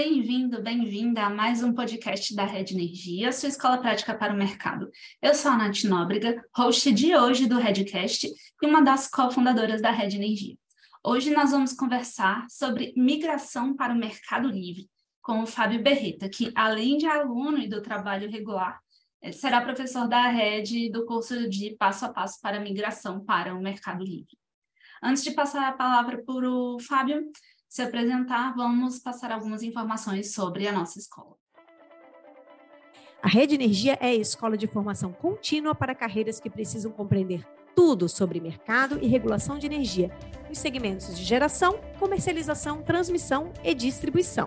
Bem-vindo, 0.00 0.62
bem-vinda 0.62 1.24
a 1.24 1.28
mais 1.28 1.60
um 1.60 1.72
podcast 1.72 2.32
da 2.32 2.44
Rede 2.44 2.72
Energia, 2.72 3.32
sua 3.32 3.48
escola 3.48 3.78
prática 3.78 4.14
para 4.14 4.32
o 4.32 4.36
mercado. 4.36 4.88
Eu 5.20 5.34
sou 5.34 5.50
a 5.50 5.56
Nath 5.56 5.82
Nóbrega, 5.82 6.40
host 6.54 6.92
de 6.92 7.16
hoje 7.16 7.48
do 7.48 7.58
Redcast 7.58 8.28
e 8.62 8.64
uma 8.64 8.80
das 8.80 9.10
cofundadoras 9.10 9.82
da 9.82 9.90
Rede 9.90 10.14
Energia. 10.14 10.56
Hoje 11.04 11.32
nós 11.32 11.50
vamos 11.50 11.72
conversar 11.72 12.46
sobre 12.48 12.94
migração 12.96 13.74
para 13.74 13.92
o 13.92 13.98
mercado 13.98 14.48
livre 14.48 14.88
com 15.20 15.42
o 15.42 15.46
Fábio 15.48 15.82
Berreta, 15.82 16.28
que 16.28 16.52
além 16.54 16.96
de 16.96 17.06
aluno 17.06 17.58
e 17.58 17.68
do 17.68 17.82
trabalho 17.82 18.30
regular, 18.30 18.78
eh, 19.20 19.32
será 19.32 19.60
professor 19.60 20.06
da 20.06 20.28
Rede 20.28 20.92
do 20.92 21.06
curso 21.06 21.48
de 21.48 21.74
passo 21.74 22.04
a 22.04 22.08
passo 22.08 22.40
para 22.40 22.58
a 22.58 22.60
migração 22.60 23.18
para 23.24 23.52
o 23.52 23.60
mercado 23.60 24.04
livre. 24.04 24.38
Antes 25.02 25.24
de 25.24 25.32
passar 25.32 25.68
a 25.68 25.72
palavra 25.72 26.22
para 26.24 26.48
o 26.48 26.78
Fábio, 26.78 27.32
se 27.68 27.82
apresentar, 27.82 28.54
vamos 28.54 28.98
passar 28.98 29.30
algumas 29.30 29.62
informações 29.62 30.32
sobre 30.32 30.66
a 30.66 30.72
nossa 30.72 30.98
escola. 30.98 31.36
A 33.22 33.28
Rede 33.28 33.56
Energia 33.56 33.98
é 34.00 34.06
a 34.06 34.14
escola 34.14 34.56
de 34.56 34.66
formação 34.66 35.12
contínua 35.12 35.74
para 35.74 35.94
carreiras 35.94 36.40
que 36.40 36.48
precisam 36.48 36.90
compreender 36.90 37.44
tudo 37.74 38.08
sobre 38.08 38.40
mercado 38.40 38.98
e 39.02 39.06
regulação 39.06 39.58
de 39.58 39.66
energia, 39.66 40.10
nos 40.48 40.58
segmentos 40.58 41.16
de 41.16 41.24
geração, 41.24 41.78
comercialização, 41.98 42.82
transmissão 42.82 43.52
e 43.62 43.74
distribuição. 43.74 44.46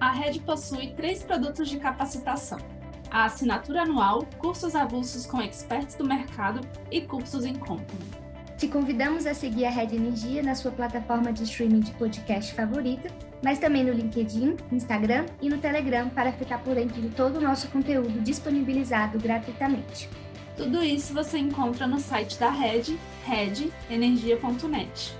A 0.00 0.12
Rede 0.12 0.40
possui 0.40 0.94
três 0.94 1.22
produtos 1.22 1.68
de 1.68 1.78
capacitação: 1.78 2.58
a 3.10 3.24
assinatura 3.24 3.82
anual, 3.82 4.26
cursos 4.38 4.74
avulsos 4.74 5.26
com 5.26 5.40
experts 5.40 5.94
do 5.94 6.06
mercado 6.06 6.60
e 6.90 7.02
cursos 7.02 7.44
em 7.44 7.54
company. 7.54 8.29
Te 8.60 8.68
convidamos 8.68 9.24
a 9.24 9.32
seguir 9.32 9.64
a 9.64 9.70
Red 9.70 9.96
Energia 9.96 10.42
na 10.42 10.54
sua 10.54 10.70
plataforma 10.70 11.32
de 11.32 11.44
streaming 11.44 11.80
de 11.80 11.92
podcast 11.92 12.52
favorita, 12.52 13.10
mas 13.42 13.58
também 13.58 13.82
no 13.82 13.90
LinkedIn, 13.90 14.54
Instagram 14.70 15.24
e 15.40 15.48
no 15.48 15.56
Telegram 15.56 16.10
para 16.10 16.30
ficar 16.30 16.58
por 16.58 16.74
dentro 16.74 17.00
de 17.00 17.08
todo 17.08 17.38
o 17.38 17.40
nosso 17.40 17.68
conteúdo 17.68 18.20
disponibilizado 18.20 19.18
gratuitamente. 19.18 20.10
Tudo 20.58 20.84
isso 20.84 21.14
você 21.14 21.38
encontra 21.38 21.86
no 21.86 21.98
site 21.98 22.38
da 22.38 22.50
Red, 22.50 22.98
redenergia.net. 23.24 25.16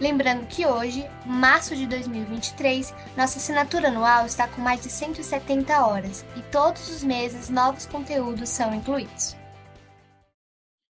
Lembrando 0.00 0.46
que 0.46 0.64
hoje, 0.64 1.04
março 1.26 1.76
de 1.76 1.86
2023, 1.86 2.94
nossa 3.18 3.38
assinatura 3.38 3.88
anual 3.88 4.24
está 4.24 4.48
com 4.48 4.62
mais 4.62 4.80
de 4.80 4.88
170 4.88 5.86
horas 5.86 6.24
e 6.34 6.40
todos 6.40 6.88
os 6.88 7.04
meses 7.04 7.50
novos 7.50 7.84
conteúdos 7.84 8.48
são 8.48 8.74
incluídos. 8.74 9.37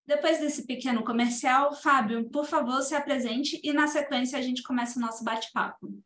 Depois 0.09 0.41
desse 0.41 0.65
pequeno 0.65 1.05
comercial, 1.05 1.75
Fábio, 1.75 2.31
por 2.31 2.47
favor, 2.47 2.81
se 2.81 2.95
apresente 2.95 3.61
e 3.63 3.75
na 3.75 3.87
sequência 3.87 4.39
a 4.39 4.41
gente 4.41 4.63
começa 4.63 4.99
o 4.99 5.03
nosso 5.03 5.23
bate-papo. 5.23 6.03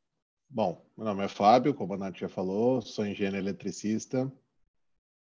Bom, 0.51 0.85
meu 0.97 1.07
nome 1.07 1.25
é 1.25 1.29
Fábio, 1.29 1.73
como 1.73 1.95
a 1.95 1.97
Nath 1.97 2.17
já 2.17 2.29
falou, 2.29 2.83
sou 2.83 3.07
engenheiro 3.07 3.37
eletricista, 3.37 4.31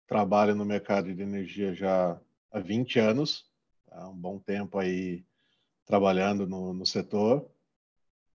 trabalho 0.08 0.55
no 0.55 0.64
mercado 0.64 1.14
de 1.14 1.22
energia 1.22 1.73
já 1.73 2.17
há 2.50 2.59
20 2.61 3.00
anos, 3.00 3.52
há 3.92 4.08
um 4.08 4.16
bom 4.16 4.39
tempo 4.39 4.80
aí 4.80 5.25
trabalhando 5.86 6.48
no, 6.48 6.73
no 6.73 6.86
setor. 6.86 7.45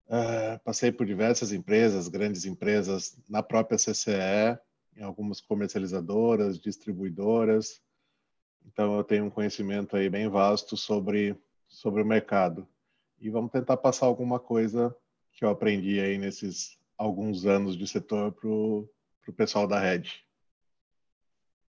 Uh, 0.07 0.59
passei 0.65 0.91
por 0.91 1.05
diversas 1.05 1.53
empresas, 1.53 2.09
grandes 2.09 2.43
empresas 2.43 3.17
na 3.29 3.41
própria 3.41 3.77
CCE, 3.77 4.59
em 4.93 5.03
algumas 5.03 5.39
comercializadoras, 5.39 6.59
distribuidoras, 6.59 7.81
então 8.67 8.97
eu 8.97 9.03
tenho 9.03 9.25
um 9.25 9.29
conhecimento 9.29 9.95
aí 9.95 10.09
bem 10.09 10.27
vasto 10.27 10.75
sobre 10.75 11.35
sobre 11.67 12.01
o 12.01 12.05
mercado. 12.05 12.67
E 13.19 13.29
vamos 13.29 13.51
tentar 13.51 13.77
passar 13.77 14.05
alguma 14.05 14.39
coisa 14.39 14.95
que 15.33 15.43
eu 15.43 15.49
aprendi 15.49 15.99
aí 15.99 16.17
nesses 16.17 16.77
alguns 16.97 17.45
anos 17.45 17.77
de 17.77 17.87
setor 17.87 18.31
para 18.31 18.49
o 18.49 18.89
pessoal 19.35 19.67
da 19.67 19.79
Rede. 19.79 20.23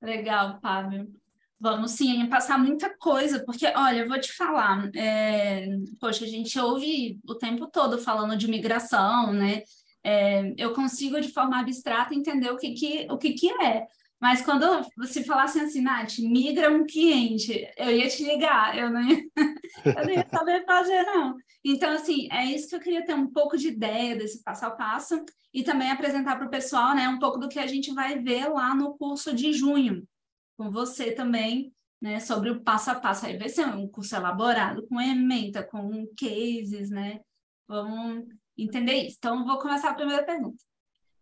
Legal, 0.02 0.60
Fábio. 0.62 1.14
Vamos 1.60 1.92
sim 1.92 2.28
passar 2.28 2.60
muita 2.60 2.90
coisa, 2.98 3.42
porque, 3.46 3.66
olha, 3.68 4.00
eu 4.00 4.08
vou 4.08 4.20
te 4.20 4.34
falar, 4.34 4.92
é, 4.96 5.66
poxa, 5.98 6.26
a 6.26 6.28
gente 6.28 6.60
ouve 6.60 7.22
o 7.26 7.36
tempo 7.36 7.68
todo 7.68 7.98
falando 7.98 8.36
de 8.36 8.50
migração, 8.50 9.32
né? 9.32 9.64
É, 10.04 10.54
eu 10.58 10.74
consigo, 10.74 11.22
de 11.22 11.32
forma 11.32 11.58
abstrata, 11.58 12.14
entender 12.14 12.52
o 12.52 12.58
que, 12.58 12.74
que, 12.74 13.08
o 13.10 13.18
que, 13.18 13.32
que 13.32 13.50
é, 13.64 13.88
mas 14.24 14.42
quando 14.42 14.66
você 14.96 15.22
falasse 15.22 15.60
assim, 15.60 15.82
Nath, 15.82 16.20
migra 16.20 16.72
um 16.72 16.86
cliente, 16.86 17.70
eu 17.76 17.92
ia 17.92 18.08
te 18.08 18.24
ligar, 18.24 18.78
eu 18.78 18.90
não 18.90 19.02
ia, 19.02 19.22
eu 19.84 20.06
não 20.06 20.10
ia 20.10 20.26
saber 20.30 20.66
fazer, 20.66 21.04
não. 21.04 21.36
Então, 21.62 21.92
assim, 21.92 22.30
é 22.32 22.46
isso 22.46 22.70
que 22.70 22.76
eu 22.76 22.80
queria 22.80 23.06
ter 23.06 23.14
um 23.14 23.30
pouco 23.30 23.58
de 23.58 23.68
ideia 23.68 24.16
desse 24.16 24.42
passo 24.42 24.66
a 24.66 24.72
passo 24.72 25.26
e 25.54 25.62
também 25.62 25.92
apresentar 25.92 26.38
para 26.38 26.48
o 26.48 26.50
pessoal, 26.50 26.96
né, 26.96 27.06
um 27.10 27.20
pouco 27.20 27.38
do 27.38 27.50
que 27.50 27.60
a 27.60 27.68
gente 27.68 27.94
vai 27.94 28.18
ver 28.18 28.48
lá 28.48 28.74
no 28.74 28.98
curso 28.98 29.36
de 29.36 29.52
junho, 29.52 30.08
com 30.56 30.72
você 30.72 31.12
também, 31.12 31.74
né, 32.02 32.22
sobre 32.22 32.50
o 32.50 32.64
passo 32.64 32.92
a 32.92 32.96
passo. 32.96 33.26
Aí 33.26 33.38
vai 33.38 33.50
ser 33.50 33.66
um 33.66 33.90
curso 33.90 34.16
elaborado, 34.16 34.88
com 34.88 35.02
ementa, 35.02 35.62
com 35.64 36.08
cases, 36.18 36.90
né? 36.90 37.20
Vamos 37.68 38.24
entender 38.58 39.06
isso. 39.06 39.18
Então, 39.20 39.46
vou 39.46 39.60
começar 39.60 39.90
a 39.90 39.94
primeira 39.94 40.24
pergunta. 40.24 40.64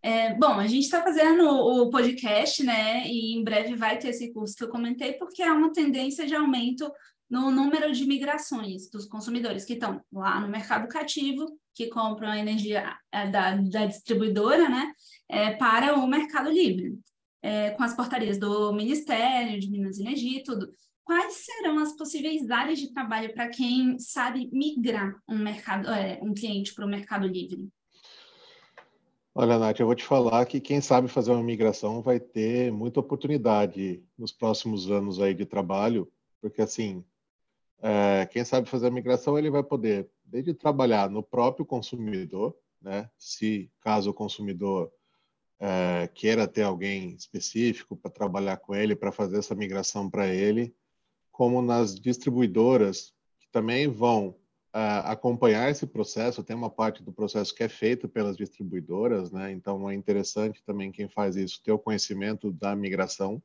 É, 0.03 0.33
bom, 0.33 0.53
a 0.53 0.65
gente 0.65 0.83
está 0.83 1.03
fazendo 1.03 1.47
o 1.47 1.89
podcast, 1.91 2.63
né? 2.63 3.07
E 3.07 3.35
em 3.35 3.43
breve 3.43 3.75
vai 3.75 3.99
ter 3.99 4.09
esse 4.09 4.33
curso 4.33 4.55
que 4.55 4.63
eu 4.63 4.69
comentei, 4.69 5.13
porque 5.13 5.43
há 5.43 5.53
uma 5.53 5.71
tendência 5.71 6.25
de 6.25 6.33
aumento 6.35 6.91
no 7.29 7.51
número 7.51 7.93
de 7.93 8.05
migrações 8.05 8.89
dos 8.89 9.05
consumidores 9.05 9.63
que 9.63 9.73
estão 9.73 10.01
lá 10.11 10.39
no 10.39 10.49
mercado 10.49 10.87
cativo, 10.87 11.45
que 11.73 11.87
compram 11.87 12.29
a 12.29 12.37
energia 12.37 12.97
é, 13.11 13.29
da, 13.29 13.55
da 13.55 13.85
distribuidora, 13.85 14.67
né? 14.67 14.91
É, 15.29 15.51
para 15.51 15.95
o 15.95 16.07
mercado 16.07 16.49
livre, 16.49 16.97
é, 17.41 17.69
com 17.71 17.83
as 17.83 17.95
portarias 17.95 18.39
do 18.39 18.73
Ministério 18.73 19.59
de 19.59 19.69
Minas 19.69 19.99
e 19.99 20.01
Energia 20.01 20.39
e 20.39 20.43
tudo. 20.43 20.71
Quais 21.03 21.45
serão 21.45 21.77
as 21.77 21.95
possíveis 21.95 22.49
áreas 22.49 22.79
de 22.79 22.91
trabalho 22.91 23.33
para 23.33 23.49
quem 23.49 23.99
sabe 23.99 24.49
migrar 24.51 25.15
um 25.29 25.37
mercado, 25.37 25.89
é, 25.89 26.19
um 26.23 26.33
cliente 26.33 26.73
para 26.73 26.85
o 26.85 26.89
mercado 26.89 27.27
livre? 27.27 27.69
Olha, 29.33 29.57
Nath, 29.57 29.79
eu 29.79 29.85
vou 29.85 29.95
te 29.95 30.03
falar 30.03 30.45
que 30.45 30.59
quem 30.59 30.81
sabe 30.81 31.07
fazer 31.07 31.31
uma 31.31 31.41
migração 31.41 32.01
vai 32.01 32.19
ter 32.19 32.69
muita 32.69 32.99
oportunidade 32.99 34.03
nos 34.17 34.33
próximos 34.33 34.91
anos 34.91 35.21
aí 35.21 35.33
de 35.33 35.45
trabalho, 35.45 36.11
porque 36.41 36.61
assim, 36.61 37.01
é, 37.81 38.25
quem 38.25 38.43
sabe 38.43 38.69
fazer 38.69 38.87
a 38.87 38.91
migração 38.91 39.39
ele 39.39 39.49
vai 39.49 39.63
poder 39.63 40.09
desde 40.25 40.53
trabalhar 40.53 41.09
no 41.09 41.23
próprio 41.23 41.65
consumidor, 41.65 42.53
né? 42.81 43.09
Se 43.17 43.71
caso 43.79 44.09
o 44.09 44.13
consumidor 44.13 44.91
é, 45.61 46.09
queira 46.13 46.45
ter 46.45 46.63
alguém 46.63 47.15
específico 47.15 47.95
para 47.95 48.11
trabalhar 48.11 48.57
com 48.57 48.75
ele, 48.75 48.97
para 48.97 49.13
fazer 49.13 49.37
essa 49.37 49.55
migração 49.55 50.09
para 50.09 50.27
ele, 50.27 50.75
como 51.31 51.61
nas 51.61 51.95
distribuidoras 51.95 53.13
que 53.39 53.47
também 53.49 53.87
vão 53.87 54.35
acompanhar 54.73 55.69
esse 55.69 55.85
processo. 55.85 56.43
Tem 56.43 56.55
uma 56.55 56.69
parte 56.69 57.03
do 57.03 57.11
processo 57.11 57.53
que 57.53 57.63
é 57.63 57.69
feito 57.69 58.07
pelas 58.07 58.37
distribuidoras, 58.37 59.31
né? 59.31 59.51
Então 59.51 59.89
é 59.89 59.93
interessante 59.93 60.63
também 60.63 60.91
quem 60.91 61.09
faz 61.09 61.35
isso 61.35 61.61
ter 61.63 61.71
o 61.71 61.79
conhecimento 61.79 62.51
da 62.51 62.75
migração. 62.75 63.41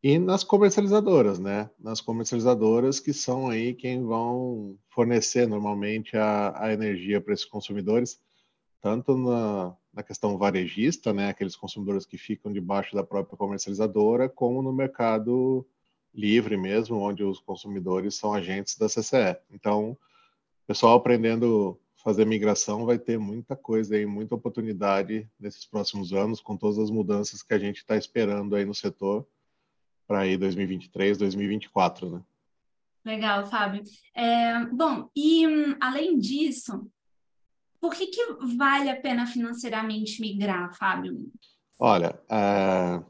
E 0.00 0.16
nas 0.16 0.44
comercializadoras, 0.44 1.40
né? 1.40 1.68
Nas 1.78 2.00
comercializadoras 2.00 3.00
que 3.00 3.12
são 3.12 3.48
aí 3.48 3.74
quem 3.74 4.04
vão 4.04 4.78
fornecer 4.90 5.46
normalmente 5.48 6.16
a, 6.16 6.54
a 6.56 6.72
energia 6.72 7.20
para 7.20 7.34
esses 7.34 7.44
consumidores, 7.44 8.20
tanto 8.80 9.16
na, 9.18 9.76
na 9.92 10.02
questão 10.04 10.38
varejista, 10.38 11.12
né? 11.12 11.30
Aqueles 11.30 11.56
consumidores 11.56 12.06
que 12.06 12.16
ficam 12.16 12.52
debaixo 12.52 12.94
da 12.94 13.02
própria 13.02 13.36
comercializadora, 13.36 14.28
como 14.28 14.62
no 14.62 14.72
mercado 14.72 15.66
livre 16.14 16.56
mesmo, 16.56 16.98
onde 16.98 17.24
os 17.24 17.40
consumidores 17.40 18.14
são 18.14 18.32
agentes 18.32 18.76
da 18.76 18.88
CCE. 18.88 19.36
Então, 19.50 19.98
pessoal 20.68 20.96
aprendendo 20.96 21.80
fazer 21.96 22.26
migração 22.26 22.84
vai 22.84 22.98
ter 22.98 23.18
muita 23.18 23.56
coisa 23.56 23.96
aí, 23.96 24.04
muita 24.04 24.34
oportunidade 24.34 25.26
nesses 25.40 25.64
próximos 25.64 26.12
anos, 26.12 26.42
com 26.42 26.58
todas 26.58 26.78
as 26.78 26.90
mudanças 26.90 27.42
que 27.42 27.54
a 27.54 27.58
gente 27.58 27.78
está 27.78 27.96
esperando 27.96 28.54
aí 28.54 28.66
no 28.66 28.74
setor 28.74 29.26
para 30.06 30.20
aí 30.20 30.36
2023, 30.36 31.16
2024, 31.16 32.10
né? 32.10 32.22
Legal, 33.02 33.46
Fábio. 33.46 33.82
É, 34.14 34.66
bom, 34.66 35.08
e 35.16 35.44
além 35.80 36.18
disso, 36.18 36.86
por 37.80 37.94
que, 37.94 38.08
que 38.08 38.22
vale 38.56 38.90
a 38.90 39.00
pena 39.00 39.26
financeiramente 39.26 40.20
migrar, 40.20 40.76
Fábio? 40.76 41.32
Olha, 41.78 42.20
é, 42.28 43.02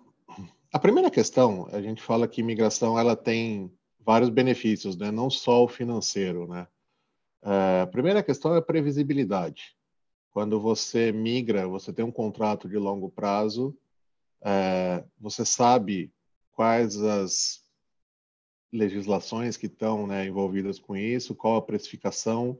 a 0.73 0.79
primeira 0.79 1.11
questão, 1.11 1.69
a 1.73 1.83
gente 1.83 2.01
fala 2.03 2.29
que 2.29 2.41
migração 2.41 2.97
ela 2.97 3.17
tem 3.17 3.73
vários 3.99 4.29
benefícios, 4.29 4.97
né? 4.97 5.11
Não 5.11 5.29
só 5.29 5.65
o 5.65 5.69
financeiro, 5.69 6.47
né? 6.47 6.69
É, 7.43 7.83
a 7.83 7.87
primeira 7.87 8.23
questão 8.23 8.55
é 8.55 8.59
a 8.59 8.63
previsibilidade. 8.63 9.77
Quando 10.31 10.61
você 10.61 11.13
migra, 11.13 11.67
você 11.67 11.93
tem 11.93 12.05
um 12.05 12.13
contrato 12.13 12.69
de 12.69 12.77
longo 12.77 13.11
prazo, 13.11 13.77
é, 14.43 15.05
você 15.19 15.45
sabe 15.45 16.13
quais 16.53 17.01
as 17.01 17.65
legislações 18.73 19.57
que 19.57 19.67
estão 19.67 20.07
né, 20.07 20.27
envolvidas 20.27 20.79
com 20.79 20.97
isso, 20.97 21.35
qual 21.35 21.57
a 21.57 21.63
precificação, 21.63 22.59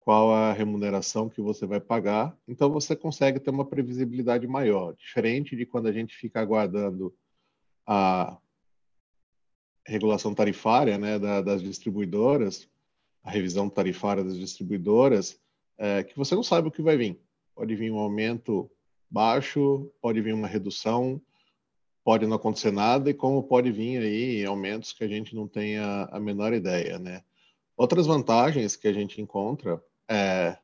qual 0.00 0.32
a 0.32 0.52
remuneração 0.52 1.28
que 1.28 1.40
você 1.40 1.66
vai 1.66 1.80
pagar, 1.80 2.36
então 2.46 2.70
você 2.70 2.94
consegue 2.94 3.40
ter 3.40 3.50
uma 3.50 3.64
previsibilidade 3.64 4.46
maior, 4.46 4.94
diferente 4.94 5.56
de 5.56 5.66
quando 5.66 5.88
a 5.88 5.92
gente 5.92 6.16
fica 6.16 6.40
aguardando 6.40 7.14
a 7.86 8.38
regulação 9.86 10.34
tarifária 10.34 10.96
né, 10.96 11.18
da, 11.18 11.40
das 11.42 11.62
distribuidoras, 11.62 12.69
a 13.22 13.30
revisão 13.30 13.68
tarifária 13.68 14.24
das 14.24 14.38
distribuidoras, 14.38 15.38
é, 15.78 16.02
que 16.02 16.16
você 16.16 16.34
não 16.34 16.42
sabe 16.42 16.68
o 16.68 16.70
que 16.70 16.82
vai 16.82 16.96
vir. 16.96 17.20
Pode 17.54 17.74
vir 17.74 17.90
um 17.90 17.98
aumento 17.98 18.70
baixo, 19.10 19.90
pode 20.00 20.20
vir 20.20 20.34
uma 20.34 20.46
redução, 20.46 21.20
pode 22.04 22.26
não 22.26 22.36
acontecer 22.36 22.70
nada, 22.70 23.10
e 23.10 23.14
como 23.14 23.42
pode 23.42 23.70
vir 23.70 23.98
aí 23.98 24.44
aumentos 24.44 24.92
que 24.92 25.04
a 25.04 25.08
gente 25.08 25.34
não 25.34 25.46
tenha 25.46 26.08
a 26.10 26.18
menor 26.18 26.52
ideia, 26.52 26.98
né? 26.98 27.22
Outras 27.76 28.06
vantagens 28.06 28.76
que 28.76 28.88
a 28.88 28.92
gente 28.92 29.20
encontra 29.20 29.82
é 30.08 30.56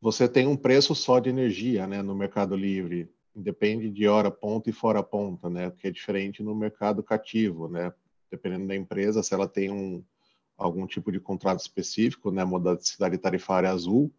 você 0.00 0.28
tem 0.28 0.46
um 0.46 0.56
preço 0.56 0.94
só 0.94 1.18
de 1.18 1.28
energia, 1.28 1.86
né, 1.86 2.02
no 2.02 2.14
Mercado 2.14 2.54
Livre, 2.54 3.10
depende 3.34 3.90
de 3.90 4.06
hora 4.06 4.30
ponta 4.30 4.70
e 4.70 4.72
fora 4.72 5.02
ponta, 5.02 5.50
né, 5.50 5.72
que 5.72 5.88
é 5.88 5.90
diferente 5.90 6.42
no 6.42 6.54
mercado 6.54 7.02
cativo, 7.02 7.68
né, 7.68 7.92
dependendo 8.30 8.68
da 8.68 8.76
empresa, 8.76 9.22
se 9.22 9.34
ela 9.34 9.48
tem 9.48 9.70
um 9.70 10.04
algum 10.58 10.86
tipo 10.86 11.12
de 11.12 11.20
contrato 11.20 11.60
específico, 11.60 12.32
né, 12.32 12.44
modalidade 12.44 13.16
tarifária 13.16 13.70
azul, 13.70 14.12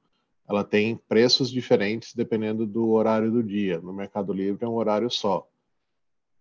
ela 0.48 0.64
tem 0.64 0.96
preços 0.96 1.52
diferentes 1.52 2.16
dependendo 2.16 2.66
do 2.66 2.90
horário 2.90 3.30
do 3.30 3.44
dia. 3.44 3.80
No 3.82 3.94
Mercado 3.94 4.34
Livre 4.34 4.66
é 4.66 4.68
um 4.68 4.76
horário 4.76 5.12
só. 5.12 5.48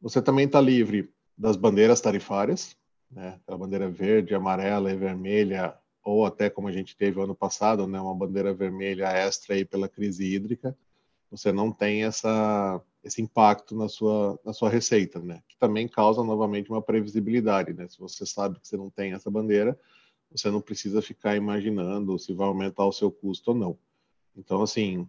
Você 0.01 0.23
também 0.23 0.47
está 0.47 0.61
livre 0.61 1.11
das 1.37 1.57
bandeiras 1.57 2.01
tarifárias, 2.01 2.77
né, 3.11 3.39
aquela 3.43 3.59
bandeira 3.59 3.91
verde, 3.91 4.35
amarela 4.35 4.93
e 4.93 4.97
vermelha, 4.97 5.75
ou 6.05 6.25
até 6.25 6.49
como 6.49 6.69
a 6.69 6.73
gente 6.73 6.97
teve 6.97 7.21
ano 7.21 7.35
passado, 7.35 7.87
né, 7.87 8.01
uma 8.01 8.15
bandeira 8.15 8.55
vermelha 8.55 9.09
extra 9.09 9.57
aí 9.57 9.65
pela 9.65 9.89
crise 9.89 10.25
hídrica. 10.25 10.77
Você 11.31 11.53
não 11.53 11.71
tem 11.71 12.05
essa 12.05 12.81
esse 13.03 13.23
impacto 13.23 13.77
na 13.77 13.89
sua, 13.89 14.39
na 14.45 14.53
sua 14.53 14.69
receita, 14.69 15.21
né? 15.21 15.43
Que 15.49 15.57
também 15.59 15.89
causa 15.89 16.23
novamente 16.23 16.71
uma 16.71 16.83
previsibilidade, 16.83 17.73
né? 17.73 17.89
Se 17.89 17.99
você 17.99 18.27
sabe 18.27 18.59
que 18.61 18.67
você 18.67 18.77
não 18.77 18.91
tem 18.91 19.13
essa 19.13 19.31
bandeira, 19.31 19.79
você 20.31 20.51
não 20.51 20.61
precisa 20.61 21.01
ficar 21.01 21.37
imaginando 21.37 22.19
se 22.19 22.33
vai 22.35 22.47
aumentar 22.47 22.85
o 22.85 22.93
seu 22.93 23.11
custo 23.11 23.53
ou 23.53 23.57
não. 23.57 23.79
Então, 24.37 24.63
assim, 24.63 25.09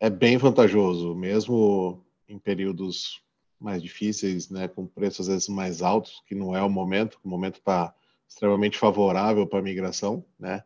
é 0.00 0.10
bem 0.10 0.36
vantajoso, 0.36 1.14
mesmo 1.14 2.04
em 2.28 2.38
períodos 2.38 3.22
mais 3.58 3.82
difíceis, 3.82 4.50
né, 4.50 4.68
com 4.68 4.86
preços 4.86 5.20
às 5.20 5.34
vezes 5.34 5.48
mais 5.48 5.80
altos, 5.80 6.22
que 6.26 6.34
não 6.34 6.54
é 6.54 6.62
o 6.62 6.68
momento, 6.68 7.18
o 7.24 7.28
momento 7.28 7.58
está 7.58 7.94
extremamente 8.28 8.76
favorável 8.76 9.46
para 9.46 9.60
a 9.60 9.62
migração, 9.62 10.24
né? 10.38 10.62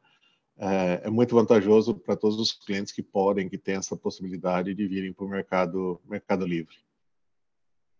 É, 0.61 1.03
é 1.05 1.11
muito 1.11 1.35
vantajoso 1.35 1.95
para 1.95 2.15
todos 2.15 2.39
os 2.39 2.53
clientes 2.53 2.93
que 2.93 3.03
podem, 3.03 3.49
que 3.49 3.57
têm 3.57 3.77
essa 3.77 3.97
possibilidade 3.97 4.75
de 4.75 4.87
virem 4.87 5.13
para 5.13 5.25
o 5.25 5.29
mercado, 5.29 6.01
mercado 6.07 6.47
livre. 6.47 6.77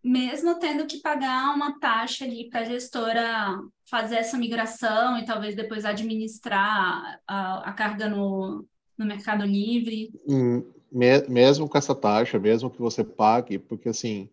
Mesmo 0.03 0.59
tendo 0.59 0.85
que 0.85 0.97
pagar 0.97 1.55
uma 1.55 1.79
taxa 1.79 2.25
ali 2.25 2.49
para 2.49 2.61
a 2.61 2.65
gestora 2.65 3.59
fazer 3.89 4.15
essa 4.15 4.37
migração 4.37 5.17
e 5.17 5.25
talvez 5.25 5.55
depois 5.55 5.85
administrar 5.85 7.19
a, 7.27 7.69
a 7.69 7.73
carga 7.73 8.09
no, 8.09 8.65
no 8.97 9.05
Mercado 9.05 9.43
Livre? 9.43 10.11
Hum, 10.27 10.63
mesmo 10.91 11.69
com 11.69 11.77
essa 11.77 11.93
taxa, 11.93 12.39
mesmo 12.39 12.69
que 12.69 12.79
você 12.79 13.03
pague, 13.03 13.59
porque 13.59 13.89
assim, 13.89 14.29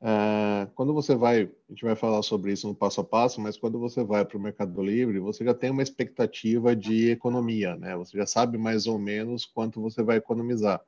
é, 0.00 0.68
quando 0.74 0.94
você 0.94 1.16
vai, 1.16 1.42
a 1.42 1.72
gente 1.72 1.84
vai 1.84 1.96
falar 1.96 2.22
sobre 2.22 2.52
isso 2.52 2.68
no 2.68 2.74
passo 2.74 3.00
a 3.00 3.04
passo, 3.04 3.40
mas 3.40 3.56
quando 3.56 3.78
você 3.78 4.04
vai 4.04 4.24
para 4.24 4.38
o 4.38 4.40
Mercado 4.40 4.80
Livre, 4.82 5.18
você 5.18 5.44
já 5.44 5.52
tem 5.52 5.70
uma 5.70 5.82
expectativa 5.82 6.74
de 6.76 7.10
economia, 7.10 7.76
né? 7.76 7.96
Você 7.96 8.16
já 8.16 8.26
sabe 8.26 8.56
mais 8.56 8.86
ou 8.86 8.98
menos 8.98 9.44
quanto 9.44 9.80
você 9.80 10.02
vai 10.02 10.18
economizar. 10.18 10.80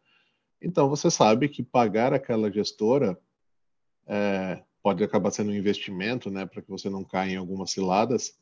Então, 0.63 0.89
você 0.89 1.11
sabe 1.11 1.49
que 1.49 1.63
pagar 1.63 2.13
aquela 2.13 2.53
gestora 2.53 3.19
é, 4.07 4.63
pode 4.83 5.03
acabar 5.03 5.31
sendo 5.33 5.51
um 5.51 5.57
investimento, 5.57 6.31
né? 6.31 6.47
Para 6.47 6.63
que 6.63 6.71
você 6.71 6.89
não 6.89 7.03
caia 7.03 7.33
em 7.33 7.37
algumas 7.37 7.73
ciladas, 7.73 8.39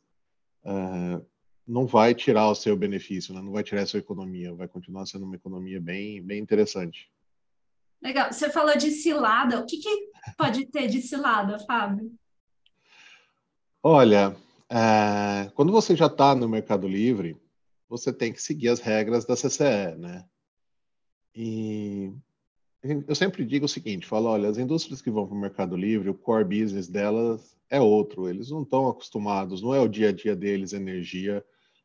é, 0.65 1.21
não 1.67 1.87
vai 1.87 2.15
tirar 2.15 2.51
o 2.51 2.55
seu 2.55 2.77
benefício, 2.77 3.33
né? 3.33 3.41
Não 3.41 3.53
vai 3.53 3.63
tirar 3.63 3.83
a 3.83 3.87
sua 3.87 4.01
economia, 4.01 4.55
vai 4.55 4.69
continuar 4.69 5.07
sendo 5.07 5.25
uma 5.25 5.37
economia 5.37 5.81
bem, 5.81 6.23
bem 6.23 6.41
interessante. 6.41 7.11
Legal. 8.03 8.33
Você 8.33 8.51
falou 8.51 8.77
de 8.77 8.91
cilada. 8.91 9.59
O 9.61 9.67
que, 9.67 9.79
que 9.79 10.11
pode 10.37 10.67
ter 10.67 10.89
de 10.89 11.03
cilada, 11.03 11.59
Fábio? 11.61 12.13
Olha, 13.83 14.37
é, 14.69 15.51
quando 15.55 15.73
você 15.73 15.97
já 15.97 16.07
está 16.07 16.35
no 16.35 16.49
Mercado 16.49 16.87
Livre, 16.87 17.37
você 17.89 18.13
tem 18.13 18.33
que 18.33 18.43
seguir 18.43 18.69
as 18.69 18.81
regras 18.81 19.25
da 19.25 19.35
CCE, 19.35 19.97
né? 19.97 20.25
E 21.35 22.13
eu 23.07 23.15
sempre 23.15 23.45
digo 23.45 23.67
o 23.67 23.69
seguinte, 23.69 24.07
falo, 24.07 24.27
olha, 24.29 24.49
as 24.49 24.59
indústrias 24.59 25.03
que 25.03 25.11
vão 25.11 25.27
para 25.27 25.37
o 25.37 25.41
Mercado 25.41 25.77
Livre, 25.77 26.11
o 26.11 26.15
core 26.15 26.45
business 26.45 26.89
delas 26.89 27.57
é 27.71 27.81
outro. 27.81 28.29
Eles 28.29 28.51
não 28.51 28.63
estão 28.63 28.89
acostumados, 28.89 29.63
não 29.63 29.75
é 29.75 29.81
o 29.81 29.89
dia 29.89 30.11
a 30.11 30.13
dia 30.13 30.37
deles 30.37 30.73
energia. 30.73 31.45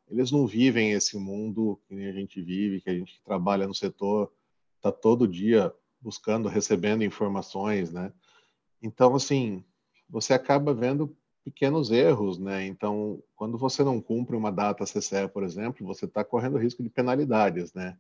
Eles 0.10 0.32
não 0.32 0.46
vivem 0.46 0.92
esse 0.92 1.18
mundo 1.18 1.80
que 1.88 1.96
a 2.06 2.12
gente 2.12 2.42
vive, 2.42 2.82
que 2.82 2.90
a 2.90 2.94
gente 2.94 3.22
trabalha 3.24 3.68
no 3.68 3.74
setor, 3.74 4.32
está 4.78 4.92
todo 4.92 5.28
dia 5.28 5.74
buscando, 6.04 6.50
recebendo 6.50 7.04
informações, 7.04 7.92
né? 7.92 8.12
Então, 8.82 9.16
assim, 9.16 9.64
você 10.10 10.34
acaba 10.34 10.74
vendo 10.74 11.16
pequenos 11.44 11.92
erros, 11.92 12.38
né? 12.38 12.66
Então, 12.66 13.24
quando 13.36 13.58
você 13.58 13.84
não 13.84 14.02
cumpre 14.02 14.36
uma 14.36 14.52
data 14.52 14.86
CCE, 14.86 15.28
por 15.32 15.44
exemplo, 15.44 15.88
você 15.88 16.06
está 16.06 16.24
correndo 16.24 16.58
risco 16.58 16.84
de 16.84 16.90
penalidades, 16.90 17.74
né? 17.74 17.98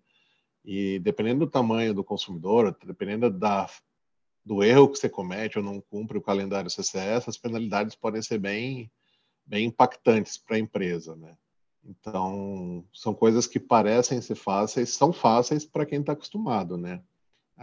E 0.64 1.00
dependendo 1.00 1.46
do 1.46 1.52
tamanho 1.52 1.94
do 1.94 2.04
consumidor, 2.04 2.78
dependendo 2.86 3.30
da, 3.30 3.70
do 4.46 4.64
erro 4.64 4.90
que 4.90 4.98
você 4.98 5.10
comete 5.10 5.58
ou 5.58 5.64
não 5.64 5.82
cumpre 5.82 6.18
o 6.18 6.22
calendário 6.22 6.70
CCE, 6.70 7.00
essas 7.00 7.38
penalidades 7.38 7.96
podem 7.96 8.22
ser 8.22 8.38
bem, 8.38 8.92
bem 9.46 9.66
impactantes 9.68 10.38
para 10.38 10.56
a 10.56 10.60
empresa, 10.60 11.16
né? 11.16 11.36
Então, 11.86 12.86
são 12.94 13.14
coisas 13.14 13.46
que 13.46 13.60
parecem 13.60 14.22
ser 14.22 14.36
fáceis, 14.36 14.94
são 14.94 15.12
fáceis 15.12 15.66
para 15.66 15.86
quem 15.86 16.00
está 16.00 16.14
acostumado, 16.14 16.78
né? 16.78 17.04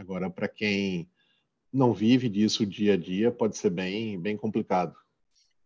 Agora, 0.00 0.30
para 0.30 0.48
quem 0.48 1.10
não 1.70 1.92
vive 1.92 2.26
disso 2.26 2.64
dia 2.64 2.94
a 2.94 2.96
dia, 2.96 3.30
pode 3.30 3.58
ser 3.58 3.68
bem, 3.68 4.18
bem 4.18 4.34
complicado. 4.34 4.96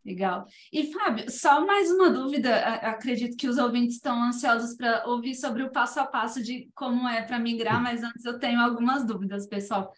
Legal. 0.05 0.45
E, 0.73 0.93
Fábio, 0.93 1.31
só 1.31 1.65
mais 1.65 1.89
uma 1.91 2.11
dúvida. 2.11 2.57
Acredito 2.57 3.37
que 3.37 3.47
os 3.47 3.59
ouvintes 3.59 3.95
estão 3.95 4.21
ansiosos 4.23 4.77
para 4.77 5.07
ouvir 5.07 5.37
sobre 5.37 5.63
o 5.63 5.71
passo 5.71 6.01
a 6.01 6.07
passo 6.07 6.43
de 6.43 6.69
como 6.75 7.09
é 7.09 7.23
para 7.23 7.39
migrar, 7.39 7.81
mas 7.81 8.03
antes 8.03 8.25
eu 8.25 8.39
tenho 8.39 8.61
algumas 8.61 9.07
dúvidas, 9.07 9.47
pessoal. 9.47 9.93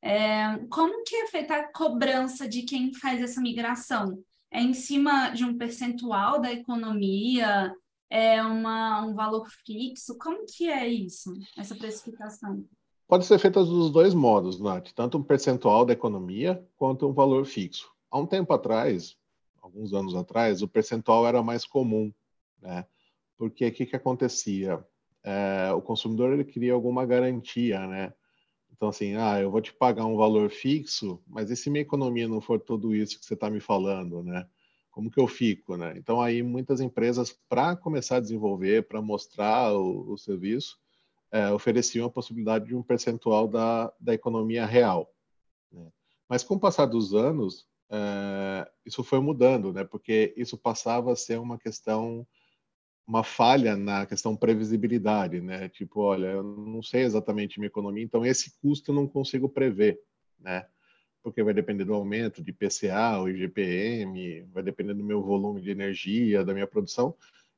É, 0.00 0.58
como 0.70 1.04
que 1.04 1.14
é 1.14 1.26
feita 1.26 1.54
a 1.54 1.70
cobrança 1.70 2.48
de 2.48 2.62
quem 2.62 2.94
faz 2.94 3.20
essa 3.20 3.42
migração? 3.42 4.24
É 4.50 4.60
em 4.60 4.72
cima 4.72 5.28
de 5.28 5.44
um 5.44 5.56
percentual 5.56 6.40
da 6.40 6.50
economia? 6.50 7.72
É 8.08 8.42
uma, 8.42 9.04
um 9.04 9.14
valor 9.14 9.46
fixo? 9.66 10.16
Como 10.18 10.46
que 10.46 10.68
é 10.68 10.88
isso, 10.88 11.32
essa 11.58 11.76
precificação? 11.76 12.66
Pode 13.12 13.26
ser 13.26 13.38
feita 13.38 13.62
dos 13.62 13.90
dois 13.90 14.14
modos, 14.14 14.58
Nath, 14.58 14.90
tanto 14.94 15.18
um 15.18 15.22
percentual 15.22 15.84
da 15.84 15.92
economia 15.92 16.66
quanto 16.78 17.06
um 17.06 17.12
valor 17.12 17.44
fixo. 17.44 17.92
Há 18.10 18.18
um 18.18 18.24
tempo 18.24 18.50
atrás, 18.54 19.18
alguns 19.60 19.92
anos 19.92 20.14
atrás, 20.14 20.62
o 20.62 20.66
percentual 20.66 21.26
era 21.26 21.42
mais 21.42 21.66
comum, 21.66 22.10
né? 22.58 22.86
Porque 23.36 23.66
o 23.66 23.70
que, 23.70 23.84
que 23.84 23.94
acontecia? 23.94 24.82
É, 25.22 25.70
o 25.74 25.82
consumidor 25.82 26.32
ele 26.32 26.42
queria 26.42 26.72
alguma 26.72 27.04
garantia, 27.04 27.86
né? 27.86 28.14
Então, 28.72 28.88
assim, 28.88 29.14
ah, 29.14 29.38
eu 29.38 29.50
vou 29.50 29.60
te 29.60 29.74
pagar 29.74 30.06
um 30.06 30.16
valor 30.16 30.48
fixo, 30.48 31.22
mas 31.26 31.50
e 31.50 31.54
se 31.54 31.68
minha 31.68 31.82
economia 31.82 32.26
não 32.26 32.40
for 32.40 32.58
tudo 32.58 32.94
isso 32.94 33.20
que 33.20 33.26
você 33.26 33.34
está 33.34 33.50
me 33.50 33.60
falando, 33.60 34.22
né? 34.22 34.48
Como 34.90 35.10
que 35.10 35.20
eu 35.20 35.28
fico, 35.28 35.76
né? 35.76 35.92
Então, 35.98 36.18
aí 36.18 36.42
muitas 36.42 36.80
empresas, 36.80 37.38
para 37.46 37.76
começar 37.76 38.16
a 38.16 38.20
desenvolver, 38.20 38.88
para 38.88 39.02
mostrar 39.02 39.74
o, 39.74 40.12
o 40.12 40.16
serviço, 40.16 40.80
é, 41.32 41.50
ofereciam 41.50 42.06
a 42.06 42.10
possibilidade 42.10 42.66
de 42.66 42.76
um 42.76 42.82
percentual 42.82 43.48
da, 43.48 43.92
da 43.98 44.12
economia 44.12 44.66
real. 44.66 45.10
Né? 45.72 45.90
Mas 46.28 46.44
com 46.44 46.54
o 46.54 46.60
passar 46.60 46.86
dos 46.86 47.14
anos, 47.14 47.66
é, 47.90 48.70
isso 48.84 49.02
foi 49.02 49.18
mudando, 49.18 49.72
né? 49.72 49.82
porque 49.82 50.34
isso 50.36 50.58
passava 50.58 51.12
a 51.12 51.16
ser 51.16 51.40
uma 51.40 51.58
questão, 51.58 52.26
uma 53.06 53.24
falha 53.24 53.76
na 53.76 54.04
questão 54.04 54.36
previsibilidade. 54.36 55.40
Né? 55.40 55.68
Tipo, 55.70 56.02
olha, 56.02 56.26
eu 56.26 56.42
não 56.42 56.82
sei 56.82 57.02
exatamente 57.02 57.58
minha 57.58 57.68
economia, 57.68 58.04
então 58.04 58.24
esse 58.24 58.58
custo 58.60 58.90
eu 58.90 58.94
não 58.94 59.08
consigo 59.08 59.48
prever. 59.48 60.00
Né? 60.38 60.66
porque 61.22 61.42
vai 61.42 61.54
depender 61.54 61.84
do 61.84 61.94
aumento 61.94 62.42
de 62.42 62.52
PCA 62.52 63.18
ou 63.18 63.28
IGPM, 63.28 64.42
vai 64.52 64.62
depender 64.62 64.92
do 64.92 65.04
meu 65.04 65.22
volume 65.22 65.60
de 65.60 65.70
energia, 65.70 66.44
da 66.44 66.52
minha 66.52 66.66
produção. 66.66 67.14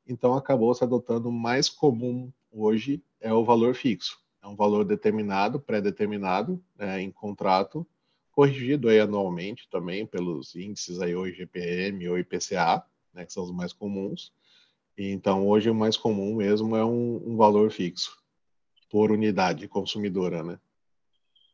Então, 0.06 0.34
acabou 0.34 0.74
se 0.74 0.84
adotando 0.84 1.32
mais 1.32 1.68
comum 1.68 2.30
hoje 2.54 3.02
é 3.20 3.32
o 3.32 3.44
valor 3.44 3.74
fixo. 3.74 4.18
É 4.42 4.46
um 4.46 4.54
valor 4.54 4.84
determinado, 4.84 5.58
pré-determinado 5.58 6.62
né, 6.76 7.00
em 7.00 7.10
contrato, 7.10 7.86
corrigido 8.30 8.88
aí 8.88 9.00
anualmente 9.00 9.68
também 9.70 10.06
pelos 10.06 10.54
índices 10.54 11.00
aí 11.00 11.14
ou 11.14 11.26
IGPM 11.26 12.08
ou 12.08 12.18
IPCA, 12.18 12.84
né, 13.12 13.24
que 13.24 13.32
são 13.32 13.42
os 13.42 13.50
mais 13.50 13.72
comuns. 13.72 14.32
Então, 14.96 15.48
hoje 15.48 15.70
o 15.70 15.74
mais 15.74 15.96
comum 15.96 16.36
mesmo 16.36 16.76
é 16.76 16.84
um, 16.84 17.22
um 17.26 17.36
valor 17.36 17.70
fixo 17.70 18.16
por 18.90 19.10
unidade 19.10 19.66
consumidora, 19.66 20.42
né? 20.42 20.58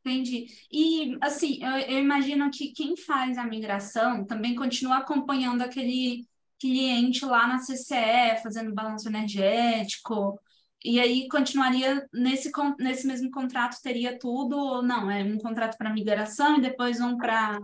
Entendi. 0.05 0.47
E, 0.71 1.17
assim, 1.21 1.63
eu, 1.63 1.71
eu, 1.71 1.99
imagino 1.99 2.51
que 2.51 2.73
quem 2.73 2.97
faz 2.97 3.37
a 3.39 3.45
migração 3.45 4.25
também 4.25 4.55
continua 4.55 4.99
acompanhando 4.99 5.63
aquele 5.63 6.27
cliente 6.59 7.25
lá 7.25 7.47
na 7.47 7.59
CCE, 7.59 8.43
fazendo 8.43 8.75
balanço 8.75 9.09
energético, 9.09 10.39
e 10.85 10.99
aí 10.99 11.29
continuaria 11.29 12.07
nesse, 12.13 12.51
nesse 12.79 13.07
mesmo 13.07 13.31
contrato, 13.31 13.81
teria 13.83 14.19
tudo, 14.19 14.57
ou 14.57 14.83
não? 14.83 15.11
É 15.11 15.23
um 15.23 15.39
contrato 15.39 15.77
para 15.77 15.93
migração 15.93 16.57
e 16.57 16.61
depois 16.61 17.01
um 17.01 17.17
para. 17.17 17.61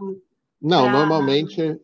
Não, 0.60 0.84
pra... 0.84 0.92
normalmente, 0.92 1.80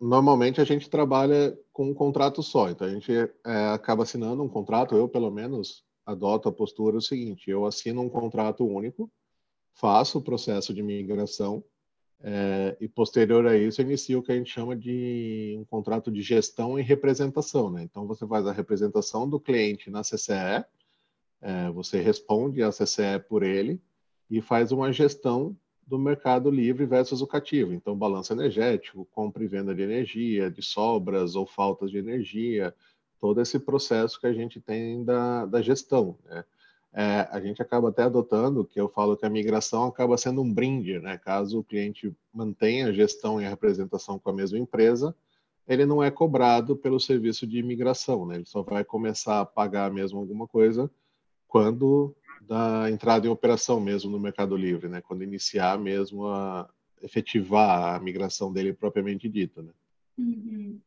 normalmente 0.00 0.60
a 0.60 0.64
gente 0.64 0.90
trabalha 0.90 1.56
com 1.72 1.88
um 1.88 1.94
contrato 1.94 2.42
só. 2.42 2.68
Então 2.70 2.86
a 2.86 2.90
gente 2.90 3.12
é, 3.12 3.30
acaba 3.72 4.02
assinando 4.02 4.42
um 4.42 4.48
contrato, 4.48 4.94
eu 4.94 5.08
pelo 5.08 5.30
menos 5.30 5.84
adoto 6.04 6.48
a 6.48 6.52
postura 6.52 6.98
o 6.98 7.02
seguinte: 7.02 7.50
eu 7.50 7.64
assino 7.64 8.02
um 8.02 8.08
contrato 8.08 8.66
único, 8.66 9.10
faço 9.74 10.18
o 10.18 10.22
processo 10.22 10.74
de 10.74 10.82
migração 10.82 11.64
é, 12.26 12.74
e 12.80 12.88
posterior 12.88 13.46
a 13.46 13.54
isso 13.54 13.82
inicia 13.82 14.18
o 14.18 14.22
que 14.22 14.32
a 14.32 14.34
gente 14.34 14.50
chama 14.50 14.74
de 14.74 15.56
um 15.60 15.64
contrato 15.66 16.10
de 16.10 16.22
gestão 16.22 16.78
e 16.78 16.82
representação, 16.82 17.70
né? 17.70 17.82
Então 17.82 18.06
você 18.06 18.26
faz 18.26 18.46
a 18.46 18.52
representação 18.52 19.28
do 19.28 19.38
cliente 19.38 19.90
na 19.90 20.00
CCE, 20.00 20.64
é, 21.42 21.70
você 21.70 22.00
responde 22.00 22.62
à 22.62 22.70
CCE 22.70 23.18
por 23.28 23.42
ele 23.42 23.78
e 24.30 24.40
faz 24.40 24.72
uma 24.72 24.90
gestão 24.90 25.54
do 25.86 25.98
mercado 25.98 26.50
livre 26.50 26.86
versus 26.86 27.20
o 27.20 27.26
cativo. 27.26 27.74
Então, 27.74 27.94
balanço 27.94 28.32
energético, 28.32 29.06
compra 29.12 29.44
e 29.44 29.46
venda 29.46 29.74
de 29.74 29.82
energia, 29.82 30.50
de 30.50 30.62
sobras 30.62 31.36
ou 31.36 31.44
faltas 31.44 31.90
de 31.90 31.98
energia, 31.98 32.74
todo 33.20 33.38
esse 33.42 33.58
processo 33.58 34.18
que 34.18 34.26
a 34.26 34.32
gente 34.32 34.62
tem 34.62 35.04
da, 35.04 35.44
da 35.44 35.60
gestão. 35.60 36.16
Né? 36.24 36.42
É, 36.96 37.28
a 37.30 37.40
gente 37.40 37.60
acaba 37.60 37.88
até 37.88 38.04
adotando, 38.04 38.64
que 38.64 38.80
eu 38.80 38.88
falo 38.88 39.16
que 39.16 39.26
a 39.26 39.30
migração 39.30 39.84
acaba 39.84 40.16
sendo 40.16 40.40
um 40.40 40.54
brinde, 40.54 41.00
né? 41.00 41.18
Caso 41.18 41.58
o 41.58 41.64
cliente 41.64 42.14
mantenha 42.32 42.86
a 42.86 42.92
gestão 42.92 43.40
e 43.40 43.44
a 43.44 43.50
representação 43.50 44.16
com 44.16 44.30
a 44.30 44.32
mesma 44.32 44.58
empresa, 44.58 45.14
ele 45.66 45.84
não 45.84 46.00
é 46.00 46.10
cobrado 46.10 46.76
pelo 46.76 47.00
serviço 47.00 47.48
de 47.48 47.58
imigração, 47.58 48.24
né? 48.24 48.36
Ele 48.36 48.46
só 48.46 48.62
vai 48.62 48.84
começar 48.84 49.40
a 49.40 49.44
pagar 49.44 49.90
mesmo 49.90 50.20
alguma 50.20 50.46
coisa 50.46 50.88
quando 51.48 52.14
da 52.42 52.88
entrada 52.90 53.26
em 53.26 53.30
operação 53.30 53.80
mesmo 53.80 54.10
no 54.10 54.20
Mercado 54.20 54.56
Livre, 54.56 54.88
né? 54.88 55.00
Quando 55.00 55.24
iniciar 55.24 55.76
mesmo 55.78 56.28
a 56.28 56.68
efetivar 57.02 57.96
a 57.96 58.00
migração 58.00 58.52
dele 58.52 58.72
propriamente 58.72 59.28
dita, 59.28 59.62
né? 59.62 59.72
Uhum. 60.16 60.78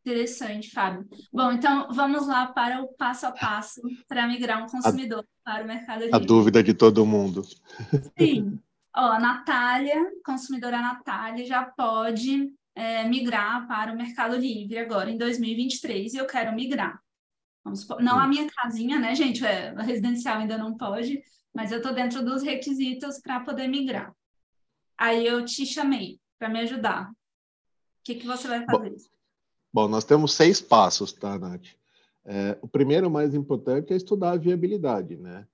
Interessante, 0.00 0.70
Fábio. 0.70 1.06
Bom, 1.32 1.52
então 1.52 1.88
vamos 1.92 2.26
lá 2.26 2.46
para 2.46 2.82
o 2.82 2.88
passo 2.94 3.26
a 3.26 3.32
passo 3.32 3.80
para 4.06 4.26
migrar 4.26 4.62
um 4.62 4.66
consumidor 4.66 5.24
a, 5.44 5.50
para 5.50 5.64
o 5.64 5.66
Mercado 5.66 6.00
Livre. 6.00 6.16
A 6.16 6.18
dúvida 6.18 6.62
de 6.62 6.72
todo 6.72 7.04
mundo. 7.04 7.42
Sim. 8.18 8.58
Ó, 8.96 9.12
a 9.12 9.18
Natália, 9.18 9.96
consumidora 10.24 10.80
Natália, 10.80 11.44
já 11.44 11.64
pode 11.64 12.52
é, 12.74 13.06
migrar 13.08 13.66
para 13.66 13.92
o 13.92 13.96
Mercado 13.96 14.36
Livre 14.36 14.78
agora 14.78 15.10
em 15.10 15.18
2023 15.18 16.14
e 16.14 16.16
eu 16.16 16.26
quero 16.26 16.54
migrar. 16.54 17.00
Vamos, 17.64 17.86
não 18.00 18.18
a 18.18 18.26
minha 18.26 18.48
casinha, 18.48 18.98
né, 18.98 19.14
gente? 19.14 19.44
É, 19.44 19.70
a 19.76 19.82
residencial 19.82 20.38
ainda 20.38 20.56
não 20.56 20.76
pode, 20.76 21.20
mas 21.52 21.70
eu 21.70 21.78
estou 21.78 21.92
dentro 21.92 22.24
dos 22.24 22.42
requisitos 22.42 23.20
para 23.20 23.40
poder 23.40 23.68
migrar. 23.68 24.12
Aí 24.96 25.26
eu 25.26 25.44
te 25.44 25.66
chamei 25.66 26.18
para 26.38 26.48
me 26.48 26.60
ajudar. 26.60 27.10
O 27.10 27.14
que, 28.04 28.14
que 28.14 28.26
você 28.26 28.48
vai 28.48 28.64
fazer? 28.64 28.90
Bom, 28.90 29.17
Bom, 29.72 29.86
nós 29.86 30.04
temos 30.04 30.32
seis 30.32 30.60
passos, 30.60 31.12
tá, 31.12 31.38
Nath? 31.38 31.66
É, 32.24 32.58
o 32.62 32.68
primeiro, 32.68 33.10
mais 33.10 33.34
importante, 33.34 33.92
é 33.92 33.96
estudar 33.96 34.32
a 34.32 34.36
viabilidade, 34.36 35.16
né? 35.16 35.46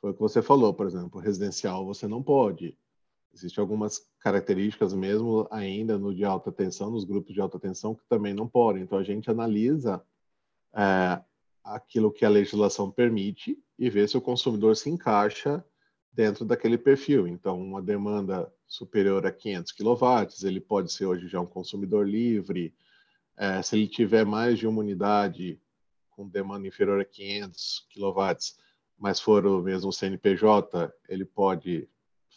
Foi 0.00 0.10
o 0.10 0.14
que 0.14 0.20
você 0.20 0.40
falou, 0.40 0.72
por 0.72 0.86
exemplo, 0.86 1.20
residencial 1.20 1.84
você 1.84 2.06
não 2.06 2.22
pode. 2.22 2.78
Existem 3.34 3.60
algumas 3.60 4.06
características 4.20 4.94
mesmo 4.94 5.46
ainda 5.50 5.98
no 5.98 6.14
de 6.14 6.24
alta 6.24 6.50
tensão, 6.52 6.90
nos 6.90 7.04
grupos 7.04 7.34
de 7.34 7.40
alta 7.40 7.58
tensão, 7.58 7.94
que 7.94 8.04
também 8.08 8.32
não 8.32 8.48
podem. 8.48 8.82
Então, 8.82 8.98
a 8.98 9.02
gente 9.02 9.30
analisa 9.30 10.02
é, 10.74 11.20
aquilo 11.64 12.12
que 12.12 12.24
a 12.24 12.30
legislação 12.30 12.90
permite 12.90 13.58
e 13.78 13.90
vê 13.90 14.06
se 14.06 14.16
o 14.16 14.20
consumidor 14.20 14.76
se 14.76 14.88
encaixa 14.88 15.64
dentro 16.12 16.44
daquele 16.44 16.78
perfil. 16.78 17.26
Então, 17.26 17.60
uma 17.60 17.82
demanda 17.82 18.50
superior 18.66 19.26
a 19.26 19.32
500 19.32 19.72
kW, 19.72 20.46
ele 20.48 20.60
pode 20.60 20.92
ser 20.92 21.06
hoje 21.06 21.28
já 21.28 21.40
um 21.40 21.46
consumidor 21.46 22.08
livre, 22.08 22.72
é, 23.36 23.62
se 23.62 23.76
ele 23.76 23.86
tiver 23.86 24.24
mais 24.24 24.58
de 24.58 24.66
uma 24.66 24.80
unidade 24.80 25.60
com 26.10 26.26
demanda 26.26 26.66
inferior 26.66 27.00
a 27.00 27.04
500 27.04 27.86
kW, 27.92 28.36
mas 28.98 29.20
for 29.20 29.44
o 29.46 29.62
mesmo 29.62 29.92
CNPJ, 29.92 30.92
ele 31.08 31.24
pode 31.24 31.88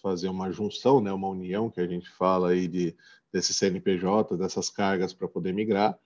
fazer 0.02 0.28
uma 0.28 0.52
junção, 0.52 1.02
né, 1.02 1.12
uma 1.12 1.30
união 1.30 1.70
que 1.70 1.80
a 1.80 1.88
gente 1.88 2.10
fala 2.10 2.50
aí 2.50 2.68
de 2.68 2.96
desse 3.32 3.54
CNPJ, 3.54 4.36
dessas 4.38 4.70
cargas 4.70 5.14
para 5.14 5.28
poder 5.28 5.54
migrar. 5.54 5.98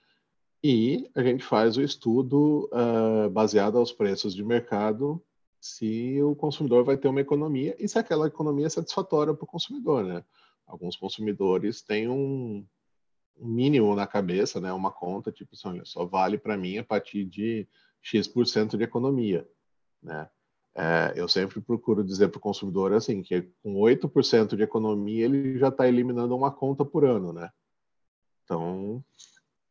E 0.62 1.10
a 1.16 1.24
gente 1.24 1.44
faz 1.44 1.78
o 1.78 1.82
estudo 1.82 2.70
uh, 2.72 3.30
baseado 3.30 3.78
aos 3.78 3.92
preços 3.92 4.34
de 4.34 4.44
mercado, 4.44 5.22
se 5.60 6.22
o 6.22 6.36
consumidor 6.36 6.84
vai 6.84 6.98
ter 6.98 7.08
uma 7.08 7.22
economia 7.22 7.76
e 7.80 7.88
se 7.88 7.98
aquela 7.98 8.28
economia 8.28 8.68
é 8.68 8.70
satisfatória 8.70 9.34
para 9.34 9.44
o 9.44 9.48
consumidor, 9.48 10.04
né? 10.04 10.24
Alguns 10.68 10.96
consumidores 10.96 11.82
têm 11.82 12.10
um, 12.10 12.66
mínimo 13.38 13.96
na 13.96 14.08
cabeça, 14.08 14.60
né? 14.60 14.72
Uma 14.72 14.92
conta, 14.92 15.32
tipo 15.32 15.52
assim, 15.54 15.82
só 15.86 16.06
vale 16.06 16.38
para 16.38 16.58
mim 16.58 16.78
a 16.78 16.84
partir 16.84 17.26
de 17.26 17.68
X% 18.02 18.78
de 18.78 18.84
economia, 18.84 19.48
né? 20.02 20.30
É, 20.76 21.14
eu 21.16 21.28
sempre 21.30 21.62
procuro 21.62 22.04
dizer 22.04 22.30
para 22.30 22.40
o 22.40 22.42
consumidor 22.42 22.94
assim, 22.94 23.22
que 23.22 23.44
com 23.62 23.76
8% 23.76 24.56
de 24.56 24.64
economia 24.64 25.26
ele 25.26 25.60
já 25.60 25.68
está 25.68 25.88
eliminando 25.88 26.36
uma 26.36 26.52
conta 26.52 26.84
por 26.84 27.06
ano, 27.06 27.32
né? 27.32 27.52
Então, 28.44 29.04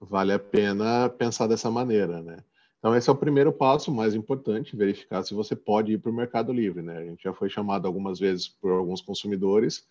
vale 0.01 0.33
a 0.33 0.39
pena 0.39 1.09
pensar 1.09 1.47
dessa 1.49 1.71
maneira, 1.71 2.23
né? 2.23 2.39
Então, 2.79 2.97
esse 2.97 3.09
é 3.09 3.13
o 3.13 3.17
primeiro 3.17 3.53
passo 3.53 3.93
mais 3.93 4.15
importante, 4.15 4.77
verificar 4.77 5.23
se 5.23 5.35
você 5.35 5.55
pode 5.55 5.93
ir 5.93 5.99
para 5.99 6.11
o 6.11 6.15
Mercado 6.15 6.53
Livre, 6.53 6.83
né? 6.83 6.99
A 6.99 7.05
gente 7.05 7.23
já 7.23 7.33
foi 7.33 7.49
chamado 7.49 7.87
algumas 7.87 8.19
vezes 8.19 8.49
por 8.49 8.73
alguns 8.73 9.01
consumidores 9.01 9.87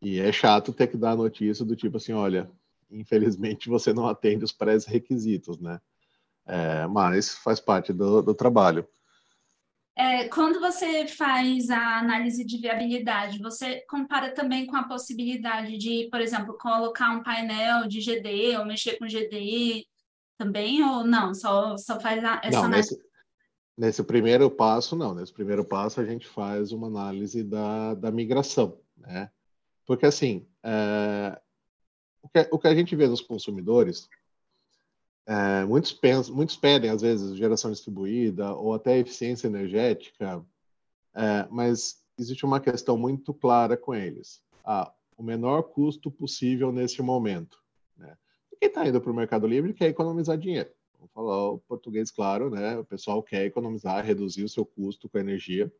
e 0.00 0.20
é 0.20 0.30
chato 0.32 0.72
ter 0.72 0.88
que 0.88 0.96
dar 0.96 1.12
a 1.12 1.16
notícia 1.16 1.64
do 1.64 1.76
tipo 1.76 1.96
assim, 1.96 2.12
olha, 2.12 2.50
infelizmente 2.92 3.68
você 3.68 3.92
não 3.92 4.06
atende 4.06 4.44
os 4.44 4.52
pré-requisitos, 4.52 5.58
né? 5.58 5.80
É, 6.46 6.86
mas 6.86 7.34
faz 7.34 7.60
parte 7.60 7.92
do, 7.92 8.20
do 8.22 8.34
trabalho. 8.34 8.86
É, 9.94 10.26
quando 10.28 10.58
você 10.58 11.06
faz 11.06 11.68
a 11.68 11.98
análise 11.98 12.44
de 12.44 12.56
viabilidade, 12.56 13.38
você 13.38 13.82
compara 13.82 14.32
também 14.32 14.66
com 14.66 14.76
a 14.76 14.84
possibilidade 14.84 15.76
de, 15.76 16.08
por 16.10 16.20
exemplo, 16.20 16.56
colocar 16.58 17.10
um 17.10 17.22
painel 17.22 17.86
de 17.86 18.00
GD 18.00 18.56
ou 18.56 18.64
mexer 18.64 18.98
com 18.98 19.06
GD 19.06 19.84
também, 20.38 20.82
ou 20.82 21.04
não? 21.04 21.34
Só, 21.34 21.76
só 21.76 22.00
faz 22.00 22.24
a, 22.24 22.40
essa 22.42 22.58
não, 22.58 22.64
análise? 22.64 22.96
Nesse, 22.96 23.04
nesse 23.76 24.02
primeiro 24.02 24.50
passo, 24.50 24.96
não. 24.96 25.14
Nesse 25.14 25.32
primeiro 25.32 25.64
passo, 25.64 26.00
a 26.00 26.04
gente 26.04 26.26
faz 26.26 26.72
uma 26.72 26.86
análise 26.86 27.44
da, 27.44 27.94
da 27.94 28.10
migração, 28.10 28.80
né? 28.96 29.30
Porque, 29.84 30.06
assim, 30.06 30.48
é, 30.62 31.38
que, 32.32 32.48
o 32.50 32.58
que 32.58 32.68
a 32.68 32.74
gente 32.74 32.96
vê 32.96 33.06
nos 33.06 33.20
consumidores, 33.20 34.08
é, 35.26 35.64
muitos, 35.64 35.92
pensam, 35.92 36.34
muitos 36.34 36.56
pedem, 36.56 36.90
às 36.90 37.02
vezes, 37.02 37.36
geração 37.36 37.70
distribuída 37.70 38.52
ou 38.54 38.74
até 38.74 38.98
eficiência 38.98 39.46
energética, 39.46 40.44
é, 41.14 41.46
mas 41.50 42.02
existe 42.18 42.44
uma 42.44 42.60
questão 42.60 42.96
muito 42.96 43.32
clara 43.32 43.76
com 43.76 43.94
eles. 43.94 44.42
Ah, 44.64 44.92
o 45.16 45.22
menor 45.22 45.62
custo 45.62 46.10
possível 46.10 46.72
nesse 46.72 47.02
momento. 47.02 47.62
Né? 47.96 48.16
quem 48.58 48.68
está 48.68 48.86
indo 48.86 49.00
para 49.00 49.10
o 49.10 49.14
Mercado 49.14 49.46
Livre 49.46 49.74
quer 49.74 49.88
economizar 49.88 50.38
dinheiro. 50.38 50.70
Vamos 50.94 51.12
falar 51.12 51.50
o 51.50 51.58
português 51.58 52.10
claro, 52.10 52.48
né? 52.48 52.78
O 52.78 52.84
pessoal 52.84 53.22
quer 53.22 53.44
economizar, 53.44 54.04
reduzir 54.04 54.44
o 54.44 54.48
seu 54.48 54.64
custo 54.64 55.08
com 55.08 55.18
a 55.18 55.20
energia. 55.20 55.72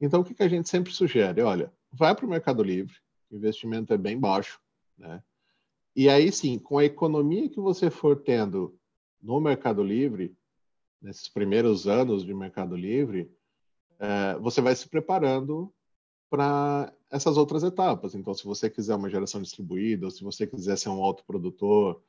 Então, 0.00 0.20
o 0.20 0.24
que, 0.24 0.34
que 0.34 0.42
a 0.42 0.48
gente 0.48 0.68
sempre 0.68 0.92
sugere? 0.92 1.42
Olha, 1.42 1.72
vai 1.92 2.14
para 2.14 2.26
o 2.26 2.28
Mercado 2.28 2.62
Livre, 2.62 2.94
investimento 3.30 3.92
é 3.92 3.98
bem 3.98 4.18
baixo, 4.18 4.60
né? 4.96 5.22
E 5.94 6.08
aí 6.08 6.32
sim, 6.32 6.58
com 6.58 6.78
a 6.78 6.84
economia 6.84 7.48
que 7.48 7.60
você 7.60 7.90
for 7.90 8.22
tendo 8.22 8.78
no 9.20 9.40
Mercado 9.40 9.82
Livre, 9.82 10.34
nesses 11.00 11.28
primeiros 11.28 11.86
anos 11.86 12.24
de 12.24 12.32
Mercado 12.32 12.76
Livre, 12.76 13.30
é, 13.98 14.36
você 14.38 14.60
vai 14.60 14.74
se 14.74 14.88
preparando 14.88 15.72
para 16.30 16.92
essas 17.10 17.36
outras 17.36 17.62
etapas. 17.62 18.14
Então, 18.14 18.32
se 18.32 18.44
você 18.44 18.70
quiser 18.70 18.94
uma 18.94 19.10
geração 19.10 19.42
distribuída, 19.42 20.10
se 20.10 20.24
você 20.24 20.46
quiser 20.46 20.78
ser 20.78 20.88
um 20.88 21.02
autoprodutor, 21.02 22.00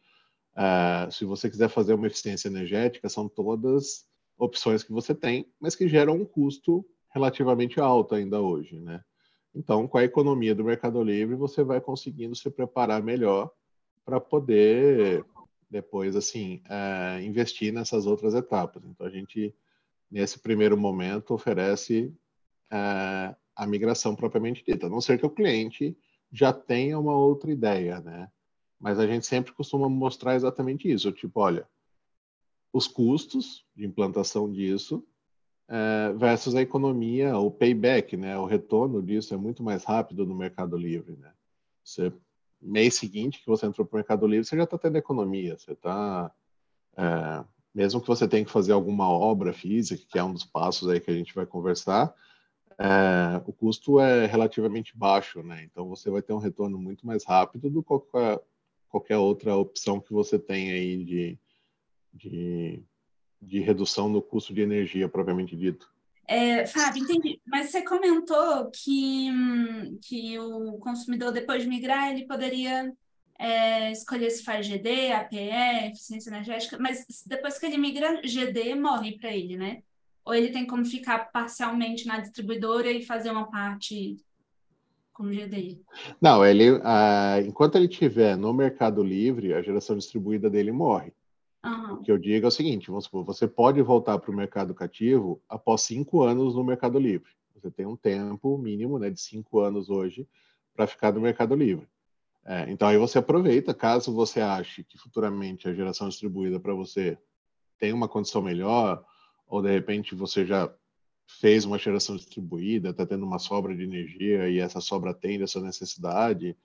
é, 0.56 1.10
se 1.12 1.26
você 1.26 1.50
quiser 1.50 1.68
fazer 1.68 1.94
uma 1.94 2.08
eficiência 2.08 2.48
energética, 2.48 3.10
são 3.10 3.28
todas 3.28 4.06
opções 4.38 4.82
que 4.82 4.94
você 4.94 5.14
tem, 5.14 5.52
mas 5.60 5.76
que 5.76 5.88
geram 5.88 6.16
um 6.16 6.26
custo 6.26 6.86
relativamente 7.14 7.80
alto 7.80 8.16
ainda 8.16 8.42
hoje, 8.42 8.80
né? 8.80 9.04
Então, 9.54 9.88
com 9.88 9.98
a 9.98 10.04
economia 10.04 10.56
do 10.56 10.64
Mercado 10.64 11.04
Livre, 11.04 11.36
você 11.36 11.64
vai 11.64 11.80
conseguindo 11.80 12.36
se 12.36 12.50
preparar 12.50 13.04
melhor 13.04 13.52
para 14.06 14.20
poder 14.20 15.26
depois, 15.70 16.16
assim, 16.16 16.62
é, 16.70 17.22
investir 17.24 17.74
nessas 17.74 18.06
outras 18.06 18.36
etapas. 18.36 18.84
Então, 18.86 19.08
a 19.08 19.10
gente, 19.10 19.54
nesse 20.10 20.40
primeiro 20.40 20.78
momento, 20.78 21.34
oferece 21.34 22.14
é, 22.72 23.36
a 23.56 23.68
migração 23.68 24.16
propriamente 24.16 24.64
dita, 24.64 24.86
a 24.86 24.90
não 24.90 25.02
ser 25.02 25.18
que 25.18 25.26
o 25.26 25.32
cliente 25.32 25.98
já 26.32 26.54
tenha 26.54 27.00
uma 27.00 27.16
outra 27.16 27.52
ideia, 27.52 28.00
né? 28.02 28.30
Mas 28.80 29.00
a 29.00 29.08
gente 29.08 29.26
sempre 29.26 29.52
costuma 29.54 29.90
mostrar 29.90 30.36
exatamente 30.36 30.92
isso, 30.92 31.12
tipo, 31.12 31.40
olha, 31.40 31.68
os 32.72 32.88
custos 32.88 33.66
de 33.76 33.86
implantação 33.86 34.52
disso 34.52 35.06
é, 35.68 36.14
versus 36.14 36.54
a 36.54 36.62
economia, 36.62 37.38
o 37.38 37.50
payback, 37.50 38.16
né? 38.16 38.38
O 38.38 38.46
retorno 38.46 39.02
disso 39.02 39.34
é 39.34 39.38
muito 39.38 39.64
mais 39.64 39.84
rápido 39.84 40.26
no 40.26 40.36
Mercado 40.36 40.78
Livre, 40.78 41.16
né? 41.16 41.32
Você 41.84 42.14
mês 42.64 42.96
seguinte 42.96 43.40
que 43.40 43.48
você 43.48 43.66
entrou 43.66 43.86
para 43.86 43.96
o 43.96 43.98
Mercado 43.98 44.26
Livre, 44.26 44.46
você 44.46 44.58
já 44.58 44.64
está 44.64 44.78
tendo 44.78 44.98
economia, 44.98 45.58
você 45.58 45.74
está 45.74 46.32
é, 46.98 47.44
mesmo 47.74 48.00
que 48.00 48.08
você 48.08 48.28
tenha 48.28 48.46
que 48.46 48.52
fazer 48.52 48.72
alguma 48.72 49.10
obra 49.10 49.52
física, 49.52 50.06
que 50.08 50.20
é 50.20 50.24
um 50.24 50.34
dos 50.34 50.46
passos 50.46 50.90
aí 50.90 51.00
que 51.00 51.10
a 51.10 51.14
gente 51.14 51.34
vai 51.34 51.46
conversar, 51.46 52.14
é, 52.78 53.42
o 53.46 53.54
custo 53.54 54.00
é 54.00 54.26
relativamente 54.26 54.98
baixo, 54.98 55.42
né? 55.44 55.64
Então 55.64 55.88
você 55.88 56.10
vai 56.10 56.22
ter 56.22 56.34
um 56.34 56.40
retorno 56.40 56.78
muito 56.78 57.06
mais 57.06 57.24
rápido 57.24 57.70
do 57.70 57.82
que 57.82 57.88
qualquer, 57.88 58.42
qualquer 58.90 59.18
outra 59.18 59.56
opção 59.56 60.00
que 60.00 60.14
você 60.14 60.40
tem 60.40 60.72
aí 60.72 61.04
de, 61.04 61.40
de, 62.14 62.84
de 63.42 63.60
redução 63.60 64.10
no 64.10 64.22
custo 64.22 64.54
de 64.54 64.62
energia 64.62 65.08
propriamente 65.08 65.56
dito. 65.56 65.93
É, 66.28 66.66
Fábio, 66.66 67.04
entendi. 67.04 67.42
Mas 67.46 67.70
você 67.70 67.82
comentou 67.82 68.72
que, 68.72 69.30
que 70.02 70.40
o 70.40 70.78
consumidor, 70.78 71.32
depois 71.32 71.64
de 71.64 71.70
migrar, 71.70 72.12
ele 72.12 72.26
poderia 72.26 72.94
é, 73.38 73.92
escolher 73.92 74.30
se 74.30 74.44
faz 74.44 74.66
GD, 74.66 75.12
APE, 75.12 75.90
eficiência 75.92 76.30
energética, 76.30 76.78
mas 76.80 77.06
depois 77.26 77.58
que 77.60 77.66
ele 77.66 77.78
migra, 77.78 78.22
GD 78.24 78.76
morre 78.76 79.18
para 79.18 79.36
ele, 79.36 79.58
né? 79.58 79.84
Ou 80.26 80.34
ele 80.34 80.50
tem 80.50 80.66
como 80.66 80.86
ficar 80.86 81.32
parcialmente 81.32 82.06
na 82.08 82.20
distribuidora 82.20 82.90
e 82.90 83.06
fazer 83.06 83.32
uma 83.32 83.50
parte 83.52 84.18
com 85.12 85.30
GD? 85.30 85.82
Não, 86.22 86.46
ele, 86.46 86.72
uh, 86.72 87.42
enquanto 87.46 87.76
ele 87.76 87.88
estiver 87.88 88.38
no 88.38 88.54
Mercado 88.54 89.04
Livre, 89.04 89.54
a 89.54 89.62
geração 89.62 89.98
distribuída 89.98 90.50
dele 90.50 90.72
morre. 90.72 91.12
Uhum. 91.66 91.94
O 91.94 92.02
que 92.02 92.12
eu 92.12 92.18
digo 92.18 92.46
é 92.46 92.50
o 92.50 92.52
seguinte: 92.52 92.88
vamos 92.88 93.06
supor, 93.06 93.24
você 93.24 93.48
pode 93.48 93.82
voltar 93.82 94.20
para 94.20 94.32
o 94.32 94.36
mercado 94.36 94.74
cativo 94.74 95.42
após 95.48 95.82
cinco 95.82 96.22
anos 96.22 96.56
no 96.56 96.64
Mercado 96.64 97.00
Livre. 97.00 97.32
Você 97.56 97.72
tem 97.72 97.86
um 97.86 97.96
tempo 97.96 98.58
mínimo 98.58 99.00
né, 99.00 99.10
de 99.10 99.22
cinco 99.22 99.60
anos 99.60 99.90
hoje 99.90 100.28
para 100.76 100.88
ficar 100.88 101.14
no 101.14 101.22
Mercado 101.22 101.56
Livre. 101.56 101.88
É, 102.46 102.70
então 102.70 102.88
aí 102.88 102.98
você 102.98 103.20
aproveita, 103.20 103.74
caso 103.74 104.14
você 104.14 104.42
ache 104.42 104.84
que 104.84 104.98
futuramente 104.98 105.68
a 105.68 105.74
geração 105.74 106.10
distribuída 106.10 106.60
para 106.60 106.74
você 106.74 107.18
tem 107.80 107.94
uma 107.94 108.10
condição 108.10 108.42
melhor, 108.42 109.04
ou 109.48 109.62
de 109.62 109.72
repente 109.72 110.14
você 110.14 110.46
já 110.46 110.70
fez 111.26 111.64
uma 111.64 111.78
geração 111.78 112.18
distribuída, 112.18 112.90
está 112.90 113.06
tendo 113.06 113.26
uma 113.26 113.40
sobra 113.40 113.74
de 113.74 113.84
energia 113.84 114.50
e 114.50 114.60
essa 114.60 114.82
sobra 114.82 115.12
atende 115.12 115.44
essa 115.44 115.62
necessidade, 115.62 116.58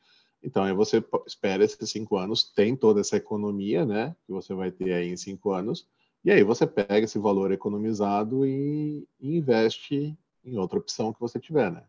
então, 0.43 0.65
aí 0.65 0.73
você 0.73 1.03
espera 1.27 1.65
esses 1.65 1.91
cinco 1.91 2.17
anos, 2.17 2.45
tem 2.45 2.77
toda 2.77 3.01
essa 3.01 3.17
economia, 3.17 3.85
né, 3.85 4.15
que 4.27 4.33
você 4.33 4.55
vai 4.55 4.71
ter 4.71 4.93
aí 4.93 5.09
em 5.09 5.17
cinco 5.17 5.53
anos, 5.53 5.87
e 6.25 6.31
aí 6.31 6.43
você 6.43 6.67
pega 6.67 7.05
esse 7.05 7.19
valor 7.19 7.53
economizado 7.53 8.47
e, 8.47 9.07
e 9.21 9.37
investe 9.37 10.17
em 10.45 10.57
outra 10.59 10.79
opção 10.79 11.13
que 11.13 11.21
você 11.21 11.39
tiver, 11.39 11.71
né? 11.71 11.85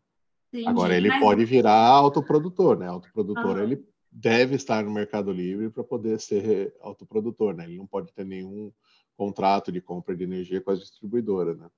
Entendi, 0.52 0.68
Agora, 0.68 0.96
ele 0.96 1.10
mas... 1.10 1.20
pode 1.20 1.46
virar 1.46 1.88
autoprodutor, 1.88 2.78
né? 2.78 2.88
Autoprodutor, 2.88 3.58
uhum. 3.58 3.64
ele 3.64 3.86
deve 4.12 4.56
estar 4.56 4.84
no 4.84 4.92
Mercado 4.92 5.32
Livre 5.32 5.70
para 5.70 5.84
poder 5.84 6.20
ser 6.20 6.76
autoprodutor, 6.82 7.54
né? 7.56 7.66
Ele 7.66 7.78
não 7.78 7.86
pode 7.86 8.12
ter 8.12 8.26
nenhum 8.26 8.72
contrato 9.16 9.72
de 9.72 9.82
compra 9.82 10.16
de 10.16 10.24
energia 10.24 10.62
com 10.62 10.72
as 10.72 10.80
distribuidoras, 10.80 11.58
né? 11.58 11.70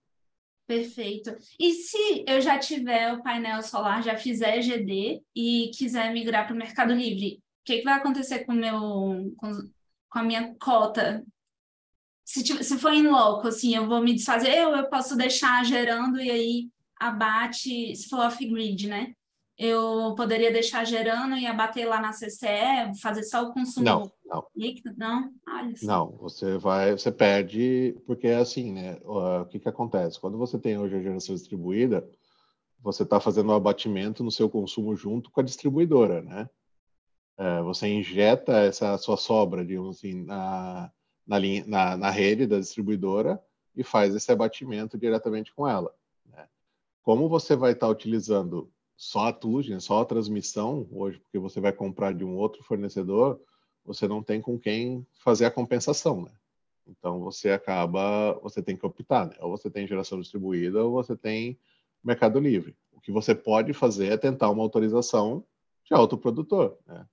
Perfeito. 0.67 1.35
E 1.59 1.73
se 1.73 2.23
eu 2.27 2.39
já 2.39 2.57
tiver 2.57 3.13
o 3.13 3.21
painel 3.21 3.61
solar, 3.61 4.01
já 4.01 4.17
fizer 4.17 4.61
GD 4.61 5.21
e 5.35 5.71
quiser 5.75 6.13
migrar 6.13 6.45
para 6.45 6.55
o 6.55 6.57
Mercado 6.57 6.93
Livre, 6.93 7.41
o 7.61 7.63
que, 7.65 7.79
que, 7.79 7.83
vai 7.83 7.95
acontecer 7.95 8.45
com, 8.45 8.53
meu, 8.53 9.33
com, 9.37 9.51
com 10.09 10.19
a 10.19 10.23
minha 10.23 10.55
cota? 10.55 11.23
Se, 12.23 12.41
se 12.63 12.77
for 12.77 12.93
em 12.93 13.07
loco, 13.07 13.47
assim, 13.47 13.75
eu 13.75 13.87
vou 13.87 14.01
me 14.01 14.13
desfazer, 14.13 14.65
ou 14.65 14.75
eu 14.75 14.89
posso 14.89 15.17
deixar 15.17 15.65
gerando 15.65 16.21
e 16.21 16.31
aí 16.31 16.69
abate, 16.97 17.95
se 17.95 18.07
for 18.07 18.19
off-grid, 18.19 18.87
né? 18.87 19.13
Eu 19.61 20.15
poderia 20.15 20.51
deixar 20.51 20.83
gerando 20.83 21.35
e 21.35 21.45
abater 21.45 21.87
lá 21.87 22.01
na 22.01 22.11
CCE, 22.11 22.99
fazer 22.99 23.23
só 23.23 23.43
o 23.43 23.53
consumo 23.53 23.85
não, 23.85 24.11
não. 24.25 24.47
líquido? 24.55 24.91
Não? 24.97 25.31
Não, 25.83 26.11
você 26.17 26.57
vai, 26.57 26.93
você 26.93 27.11
perde, 27.11 27.95
porque 28.07 28.27
é 28.27 28.37
assim, 28.37 28.71
né? 28.71 28.97
O 29.03 29.45
que 29.45 29.59
que 29.59 29.69
acontece? 29.69 30.19
Quando 30.19 30.35
você 30.35 30.57
tem 30.57 30.79
hoje 30.79 30.95
a 30.95 31.01
geração 31.01 31.35
distribuída, 31.35 32.09
você 32.79 33.03
está 33.03 33.19
fazendo 33.19 33.49
o 33.49 33.51
um 33.51 33.55
abatimento 33.55 34.23
no 34.23 34.31
seu 34.31 34.49
consumo 34.49 34.95
junto 34.95 35.29
com 35.29 35.41
a 35.41 35.43
distribuidora, 35.43 36.23
né? 36.23 36.49
É, 37.37 37.61
você 37.61 37.87
injeta 37.87 38.53
essa 38.61 38.97
sua 38.97 39.15
sobra, 39.15 39.63
digamos 39.63 39.97
assim, 39.97 40.23
na, 40.25 40.91
na, 41.25 41.37
linha, 41.37 41.63
na, 41.67 41.95
na 41.97 42.09
rede 42.09 42.47
da 42.47 42.59
distribuidora 42.59 43.39
e 43.75 43.83
faz 43.83 44.15
esse 44.15 44.31
abatimento 44.31 44.97
diretamente 44.97 45.53
com 45.53 45.67
ela. 45.67 45.93
Né? 46.25 46.47
Como 47.03 47.29
você 47.29 47.55
vai 47.55 47.73
estar 47.73 47.87
tá 47.87 47.91
utilizando 47.91 48.71
só 49.01 49.29
a 49.29 49.33
TUG, 49.33 49.81
só 49.81 50.01
a 50.01 50.05
transmissão 50.05 50.87
hoje, 50.91 51.17
porque 51.17 51.39
você 51.39 51.59
vai 51.59 51.73
comprar 51.73 52.13
de 52.13 52.23
um 52.23 52.35
outro 52.35 52.63
fornecedor, 52.63 53.41
você 53.83 54.07
não 54.07 54.21
tem 54.21 54.39
com 54.39 54.59
quem 54.59 55.03
fazer 55.23 55.45
a 55.45 55.51
compensação, 55.51 56.21
né? 56.21 56.31
Então 56.85 57.19
você 57.19 57.49
acaba, 57.49 58.33
você 58.43 58.61
tem 58.61 58.77
que 58.77 58.85
optar, 58.85 59.25
né? 59.25 59.35
Ou 59.39 59.49
você 59.49 59.71
tem 59.71 59.87
geração 59.87 60.19
distribuída 60.19 60.83
ou 60.83 60.91
você 60.91 61.17
tem 61.17 61.57
Mercado 62.03 62.39
Livre. 62.39 62.77
O 62.91 63.01
que 63.01 63.11
você 63.11 63.33
pode 63.33 63.73
fazer 63.73 64.11
é 64.11 64.17
tentar 64.17 64.51
uma 64.51 64.61
autorização 64.61 65.43
de 65.83 65.95
autoprodutor, 65.95 66.77
né? 66.85 67.07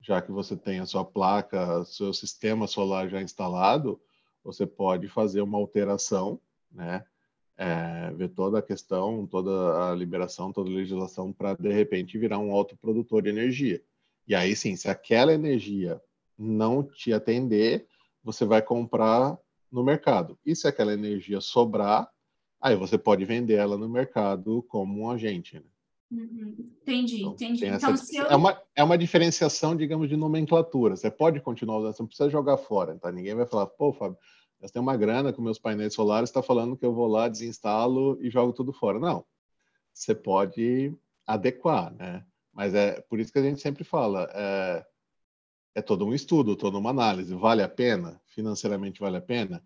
Já 0.00 0.22
que 0.22 0.30
você 0.30 0.56
tem 0.56 0.78
a 0.78 0.86
sua 0.86 1.04
placa, 1.04 1.84
seu 1.84 2.14
sistema 2.14 2.68
solar 2.68 3.08
já 3.08 3.20
instalado, 3.20 4.00
você 4.44 4.64
pode 4.64 5.08
fazer 5.08 5.40
uma 5.42 5.58
alteração, 5.58 6.40
né? 6.70 7.04
É, 7.56 8.10
ver 8.12 8.28
toda 8.30 8.58
a 8.58 8.62
questão, 8.62 9.26
toda 9.26 9.90
a 9.90 9.94
liberação, 9.94 10.52
toda 10.52 10.70
a 10.70 10.74
legislação 10.74 11.32
para, 11.32 11.54
de 11.54 11.72
repente, 11.72 12.18
virar 12.18 12.38
um 12.38 12.52
autoprodutor 12.52 13.22
de 13.22 13.28
energia. 13.28 13.82
E 14.26 14.34
aí 14.34 14.54
sim, 14.54 14.76
se 14.76 14.88
aquela 14.88 15.32
energia 15.32 16.00
não 16.38 16.82
te 16.82 17.12
atender, 17.12 17.86
você 18.22 18.44
vai 18.44 18.62
comprar 18.62 19.38
no 19.70 19.82
mercado. 19.82 20.38
E 20.44 20.54
se 20.54 20.66
aquela 20.66 20.92
energia 20.92 21.40
sobrar, 21.40 22.10
aí 22.60 22.76
você 22.76 22.96
pode 22.96 23.24
vender 23.24 23.54
ela 23.54 23.76
no 23.76 23.88
mercado 23.88 24.62
como 24.68 25.02
um 25.02 25.10
agente. 25.10 25.56
Né? 25.56 25.64
Uhum. 26.12 26.54
Entendi, 26.82 27.20
então, 27.20 27.32
entendi. 27.32 27.64
Essa, 27.64 27.90
então, 27.90 28.04
eu... 28.12 28.26
é, 28.26 28.36
uma, 28.36 28.62
é 28.76 28.84
uma 28.84 28.98
diferenciação, 28.98 29.74
digamos, 29.74 30.08
de 30.08 30.16
nomenclatura. 30.16 30.94
Você 30.94 31.10
pode 31.10 31.40
continuar 31.40 31.78
usando, 31.78 31.94
você 31.94 32.02
não 32.02 32.06
precisa 32.06 32.28
jogar 32.28 32.58
fora. 32.58 32.96
Tá? 32.98 33.10
Ninguém 33.10 33.34
vai 33.34 33.46
falar, 33.46 33.66
pô, 33.66 33.92
Fábio, 33.92 34.18
gastei 34.62 34.80
uma 34.80 34.96
grana 34.96 35.32
com 35.32 35.42
meus 35.42 35.58
painéis 35.58 35.92
solares, 35.92 36.30
está 36.30 36.40
falando 36.40 36.76
que 36.76 36.86
eu 36.86 36.94
vou 36.94 37.08
lá, 37.08 37.28
desinstalo 37.28 38.16
e 38.22 38.30
jogo 38.30 38.52
tudo 38.52 38.72
fora. 38.72 39.00
Não, 39.00 39.26
você 39.92 40.14
pode 40.14 40.96
adequar, 41.26 41.92
né? 41.94 42.24
Mas 42.52 42.72
é 42.74 43.00
por 43.02 43.18
isso 43.18 43.32
que 43.32 43.40
a 43.40 43.42
gente 43.42 43.60
sempre 43.60 43.82
fala, 43.82 44.30
é, 44.32 44.86
é 45.76 45.82
todo 45.82 46.06
um 46.06 46.14
estudo, 46.14 46.54
toda 46.56 46.78
uma 46.78 46.90
análise. 46.90 47.34
Vale 47.34 47.62
a 47.62 47.68
pena? 47.68 48.20
Financeiramente 48.26 49.00
vale 49.00 49.16
a 49.16 49.22
pena? 49.22 49.64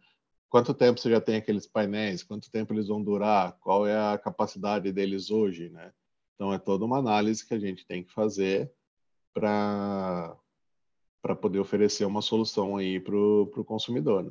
Quanto 0.48 0.72
tempo 0.72 0.98
você 0.98 1.10
já 1.10 1.20
tem 1.20 1.36
aqueles 1.36 1.66
painéis? 1.66 2.22
Quanto 2.22 2.50
tempo 2.50 2.72
eles 2.72 2.88
vão 2.88 3.02
durar? 3.02 3.58
Qual 3.60 3.86
é 3.86 4.14
a 4.14 4.18
capacidade 4.18 4.92
deles 4.92 5.30
hoje, 5.30 5.68
né? 5.70 5.92
Então 6.34 6.52
é 6.52 6.58
toda 6.58 6.84
uma 6.84 6.98
análise 6.98 7.46
que 7.46 7.54
a 7.54 7.58
gente 7.58 7.86
tem 7.86 8.02
que 8.04 8.12
fazer 8.12 8.72
para 9.34 10.36
para 11.22 11.34
poder 11.34 11.58
oferecer 11.58 12.04
uma 12.04 12.22
solução 12.22 12.76
aí 12.76 13.00
para 13.00 13.16
o 13.16 13.64
consumidor. 13.64 14.24
Né? 14.24 14.30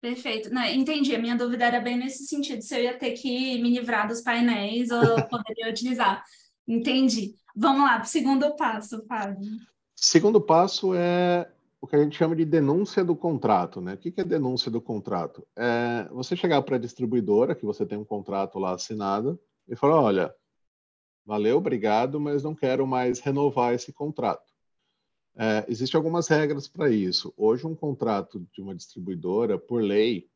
Perfeito. 0.00 0.50
Não, 0.50 0.64
entendi. 0.64 1.14
A 1.14 1.18
minha 1.18 1.36
dúvida 1.36 1.64
era 1.64 1.80
bem 1.80 1.96
nesse 1.96 2.26
sentido, 2.26 2.62
se 2.62 2.74
eu 2.76 2.82
ia 2.82 2.98
ter 2.98 3.12
que 3.12 3.60
me 3.60 3.70
livrar 3.70 4.06
dos 4.06 4.20
painéis 4.20 4.90
ou 4.90 5.00
poderia 5.28 5.68
utilizar. 5.70 6.22
Entendi. 6.66 7.34
Vamos 7.56 7.82
lá, 7.82 7.96
para 7.96 8.04
o 8.04 8.08
segundo 8.08 8.54
passo, 8.56 9.04
Fábio. 9.06 9.48
Segundo 9.96 10.40
passo 10.40 10.94
é 10.94 11.50
o 11.80 11.86
que 11.86 11.96
a 11.96 12.02
gente 12.02 12.16
chama 12.16 12.36
de 12.36 12.44
denúncia 12.44 13.04
do 13.04 13.16
contrato. 13.16 13.80
Né? 13.80 13.94
O 13.94 13.96
que 13.98 14.14
é 14.16 14.24
denúncia 14.24 14.70
do 14.70 14.80
contrato? 14.80 15.46
É 15.56 16.08
você 16.12 16.36
chegar 16.36 16.62
para 16.62 16.76
a 16.76 16.78
distribuidora, 16.78 17.54
que 17.54 17.64
você 17.64 17.84
tem 17.84 17.98
um 17.98 18.04
contrato 18.04 18.58
lá 18.58 18.74
assinado, 18.74 19.40
e 19.68 19.74
falar: 19.74 20.00
olha, 20.00 20.34
valeu, 21.26 21.58
obrigado, 21.58 22.20
mas 22.20 22.42
não 22.42 22.54
quero 22.54 22.86
mais 22.86 23.18
renovar 23.18 23.74
esse 23.74 23.92
contrato. 23.92 24.47
É, 25.36 25.64
Existem 25.68 25.96
algumas 25.98 26.28
regras 26.28 26.66
para 26.66 26.90
isso. 26.90 27.32
Hoje, 27.36 27.66
um 27.66 27.74
contrato 27.74 28.46
de 28.52 28.60
uma 28.60 28.74
distribuidora, 28.74 29.58
por 29.58 29.82
lei, 29.82 30.28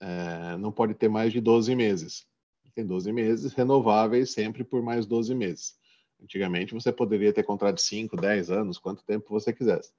é, 0.00 0.56
não 0.56 0.72
pode 0.72 0.94
ter 0.94 1.08
mais 1.08 1.32
de 1.32 1.40
12 1.40 1.74
meses. 1.74 2.26
Tem 2.74 2.86
12 2.86 3.12
meses, 3.12 3.52
renováveis 3.52 4.32
sempre 4.32 4.64
por 4.64 4.82
mais 4.82 5.04
12 5.04 5.34
meses. 5.34 5.74
Antigamente, 6.22 6.72
você 6.72 6.92
poderia 6.92 7.32
ter 7.32 7.42
contrato 7.42 7.76
de 7.76 7.82
5, 7.82 8.16
10 8.16 8.50
anos, 8.50 8.78
quanto 8.78 9.04
tempo 9.04 9.28
você 9.30 9.52
quisesse. 9.52 9.92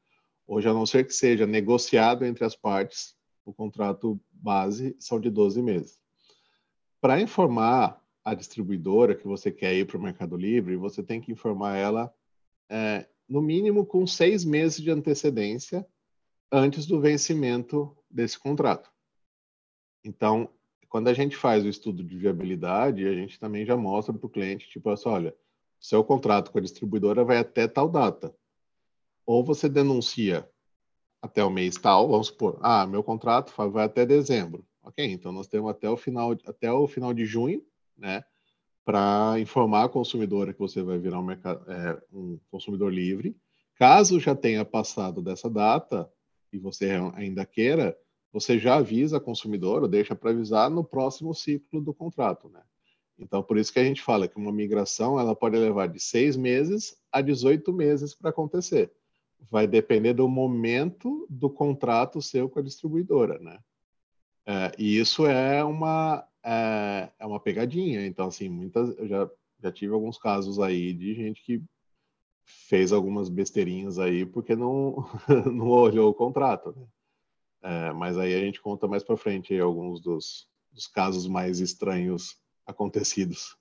Hoje, 0.48 0.68
a 0.68 0.74
não 0.74 0.86
ser 0.86 1.06
que 1.06 1.14
seja 1.14 1.46
negociado 1.46 2.26
entre 2.26 2.44
as 2.46 2.56
partes, 2.56 3.16
o 3.46 3.54
contrato 3.54 4.20
base 4.32 4.96
são 5.00 5.20
de 5.20 5.30
12 5.30 5.62
meses. 5.62 6.00
Para 7.00 7.20
informar 7.20 8.02
a 8.24 8.34
distribuidora 8.34 9.16
que 9.16 9.28
você 9.28 9.52
quer 9.52 9.74
ir 9.74 9.86
para 9.86 9.98
o 9.98 10.02
Mercado 10.02 10.38
Livre, 10.38 10.76
você 10.76 11.02
tem 11.02 11.20
que 11.20 11.32
informar 11.32 11.76
ela, 11.76 12.14
é, 12.70 13.08
no 13.32 13.42
mínimo, 13.42 13.86
com 13.86 14.06
seis 14.06 14.44
meses 14.44 14.82
de 14.82 14.92
antecedência 14.92 15.88
antes 16.52 16.86
do 16.86 17.00
vencimento 17.00 17.96
desse 18.10 18.38
contrato. 18.38 18.92
Então, 20.04 20.50
quando 20.90 21.08
a 21.08 21.14
gente 21.14 21.38
faz 21.38 21.64
o 21.64 21.70
estudo 21.70 22.04
de 22.04 22.18
viabilidade, 22.18 23.08
a 23.08 23.14
gente 23.14 23.40
também 23.40 23.66
já 23.66 23.78
mostra 23.78 24.14
para 24.14 24.26
o 24.28 24.30
cliente, 24.30 24.68
tipo 24.68 24.90
assim, 24.90 25.08
olha, 25.08 25.34
seu 25.80 26.04
contrato 26.04 26.52
com 26.52 26.58
a 26.58 26.62
distribuidora 26.62 27.24
vai 27.24 27.38
até 27.38 27.70
tal 27.70 27.88
data. 27.88 28.36
Ou 29.26 29.46
você 29.46 29.70
denuncia 29.70 30.46
até 31.22 31.42
o 31.42 31.50
mês 31.50 31.78
tal, 31.78 32.10
vamos 32.10 32.28
supor, 32.28 32.60
ah, 32.62 32.86
meu 32.86 33.02
contrato 33.02 33.54
vai 33.72 33.86
até 33.86 34.06
dezembro. 34.06 34.68
Ok, 34.84 35.06
então 35.06 35.32
nós 35.32 35.48
temos 35.48 35.72
até 35.72 35.90
o 35.90 35.96
final, 35.96 36.32
até 36.46 36.70
o 36.70 36.86
final 36.86 37.14
de 37.14 37.26
junho, 37.26 37.66
né, 37.96 38.26
para 38.84 39.40
informar 39.40 39.86
a 39.86 39.90
consumidora 39.90 40.54
que 40.54 40.60
você 40.60 40.82
vai 40.82 40.98
virar 40.98 41.20
um, 41.20 41.32
é, 41.32 42.02
um 42.12 42.40
consumidor 42.50 42.92
livre. 42.92 43.36
Caso 43.76 44.20
já 44.20 44.36
tenha 44.36 44.66
passado 44.66 45.22
dessa 45.22 45.50
data 45.50 46.10
e 46.52 46.58
você 46.58 46.92
ainda 47.16 47.46
queira, 47.46 47.98
você 48.32 48.58
já 48.58 48.76
avisa 48.76 49.18
a 49.18 49.22
consumidora, 49.22 49.84
ou 49.84 49.88
deixa 49.88 50.16
para 50.16 50.32
avisar 50.32 50.70
no 50.70 50.84
próximo 50.84 51.34
ciclo 51.34 51.82
do 51.82 51.94
contrato, 51.94 52.50
né? 52.50 52.62
Então, 53.18 53.44
por 53.44 53.58
isso 53.58 53.72
que 53.72 53.80
a 53.80 53.84
gente 53.84 54.02
fala 54.02 54.28
que 54.28 54.38
uma 54.38 54.52
migração 54.52 55.20
ela 55.20 55.36
pode 55.36 55.56
levar 55.56 55.88
de 55.88 56.00
seis 56.00 56.36
meses 56.36 56.98
a 57.12 57.22
18 57.22 57.72
meses 57.72 58.16
para 58.16 58.32
acontecer. 58.32 58.92
Vai 59.50 59.68
depender 59.68 60.14
do 60.14 60.28
momento 60.28 61.28
do 61.30 61.50
contrato 61.50 62.22
seu 62.22 62.50
com 62.50 62.60
a 62.60 62.64
distribuidora, 62.64 63.38
né? 63.40 63.60
É, 64.46 64.72
e 64.78 64.98
isso 64.98 65.28
é 65.28 65.64
uma 65.64 66.26
é, 66.44 67.10
é, 67.20 67.26
uma 67.26 67.40
pegadinha. 67.40 68.06
Então, 68.06 68.28
assim, 68.28 68.50
muitas 68.50 68.98
eu 68.98 69.08
já 69.08 69.30
já 69.64 69.72
tive 69.72 69.94
alguns 69.94 70.18
casos 70.18 70.60
aí 70.60 70.92
de 70.92 71.14
gente 71.14 71.44
que 71.44 71.64
fez 72.44 72.92
algumas 72.92 73.30
besteirinhas 73.30 74.00
aí 74.00 74.26
porque 74.26 74.56
não 74.56 75.06
não 75.54 75.68
olhou 75.68 76.10
o 76.10 76.14
contrato, 76.14 76.74
né? 76.76 76.88
É, 77.64 77.94
mas 77.94 78.18
aí 78.18 78.34
a 78.34 78.40
gente 78.40 78.60
conta 78.60 78.88
mais 78.88 79.04
para 79.04 79.16
frente 79.16 79.58
alguns 79.60 80.02
dos, 80.02 80.48
dos, 80.72 80.88
casos 80.88 81.28
mais 81.28 81.60
estranhos 81.60 82.36
acontecidos. 82.66 83.56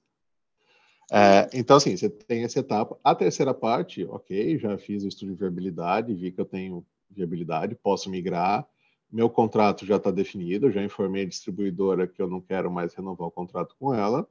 É, 1.13 1.51
então, 1.53 1.77
assim, 1.77 1.95
você 1.95 2.09
tem 2.09 2.45
essa 2.45 2.61
etapa. 2.61 2.99
A 3.05 3.15
terceira 3.15 3.53
parte, 3.53 4.05
ok, 4.05 4.59
já 4.59 4.79
fiz 4.79 5.05
o 5.05 5.09
estudo 5.09 5.33
de 5.33 5.39
viabilidade, 5.39 6.15
vi 6.15 6.33
que 6.33 6.41
eu 6.41 6.47
tenho 6.47 6.87
viabilidade, 7.11 7.75
posso 7.75 8.09
migrar, 8.09 8.67
meu 9.11 9.29
contrato 9.29 9.85
já 9.85 9.97
está 9.97 10.11
definido, 10.11 10.71
já 10.71 10.83
informei 10.83 11.25
a 11.25 11.29
distribuidora 11.29 12.07
que 12.07 12.21
eu 12.21 12.29
não 12.29 12.41
quero 12.41 12.71
mais 12.71 12.95
renovar 12.95 13.29
o 13.29 13.33
contrato 13.33 13.75
com 13.79 13.93
ela. 13.95 14.29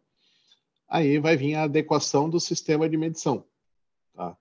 Aí 0.87 1.19
vai 1.19 1.35
vir 1.37 1.55
a 1.55 1.63
adequação 1.63 2.29
do 2.29 2.39
sistema 2.39 2.89
de 2.89 2.97
medição. 2.97 3.43
Tá? 4.13 4.37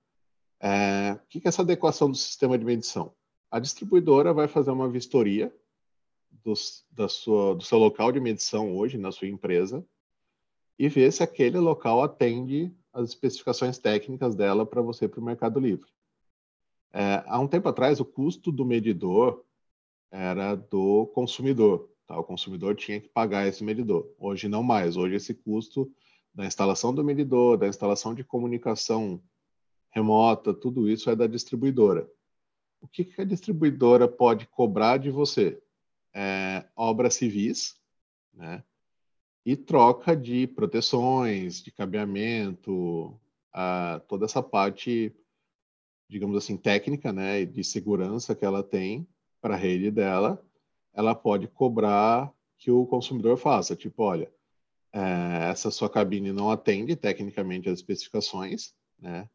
É, 0.61 1.19
o 1.23 1.29
que 1.29 1.39
é 1.39 1.49
essa 1.49 1.63
adequação 1.63 2.11
do 2.11 2.17
sistema 2.17 2.57
de 2.57 2.65
medição? 2.65 3.13
a 3.51 3.59
distribuidora 3.59 4.33
vai 4.33 4.47
fazer 4.47 4.71
uma 4.71 4.89
vistoria 4.89 5.55
dos, 6.45 6.85
da 6.91 7.09
sua, 7.09 7.55
do 7.55 7.65
seu 7.65 7.79
local 7.79 8.13
de 8.13 8.21
medição 8.21 8.77
hoje 8.77 8.99
na 8.99 9.11
sua 9.11 9.29
empresa 9.29 9.85
e 10.79 10.89
ver 10.89 11.13
se 11.13 11.23
aquele 11.23 11.59
local 11.59 12.03
atende 12.03 12.73
as 12.93 13.09
especificações 13.09 13.79
técnicas 13.79 14.35
dela 14.35 14.67
para 14.67 14.83
você 14.83 15.09
para 15.09 15.21
o 15.21 15.25
Mercado 15.25 15.59
Livre. 15.59 15.89
É, 16.93 17.23
há 17.27 17.39
um 17.39 17.49
tempo 17.49 17.69
atrás, 17.69 18.01
o 18.01 18.05
custo 18.05 18.53
do 18.53 18.65
medidor 18.65 19.45
era 20.11 20.55
do 20.55 21.07
consumidor. 21.15 21.89
Tá? 22.07 22.19
O 22.19 22.25
consumidor 22.25 22.75
tinha 22.77 23.01
que 23.01 23.09
pagar 23.09 23.47
esse 23.47 23.63
medidor. 23.63 24.09
Hoje 24.19 24.49
não 24.49 24.63
mais. 24.63 24.97
Hoje 24.97 25.17
esse 25.17 25.35
custo 25.35 25.91
da 26.35 26.47
instalação 26.47 26.95
do 26.95 27.05
medidor, 27.05 27.59
da 27.59 27.69
instalação 27.69 28.15
de 28.15 28.25
comunicação 28.25 29.21
remota, 29.91 30.55
tudo 30.55 30.89
isso 30.89 31.11
é 31.11 31.17
da 31.17 31.27
distribuidora 31.27 32.09
o 32.81 32.89
que, 32.89 33.05
que 33.05 33.21
a 33.21 33.25
distribuidora 33.25 34.09
pode 34.09 34.47
cobrar 34.47 34.99
de 34.99 35.11
você? 35.11 35.61
É, 36.15 36.65
obras 36.77 37.15
civis, 37.15 37.77
né? 38.33 38.63
E 39.45 39.57
troca 39.57 40.17
de 40.17 40.47
proteções, 40.47 41.63
de 41.63 41.71
cabeamento, 41.71 43.19
a, 43.53 44.01
toda 44.09 44.27
essa 44.27 44.43
parte, 44.43 45.15
digamos 46.09 46.37
assim, 46.37 46.57
técnica, 46.57 47.13
né, 47.13 47.45
de 47.47 47.65
segurança 47.65 48.35
que 48.35 48.45
ela 48.45 48.63
tem 48.63 49.09
para 49.41 49.55
a 49.55 49.59
rede 49.59 49.91
dela, 49.91 50.43
ela 50.93 51.15
pode 51.15 51.47
cobrar 51.49 52.33
que 52.57 52.71
o 52.71 52.87
consumidor 52.87 53.37
faça. 53.37 53.77
Tipo, 53.77 54.03
olha, 54.03 54.31
é, 54.93 55.51
essa 55.51 55.71
sua 55.71 55.89
cabine 55.89 56.33
não 56.33 56.51
atende 56.51 56.97
tecnicamente 56.97 57.69
as 57.69 57.79
especificações, 57.79 58.75
né? 58.99 59.29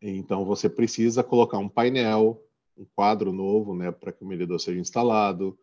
Então 0.00 0.44
você 0.44 0.68
precisa 0.68 1.24
colocar 1.24 1.58
um 1.58 1.68
painel, 1.68 2.42
um 2.76 2.84
quadro 2.94 3.32
novo 3.32 3.74
né, 3.74 3.90
para 3.90 4.12
que 4.12 4.22
o 4.22 4.26
medidor 4.26 4.60
seja 4.60 4.78
instalado, 4.78 5.58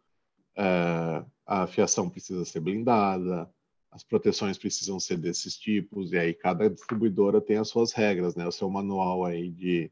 é, 0.56 1.24
a 1.46 1.68
fiação 1.68 2.10
precisa 2.10 2.44
ser 2.44 2.60
blindada, 2.60 3.50
as 3.92 4.04
proteções 4.04 4.58
precisam 4.58 5.00
ser 5.00 5.18
desses 5.18 5.56
tipos, 5.56 6.12
e 6.12 6.18
aí 6.18 6.34
cada 6.34 6.68
distribuidora 6.70 7.40
tem 7.40 7.58
as 7.58 7.68
suas 7.68 7.92
regras, 7.92 8.36
né, 8.36 8.48
o 8.48 8.52
seu 8.52 8.70
manual 8.70 9.24
aí 9.24 9.52
de, 9.52 9.92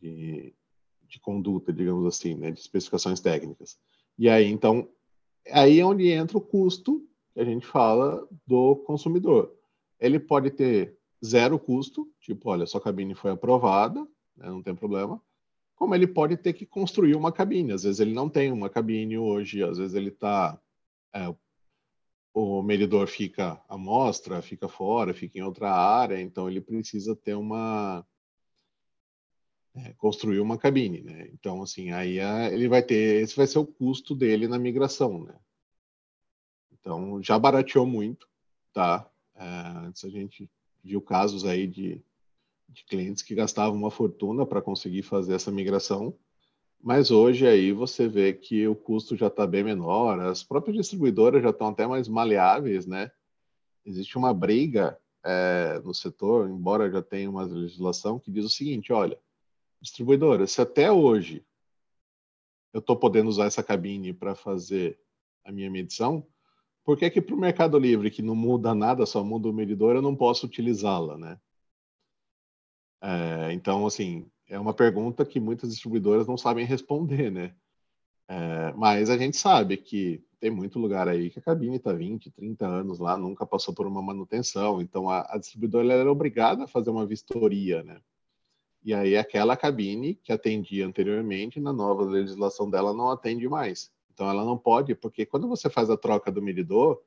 de, 0.00 0.54
de 1.08 1.18
conduta, 1.20 1.72
digamos 1.72 2.06
assim, 2.06 2.34
né, 2.34 2.50
de 2.50 2.60
especificações 2.60 3.20
técnicas. 3.20 3.78
E 4.18 4.28
aí, 4.28 4.46
então, 4.46 4.88
aí 5.50 5.80
é 5.80 5.84
onde 5.84 6.08
entra 6.08 6.36
o 6.36 6.42
custo 6.42 7.06
que 7.32 7.40
a 7.40 7.44
gente 7.44 7.66
fala 7.66 8.26
do 8.46 8.76
consumidor. 8.76 9.54
Ele 9.98 10.18
pode 10.18 10.50
ter 10.50 10.96
zero 11.24 11.58
custo, 11.58 12.08
tipo, 12.20 12.50
olha, 12.50 12.66
sua 12.66 12.80
cabine 12.80 13.14
foi 13.14 13.30
aprovada, 13.30 14.00
né, 14.36 14.48
não 14.48 14.62
tem 14.62 14.74
problema, 14.74 15.20
como 15.78 15.94
ele 15.94 16.08
pode 16.08 16.36
ter 16.36 16.52
que 16.52 16.66
construir 16.66 17.14
uma 17.14 17.30
cabine. 17.30 17.72
Às 17.72 17.84
vezes 17.84 18.00
ele 18.00 18.12
não 18.12 18.28
tem 18.28 18.50
uma 18.50 18.68
cabine 18.68 19.16
hoje, 19.16 19.62
às 19.62 19.78
vezes 19.78 19.94
ele 19.94 20.08
está. 20.08 20.60
É, 21.14 21.32
o 22.34 22.62
medidor 22.62 23.06
fica 23.06 23.60
à 23.68 23.78
mostra, 23.78 24.42
fica 24.42 24.68
fora, 24.68 25.14
fica 25.14 25.38
em 25.38 25.42
outra 25.42 25.70
área, 25.72 26.20
então 26.20 26.48
ele 26.48 26.60
precisa 26.60 27.14
ter 27.14 27.34
uma. 27.34 28.04
É, 29.84 29.92
construir 29.94 30.40
uma 30.40 30.58
cabine, 30.58 31.02
né? 31.02 31.28
Então, 31.32 31.62
assim, 31.62 31.90
aí 31.90 32.18
é, 32.18 32.52
ele 32.52 32.68
vai 32.68 32.82
ter. 32.82 33.22
Esse 33.22 33.36
vai 33.36 33.46
ser 33.46 33.58
o 33.58 33.66
custo 33.66 34.14
dele 34.14 34.48
na 34.48 34.58
migração, 34.58 35.24
né? 35.24 35.34
Então, 36.72 37.22
já 37.22 37.38
barateou 37.38 37.86
muito, 37.86 38.28
tá? 38.72 39.08
É, 39.34 39.44
antes 39.86 40.04
a 40.04 40.08
gente 40.08 40.50
viu 40.82 41.00
casos 41.00 41.44
aí 41.44 41.66
de 41.66 42.02
de 42.68 42.84
clientes 42.84 43.22
que 43.22 43.34
gastavam 43.34 43.78
uma 43.78 43.90
fortuna 43.90 44.44
para 44.44 44.60
conseguir 44.60 45.02
fazer 45.02 45.34
essa 45.34 45.50
migração, 45.50 46.14
mas 46.80 47.10
hoje 47.10 47.46
aí 47.46 47.72
você 47.72 48.06
vê 48.06 48.32
que 48.32 48.68
o 48.68 48.74
custo 48.74 49.16
já 49.16 49.28
está 49.28 49.46
bem 49.46 49.64
menor, 49.64 50.20
as 50.20 50.44
próprias 50.44 50.76
distribuidoras 50.76 51.42
já 51.42 51.50
estão 51.50 51.68
até 51.68 51.86
mais 51.86 52.06
maleáveis, 52.06 52.86
né? 52.86 53.10
Existe 53.84 54.18
uma 54.18 54.34
briga 54.34 54.98
é, 55.24 55.80
no 55.82 55.94
setor, 55.94 56.48
embora 56.48 56.90
já 56.90 57.02
tenha 57.02 57.28
uma 57.28 57.44
legislação 57.44 58.18
que 58.18 58.30
diz 58.30 58.44
o 58.44 58.50
seguinte: 58.50 58.92
olha, 58.92 59.18
distribuidora, 59.80 60.46
se 60.46 60.60
até 60.60 60.90
hoje 60.90 61.44
eu 62.72 62.80
estou 62.80 62.96
podendo 62.96 63.28
usar 63.28 63.46
essa 63.46 63.62
cabine 63.62 64.12
para 64.12 64.34
fazer 64.34 64.98
a 65.44 65.52
minha 65.52 65.70
medição, 65.70 66.26
por 66.84 66.96
que 66.96 67.10
que 67.10 67.20
para 67.20 67.34
o 67.34 67.38
Mercado 67.38 67.78
Livre, 67.78 68.10
que 68.10 68.22
não 68.22 68.34
muda 68.34 68.74
nada, 68.74 69.04
só 69.06 69.22
muda 69.22 69.48
o 69.48 69.52
medidor, 69.52 69.96
eu 69.96 70.02
não 70.02 70.16
posso 70.16 70.46
utilizá-la, 70.46 71.18
né? 71.18 71.40
É, 73.00 73.52
então, 73.52 73.86
assim, 73.86 74.30
é 74.48 74.58
uma 74.58 74.74
pergunta 74.74 75.24
que 75.24 75.38
muitas 75.38 75.70
distribuidoras 75.70 76.26
não 76.26 76.36
sabem 76.36 76.64
responder, 76.64 77.30
né? 77.30 77.54
É, 78.28 78.72
mas 78.74 79.10
a 79.10 79.18
gente 79.18 79.36
sabe 79.36 79.76
que 79.76 80.24
tem 80.40 80.50
muito 80.50 80.78
lugar 80.78 81.08
aí 81.08 81.30
que 81.30 81.38
a 81.38 81.42
cabine 81.42 81.76
está 81.76 81.92
20, 81.92 82.30
30 82.30 82.66
anos 82.66 82.98
lá, 82.98 83.16
nunca 83.16 83.46
passou 83.46 83.74
por 83.74 83.86
uma 83.86 84.02
manutenção. 84.02 84.80
Então, 84.80 85.08
a, 85.10 85.34
a 85.34 85.38
distribuidora 85.38 85.92
era 85.92 86.10
obrigada 86.10 86.64
a 86.64 86.68
fazer 86.68 86.90
uma 86.90 87.06
vistoria, 87.06 87.82
né? 87.82 88.00
E 88.88 88.94
aí, 88.94 89.18
aquela 89.18 89.54
cabine 89.54 90.14
que 90.14 90.32
atendia 90.32 90.86
anteriormente, 90.86 91.60
na 91.60 91.74
nova 91.74 92.04
legislação 92.04 92.70
dela, 92.70 92.94
não 92.94 93.10
atende 93.10 93.46
mais. 93.46 93.92
Então, 94.10 94.30
ela 94.30 94.42
não 94.42 94.56
pode, 94.56 94.94
porque 94.94 95.26
quando 95.26 95.46
você 95.46 95.68
faz 95.68 95.90
a 95.90 95.96
troca 95.98 96.32
do 96.32 96.40
medidor, 96.40 97.02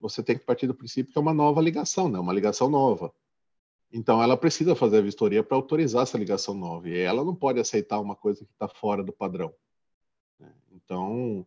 você 0.00 0.22
tem 0.22 0.38
que 0.38 0.46
partir 0.46 0.66
do 0.66 0.74
princípio 0.74 1.12
que 1.12 1.18
é 1.18 1.20
uma 1.20 1.34
nova 1.34 1.60
ligação, 1.60 2.08
né? 2.08 2.18
Uma 2.18 2.32
ligação 2.32 2.70
nova. 2.70 3.12
Então, 3.92 4.22
ela 4.22 4.38
precisa 4.38 4.74
fazer 4.74 5.00
a 5.00 5.02
vistoria 5.02 5.42
para 5.44 5.54
autorizar 5.54 6.04
essa 6.04 6.16
ligação 6.16 6.54
nova. 6.54 6.88
E 6.88 6.96
ela 6.96 7.22
não 7.22 7.34
pode 7.34 7.60
aceitar 7.60 8.00
uma 8.00 8.16
coisa 8.16 8.46
que 8.46 8.52
está 8.54 8.66
fora 8.66 9.04
do 9.04 9.12
padrão. 9.12 9.52
Né? 10.40 10.50
Então, 10.72 11.46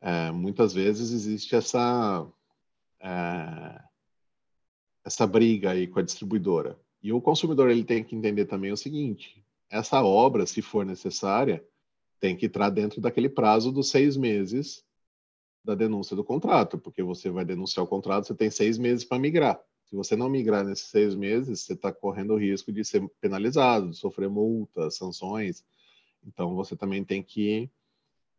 é, 0.00 0.30
muitas 0.30 0.72
vezes 0.72 1.10
existe 1.10 1.56
essa, 1.56 2.24
é, 3.00 3.82
essa 5.04 5.26
briga 5.26 5.72
aí 5.72 5.88
com 5.88 5.98
a 5.98 6.02
distribuidora. 6.02 6.78
E 7.04 7.12
o 7.12 7.20
consumidor 7.20 7.70
ele 7.70 7.84
tem 7.84 8.02
que 8.02 8.16
entender 8.16 8.46
também 8.46 8.72
o 8.72 8.76
seguinte: 8.78 9.44
essa 9.70 10.02
obra, 10.02 10.46
se 10.46 10.62
for 10.62 10.86
necessária, 10.86 11.62
tem 12.18 12.34
que 12.34 12.46
entrar 12.46 12.70
dentro 12.70 12.98
daquele 12.98 13.28
prazo 13.28 13.70
dos 13.70 13.90
seis 13.90 14.16
meses 14.16 14.82
da 15.62 15.74
denúncia 15.74 16.16
do 16.16 16.24
contrato, 16.24 16.78
porque 16.78 17.02
você 17.02 17.30
vai 17.30 17.44
denunciar 17.44 17.84
o 17.84 17.86
contrato, 17.86 18.26
você 18.26 18.34
tem 18.34 18.50
seis 18.50 18.78
meses 18.78 19.04
para 19.04 19.18
migrar. 19.18 19.60
Se 19.84 19.94
você 19.94 20.16
não 20.16 20.30
migrar 20.30 20.64
nesses 20.64 20.88
seis 20.88 21.14
meses, 21.14 21.60
você 21.60 21.74
está 21.74 21.92
correndo 21.92 22.32
o 22.32 22.38
risco 22.38 22.72
de 22.72 22.82
ser 22.82 23.06
penalizado, 23.20 23.90
de 23.90 23.96
sofrer 23.96 24.30
multas, 24.30 24.96
sanções. 24.96 25.62
Então, 26.26 26.54
você 26.54 26.74
também 26.74 27.04
tem 27.04 27.22
que 27.22 27.70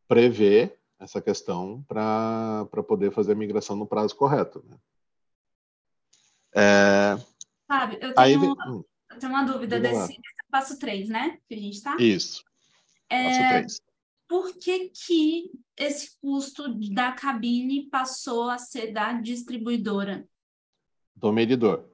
prever 0.08 0.80
essa 1.00 1.22
questão 1.22 1.84
para 1.88 2.68
poder 2.88 3.12
fazer 3.12 3.34
a 3.34 3.36
migração 3.36 3.76
no 3.76 3.86
prazo 3.86 4.16
correto. 4.16 4.64
Né? 4.68 4.78
É... 6.56 7.35
Fábio, 7.68 7.98
eu 8.02 8.14
tenho, 8.14 8.18
Aí, 8.18 8.38
hum, 8.38 8.84
eu 9.12 9.20
tenho 9.20 9.32
uma 9.32 9.44
dúvida 9.44 9.80
desse, 9.80 10.08
desse, 10.08 10.22
passo 10.52 10.80
3, 10.80 11.10
né? 11.10 11.40
Que 11.48 11.56
a 11.56 11.60
gente 11.60 11.76
está? 11.76 11.96
Isso. 11.98 12.44
É, 13.10 13.24
passo 13.24 13.40
3. 13.50 13.82
Por 14.28 14.58
que, 14.58 14.90
que 14.90 15.52
esse 15.78 16.18
custo 16.20 16.74
da 16.94 17.12
cabine 17.12 17.90
passou 17.90 18.50
a 18.50 18.58
ser 18.58 18.92
da 18.92 19.14
distribuidora? 19.14 20.28
Do 21.16 21.32
medidor. 21.32 21.90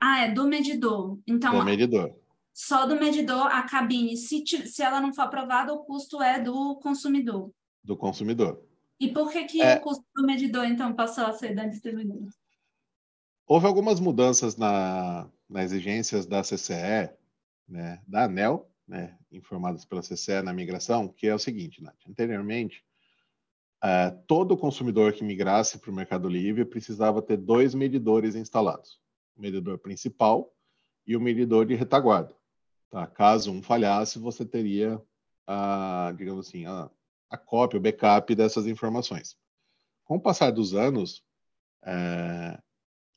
Ah, 0.00 0.20
é 0.22 0.30
do 0.30 0.46
medidor. 0.46 1.18
Então, 1.26 1.58
do 1.58 1.64
medidor. 1.64 2.14
Só 2.52 2.86
do 2.86 2.96
medidor, 2.96 3.46
a 3.46 3.62
cabine, 3.62 4.16
se, 4.16 4.44
se 4.44 4.82
ela 4.82 5.00
não 5.00 5.14
for 5.14 5.22
aprovada, 5.22 5.72
o 5.72 5.84
custo 5.84 6.20
é 6.20 6.40
do 6.40 6.74
consumidor. 6.76 7.52
Do 7.84 7.96
consumidor. 7.96 8.60
E 8.98 9.12
por 9.12 9.30
que, 9.30 9.44
que 9.44 9.62
é... 9.62 9.76
o 9.76 9.80
custo 9.80 10.04
do 10.14 10.26
medidor, 10.26 10.64
então, 10.64 10.92
passou 10.92 11.24
a 11.24 11.32
ser 11.32 11.54
da 11.54 11.66
distribuidora? 11.66 12.26
Houve 13.50 13.66
algumas 13.66 13.98
mudanças 13.98 14.58
na, 14.58 15.26
nas 15.48 15.72
exigências 15.72 16.26
da 16.26 16.42
CCE, 16.42 17.10
né, 17.66 17.98
da 18.06 18.24
ANEL, 18.24 18.70
né, 18.86 19.16
informadas 19.32 19.86
pela 19.86 20.02
CCE 20.02 20.42
na 20.42 20.52
migração, 20.52 21.08
que 21.08 21.26
é 21.26 21.34
o 21.34 21.38
seguinte, 21.38 21.82
Nath, 21.82 21.96
anteriormente, 22.06 22.84
uh, 23.82 24.14
todo 24.26 24.54
consumidor 24.54 25.14
que 25.14 25.24
migrasse 25.24 25.78
para 25.78 25.90
o 25.90 25.94
Mercado 25.94 26.28
Livre 26.28 26.62
precisava 26.66 27.22
ter 27.22 27.38
dois 27.38 27.74
medidores 27.74 28.34
instalados, 28.34 29.00
o 29.34 29.40
medidor 29.40 29.78
principal 29.78 30.54
e 31.06 31.16
o 31.16 31.20
medidor 31.20 31.64
de 31.64 31.74
retaguarda. 31.74 32.36
Tá? 32.90 33.06
Caso 33.06 33.50
um 33.50 33.62
falhasse, 33.62 34.18
você 34.18 34.44
teria, 34.44 35.00
a, 35.46 36.12
digamos 36.18 36.46
assim, 36.46 36.66
a, 36.66 36.90
a 37.30 37.38
cópia, 37.38 37.78
o 37.78 37.82
backup 37.82 38.34
dessas 38.34 38.66
informações. 38.66 39.38
Com 40.04 40.16
o 40.16 40.20
passar 40.20 40.50
dos 40.50 40.74
anos, 40.74 41.24
é, 41.82 42.58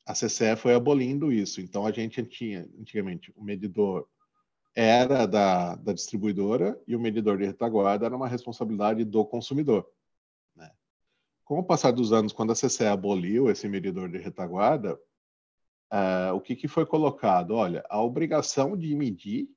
a 0.04 0.14
CCE 0.14 0.56
foi 0.56 0.74
abolindo 0.74 1.32
isso. 1.32 1.60
Então, 1.60 1.86
a 1.86 1.92
gente 1.92 2.22
tinha, 2.24 2.68
antigamente, 2.78 3.32
o 3.36 3.42
medidor 3.42 4.08
era 4.74 5.26
da, 5.26 5.76
da 5.76 5.92
distribuidora 5.92 6.80
e 6.86 6.96
o 6.96 7.00
medidor 7.00 7.38
de 7.38 7.44
retaguarda 7.44 8.06
era 8.06 8.16
uma 8.16 8.28
responsabilidade 8.28 9.04
do 9.04 9.24
consumidor. 9.24 9.88
Né? 10.56 10.70
Com 11.44 11.58
o 11.58 11.64
passar 11.64 11.92
dos 11.92 12.12
anos, 12.12 12.32
quando 12.32 12.52
a 12.52 12.56
CCE 12.56 12.86
aboliu 12.86 13.50
esse 13.50 13.68
medidor 13.68 14.08
de 14.08 14.18
retaguarda, 14.18 14.98
uh, 15.92 16.34
o 16.34 16.40
que, 16.40 16.56
que 16.56 16.66
foi 16.66 16.86
colocado? 16.86 17.52
Olha, 17.52 17.84
a 17.88 18.02
obrigação 18.02 18.76
de 18.76 18.94
medir, 18.94 19.48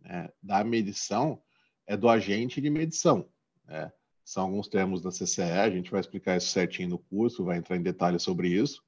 né, 0.00 0.30
da 0.42 0.64
medição, 0.64 1.40
é 1.86 1.96
do 1.96 2.08
agente 2.08 2.60
de 2.60 2.70
medição. 2.70 3.28
Né? 3.66 3.92
São 4.24 4.44
alguns 4.44 4.68
termos 4.68 5.02
da 5.02 5.10
CCE, 5.10 5.42
a 5.42 5.70
gente 5.70 5.90
vai 5.90 6.00
explicar 6.00 6.38
isso 6.38 6.48
certinho 6.48 6.88
no 6.88 6.98
curso, 6.98 7.44
vai 7.44 7.58
entrar 7.58 7.76
em 7.76 7.82
detalhes 7.82 8.22
sobre 8.22 8.48
isso. 8.48 8.82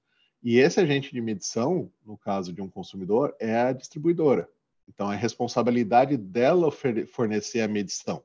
E 0.46 0.58
esse 0.58 0.78
agente 0.78 1.12
de 1.12 1.20
medição, 1.20 1.90
no 2.04 2.16
caso 2.16 2.52
de 2.52 2.62
um 2.62 2.68
consumidor, 2.68 3.34
é 3.40 3.62
a 3.62 3.72
distribuidora. 3.72 4.48
Então, 4.88 5.12
é 5.12 5.16
responsabilidade 5.16 6.16
dela 6.16 6.70
fornecer 6.70 7.62
a 7.62 7.66
medição. 7.66 8.22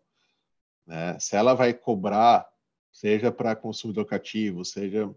Né? 0.86 1.18
Se 1.20 1.36
ela 1.36 1.56
vai 1.56 1.74
cobrar, 1.74 2.48
seja 2.92 3.32
para 3.32 3.56
consumidor 3.56 4.06
cativo, 4.06 4.64
seja 4.64 5.10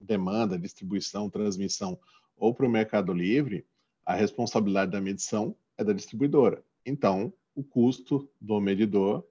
demanda, 0.00 0.56
distribuição, 0.56 1.28
transmissão, 1.28 1.98
ou 2.36 2.54
para 2.54 2.66
o 2.66 2.70
Mercado 2.70 3.12
Livre, 3.12 3.66
a 4.06 4.14
responsabilidade 4.14 4.92
da 4.92 5.00
medição 5.00 5.56
é 5.76 5.82
da 5.82 5.92
distribuidora. 5.92 6.62
Então, 6.86 7.32
o 7.52 7.64
custo 7.64 8.30
do 8.40 8.60
medidor 8.60 9.26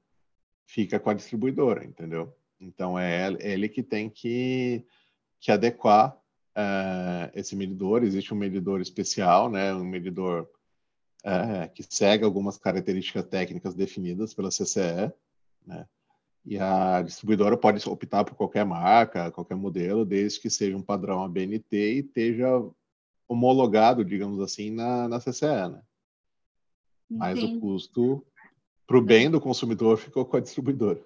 fica 0.65 0.99
com 0.99 1.09
a 1.09 1.13
distribuidora, 1.13 1.85
entendeu? 1.85 2.35
Então, 2.59 2.99
é 2.99 3.31
ele 3.39 3.69
que 3.69 3.81
tem 3.81 4.09
que, 4.09 4.85
que 5.39 5.53
adequar 5.53 6.21
uh, 6.57 7.31
esse 7.33 7.55
medidor. 7.55 8.03
Existe 8.03 8.33
um 8.33 8.37
medidor 8.37 8.81
especial, 8.81 9.49
né? 9.49 9.73
um 9.73 9.83
medidor 9.83 10.49
é, 11.23 11.67
que 11.69 11.83
segue 11.89 12.25
algumas 12.25 12.57
características 12.57 13.25
técnicas 13.25 13.73
definidas 13.73 14.33
pela 14.33 14.49
CCE, 14.49 15.11
né? 15.65 15.87
E 16.45 16.59
a 16.59 17.01
distribuidora 17.01 17.55
pode 17.55 17.87
optar 17.87 18.25
por 18.25 18.35
qualquer 18.35 18.65
marca, 18.65 19.31
qualquer 19.31 19.55
modelo, 19.55 20.03
desde 20.03 20.41
que 20.41 20.49
seja 20.49 20.75
um 20.75 20.81
padrão 20.81 21.23
ABNT 21.23 21.71
e 21.71 21.99
esteja 21.99 22.49
homologado, 23.25 24.03
digamos 24.03 24.41
assim, 24.41 24.69
na, 24.69 25.07
na 25.07 25.19
CCE, 25.21 25.69
né? 25.71 25.81
Mas 27.09 27.41
o 27.41 27.59
custo 27.61 28.25
para 28.85 28.97
o 28.97 29.01
bem 29.01 29.31
do 29.31 29.39
consumidor 29.39 29.97
ficou 29.97 30.25
com 30.25 30.35
a 30.35 30.41
distribuidora. 30.41 31.01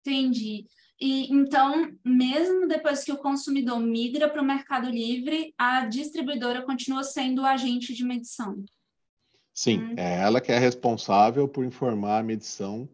Entendi. 0.00 0.66
E 1.00 1.32
então, 1.32 1.92
mesmo 2.04 2.68
depois 2.68 3.02
que 3.02 3.12
o 3.12 3.18
consumidor 3.18 3.80
migra 3.80 4.28
para 4.28 4.40
o 4.40 4.44
Mercado 4.44 4.88
Livre, 4.88 5.52
a 5.58 5.86
distribuidora 5.86 6.62
continua 6.62 7.02
sendo 7.02 7.42
o 7.42 7.46
agente 7.46 7.92
de 7.92 8.04
medição. 8.04 8.64
Sim, 9.52 9.78
hum. 9.78 9.94
é 9.96 10.20
ela 10.20 10.40
que 10.40 10.52
é 10.52 10.58
responsável 10.58 11.48
por 11.48 11.64
informar 11.64 12.18
a 12.18 12.22
medição 12.22 12.88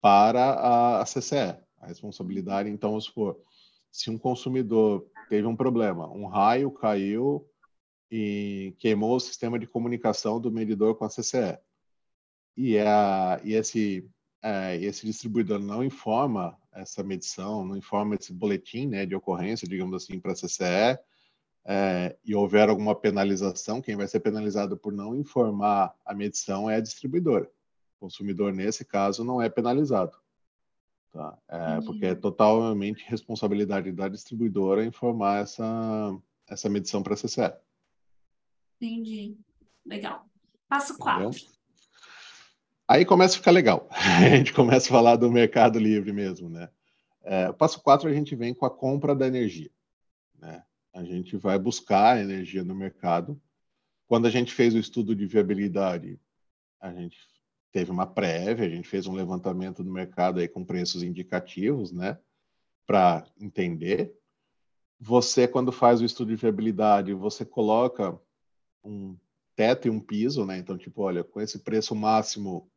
para 0.00 1.00
a, 1.00 1.04
CCE. 1.04 1.56
A 1.78 1.86
responsabilidade, 1.86 2.68
então, 2.68 3.00
se 3.00 3.10
for, 3.10 3.38
se 3.90 4.10
um 4.10 4.16
consumidor 4.16 5.06
teve 5.28 5.46
um 5.46 5.56
problema, 5.56 6.08
um 6.10 6.26
raio 6.26 6.70
caiu 6.70 7.46
e 8.10 8.74
queimou 8.78 9.16
o 9.16 9.20
sistema 9.20 9.58
de 9.58 9.66
comunicação 9.66 10.40
do 10.40 10.50
medidor 10.50 10.94
com 10.94 11.04
a 11.04 11.08
CCE, 11.08 11.58
e, 12.56 12.78
a, 12.78 13.40
e 13.42 13.54
esse, 13.54 14.08
é, 14.42 14.76
esse 14.76 15.06
distribuidor 15.06 15.60
não 15.60 15.84
informa 15.84 16.58
essa 16.72 17.02
medição, 17.02 17.64
não 17.64 17.76
informa 17.76 18.16
esse 18.16 18.32
boletim 18.32 18.88
né, 18.88 19.06
de 19.06 19.14
ocorrência, 19.14 19.68
digamos 19.68 19.94
assim, 20.02 20.18
para 20.18 20.32
a 20.32 20.34
CCE, 20.34 20.98
é, 21.64 22.16
e 22.24 22.34
houver 22.34 22.68
alguma 22.68 22.94
penalização, 22.94 23.80
quem 23.80 23.94
vai 23.94 24.08
ser 24.08 24.18
penalizado 24.18 24.76
por 24.76 24.92
não 24.92 25.14
informar 25.14 25.94
a 26.04 26.12
medição 26.12 26.68
é 26.68 26.76
a 26.76 26.80
distribuidora. 26.80 27.48
O 27.96 28.00
consumidor, 28.00 28.52
nesse 28.52 28.84
caso, 28.84 29.22
não 29.22 29.40
é 29.40 29.48
penalizado. 29.48 30.16
Tá? 31.12 31.38
É, 31.46 31.80
porque 31.82 32.06
é 32.06 32.14
totalmente 32.14 33.04
responsabilidade 33.06 33.92
da 33.92 34.08
distribuidora 34.08 34.84
informar 34.84 35.42
essa, 35.42 36.18
essa 36.48 36.68
medição 36.68 37.02
para 37.02 37.14
a 37.14 37.16
CCE. 37.16 37.52
Entendi. 38.80 39.36
Legal. 39.86 40.26
Passo 40.68 40.96
4. 40.98 41.30
Aí 42.86 43.04
começa 43.04 43.34
a 43.34 43.38
ficar 43.38 43.50
legal. 43.50 43.88
A 43.90 44.28
gente 44.28 44.52
começa 44.52 44.88
a 44.88 44.90
falar 44.90 45.16
do 45.16 45.30
mercado 45.30 45.78
livre 45.78 46.12
mesmo, 46.12 46.48
né? 46.48 46.68
É, 47.24 47.52
passo 47.52 47.80
4 47.80 48.08
a 48.08 48.12
gente 48.12 48.34
vem 48.34 48.52
com 48.52 48.66
a 48.66 48.70
compra 48.70 49.14
da 49.14 49.26
energia. 49.26 49.70
Né? 50.38 50.62
A 50.92 51.04
gente 51.04 51.36
vai 51.36 51.58
buscar 51.58 52.20
energia 52.20 52.64
no 52.64 52.74
mercado. 52.74 53.40
Quando 54.08 54.26
a 54.26 54.30
gente 54.30 54.52
fez 54.52 54.74
o 54.74 54.78
estudo 54.78 55.14
de 55.14 55.24
viabilidade, 55.24 56.18
a 56.80 56.92
gente 56.92 57.16
teve 57.70 57.90
uma 57.90 58.06
prévia, 58.06 58.66
a 58.66 58.68
gente 58.68 58.88
fez 58.88 59.06
um 59.06 59.14
levantamento 59.14 59.82
do 59.82 59.90
mercado 59.90 60.40
aí 60.40 60.48
com 60.48 60.64
preços 60.64 61.02
indicativos, 61.02 61.92
né, 61.92 62.18
para 62.86 63.24
entender. 63.40 64.12
Você, 65.00 65.48
quando 65.48 65.72
faz 65.72 66.00
o 66.00 66.04
estudo 66.04 66.28
de 66.28 66.36
viabilidade, 66.36 67.14
você 67.14 67.44
coloca 67.44 68.20
um 68.84 69.16
teto 69.56 69.86
e 69.86 69.90
um 69.90 70.00
piso, 70.00 70.44
né? 70.44 70.58
Então, 70.58 70.76
tipo, 70.76 71.02
olha, 71.02 71.24
com 71.24 71.40
esse 71.40 71.60
preço 71.60 71.94
máximo 71.94 72.70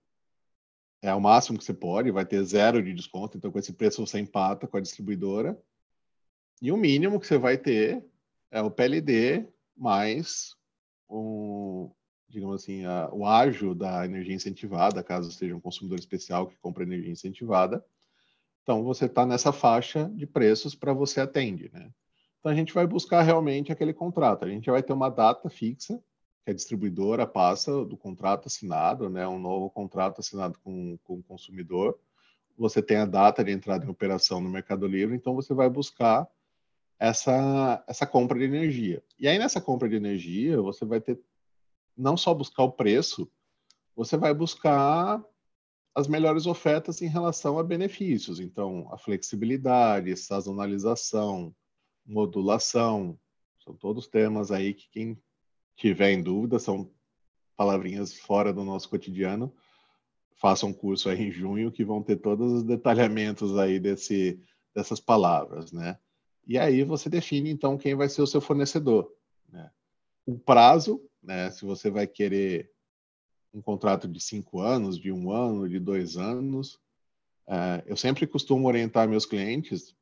é 1.06 1.14
o 1.14 1.22
máximo 1.22 1.58
que 1.58 1.64
você 1.64 1.74
pode, 1.74 2.10
vai 2.10 2.26
ter 2.26 2.44
zero 2.44 2.82
de 2.82 2.92
desconto, 2.92 3.38
então 3.38 3.52
com 3.52 3.60
esse 3.60 3.72
preço 3.74 4.06
você 4.06 4.20
empata 4.20 4.66
com 4.66 4.76
a 4.76 4.82
distribuidora. 4.82 5.56
E 6.60 6.72
o 6.72 6.78
mínimo 6.78 7.20
que 7.20 7.28
você 7.28 7.38
vai 7.38 7.58
ter 7.58 8.04
é 8.50 8.60
o 8.60 8.72
PLD 8.72 9.48
mais 9.78 10.56
um, 11.08 11.92
digamos 12.28 12.64
assim, 12.64 12.86
a, 12.86 13.10
o 13.14 13.24
ágio 13.24 13.76
da 13.76 14.04
energia 14.04 14.34
incentivada, 14.34 15.04
caso 15.04 15.32
seja 15.32 15.56
um 15.56 15.60
consumidor 15.60 16.00
especial 16.00 16.48
que 16.48 16.58
compra 16.58 16.84
energia 16.84 17.12
incentivada. 17.12 17.86
Então, 18.64 18.84
você 18.84 19.06
está 19.06 19.28
nessa 19.28 19.54
faixa 19.54 20.10
de 20.16 20.26
preços 20.26 20.74
para 20.74 20.92
você 20.92 21.22
atende, 21.22 21.70
né? 21.72 21.92
Então, 22.40 22.52
a 22.52 22.56
gente 22.56 22.74
vai 22.74 22.88
buscar 22.88 23.22
realmente 23.22 23.72
aquele 23.72 23.94
contrato. 23.94 24.44
A 24.44 24.50
gente 24.50 24.72
vai 24.72 24.82
ter 24.82 24.94
uma 24.94 25.10
data 25.10 25.50
fixa 25.52 26.02
que 26.46 26.52
a 26.52 26.54
distribuidora 26.54 27.26
passa 27.26 27.84
do 27.84 27.98
contrato 27.98 28.46
assinado, 28.46 29.10
né? 29.10 29.28
Um 29.28 29.40
novo 29.40 29.68
contrato 29.68 30.20
assinado 30.20 30.60
com, 30.64 30.96
com 31.04 31.16
o 31.16 31.24
consumidor. 31.24 32.00
Você 32.56 32.84
tem 32.84 32.98
a 32.98 33.06
data 33.06 33.44
de 33.44 33.52
entrada 33.52 33.84
em 33.84 33.90
operação 33.90 34.40
no 34.40 34.50
Mercado 34.50 34.86
Livre, 34.86 35.16
então 35.16 35.34
você 35.34 35.56
vai 35.56 35.68
buscar 35.68 36.28
essa, 37.00 37.84
essa 37.88 38.06
compra 38.06 38.38
de 38.38 38.46
energia. 38.46 39.04
E 39.20 39.28
aí, 39.28 39.40
nessa 39.40 39.60
compra 39.60 39.90
de 39.90 39.96
energia, 39.96 40.62
você 40.62 40.86
vai 40.86 41.02
ter 41.02 41.20
não 41.98 42.16
só 42.16 42.32
buscar 42.32 42.64
o 42.64 42.72
preço, 42.72 43.30
você 43.96 44.16
vai 44.16 44.34
buscar 44.34 45.24
as 45.96 46.08
melhores 46.08 46.46
ofertas 46.46 47.02
em 47.02 47.08
relação 47.08 47.58
a 47.58 47.64
benefícios. 47.64 48.40
Então, 48.40 48.88
a 48.92 48.98
flexibilidade, 48.98 50.16
sazonalização, 50.16 51.56
modulação, 52.06 53.18
são 53.64 53.74
todos 53.74 54.08
temas 54.08 54.52
aí 54.52 54.76
que 54.76 54.88
quem 54.92 55.18
tiver 55.76 56.12
em 56.12 56.22
dúvida 56.22 56.60
são 56.60 56.90
palavrinhas 57.56 58.14
fora 58.14 58.54
do 58.54 58.64
nosso 58.64 58.90
cotidiano. 58.90 59.54
Faça 60.36 60.66
um 60.66 60.74
curso 60.74 61.10
aí 61.10 61.28
em 61.28 61.32
junho 61.32 61.72
que 61.72 61.84
vão 61.84 62.04
ter 62.04 62.18
todos 62.18 62.52
os 62.52 62.64
detalhamentos 62.64 63.58
aí 63.58 63.80
desse, 63.80 64.40
dessas 64.74 65.00
palavras, 65.00 65.72
né? 65.72 65.98
E 66.48 66.58
aí 66.58 66.84
você 66.84 67.10
define 67.10 67.50
então 67.50 67.78
quem 67.78 67.96
vai 67.96 68.10
ser 68.10 68.22
o 68.22 68.28
seu 68.28 68.42
fornecedor, 68.42 69.12
né? 69.50 69.72
O 70.26 70.38
prazo, 70.38 71.02
né? 71.24 71.50
Se 71.52 71.66
você 71.66 71.90
vai 71.90 72.06
querer 72.06 72.72
um 73.54 73.62
contrato 73.62 74.08
de 74.08 74.20
cinco 74.20 74.60
anos, 74.60 75.00
de 75.00 75.12
um 75.12 75.32
ano, 75.32 75.68
de 75.68 75.80
dois 75.80 76.18
anos, 76.18 76.78
é, 77.48 77.84
eu 77.86 77.96
sempre 77.96 78.28
costumo 78.28 78.68
orientar 78.68 79.08
meus 79.08 79.26
clientes 79.26 79.96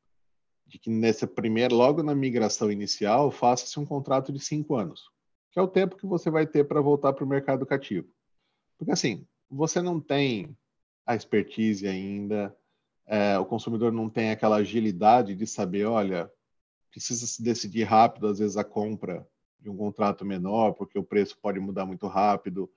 de 0.66 0.78
que 0.78 0.90
nessa 0.90 1.26
primeira, 1.26 1.74
logo 1.74 2.02
na 2.02 2.14
migração 2.14 2.70
inicial, 2.72 3.30
faça-se 3.30 3.78
um 3.78 3.86
contrato 3.86 4.32
de 4.32 4.40
cinco 4.40 4.74
anos, 4.74 5.10
que 5.54 5.60
é 5.60 5.62
o 5.62 5.68
tempo 5.68 5.96
que 5.96 6.04
você 6.04 6.30
vai 6.30 6.48
ter 6.48 6.64
para 6.64 6.80
voltar 6.80 7.12
para 7.12 7.24
o 7.24 7.28
mercado 7.28 7.64
cativo. 7.64 8.12
Porque 8.76 8.90
assim, 8.90 9.24
você 9.48 9.80
não 9.80 10.00
tem 10.00 10.58
a 11.06 11.14
expertise 11.14 11.86
ainda, 11.86 12.54
é, 13.06 13.38
o 13.38 13.46
consumidor 13.46 13.92
não 13.92 14.10
tem 14.10 14.32
aquela 14.32 14.56
agilidade 14.56 15.32
de 15.32 15.46
saber, 15.46 15.84
olha, 15.84 16.28
precisa 16.90 17.24
se 17.24 17.40
decidir 17.40 17.84
rápido, 17.84 18.26
às 18.26 18.40
vezes, 18.40 18.56
a 18.56 18.64
compra 18.64 19.24
de 19.60 19.70
um 19.70 19.76
contrato 19.76 20.24
menor, 20.24 20.72
porque 20.72 20.98
o 20.98 21.04
preço 21.04 21.38
pode 21.40 21.60
mudar 21.60 21.86
muito 21.86 22.08
rápido. 22.08 22.68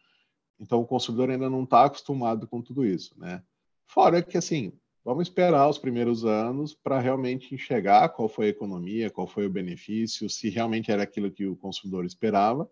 Então, 0.59 0.79
o 0.79 0.85
consumidor 0.85 1.31
ainda 1.31 1.49
não 1.49 1.63
está 1.63 1.85
acostumado 1.85 2.47
com 2.47 2.61
tudo 2.61 2.85
isso, 2.85 3.17
né? 3.17 3.43
Fora 3.87 4.21
que, 4.21 4.37
assim, 4.37 4.71
vamos 5.07 5.29
esperar 5.29 5.69
os 5.69 5.77
primeiros 5.77 6.25
anos 6.25 6.73
para 6.73 6.99
realmente 6.99 7.55
enxergar 7.55 8.09
qual 8.09 8.27
foi 8.27 8.47
a 8.47 8.49
economia, 8.49 9.09
qual 9.09 9.25
foi 9.25 9.45
o 9.45 9.49
benefício, 9.49 10.29
se 10.29 10.49
realmente 10.49 10.91
era 10.91 11.03
aquilo 11.03 11.31
que 11.31 11.45
o 11.45 11.55
consumidor 11.55 12.03
esperava. 12.03 12.69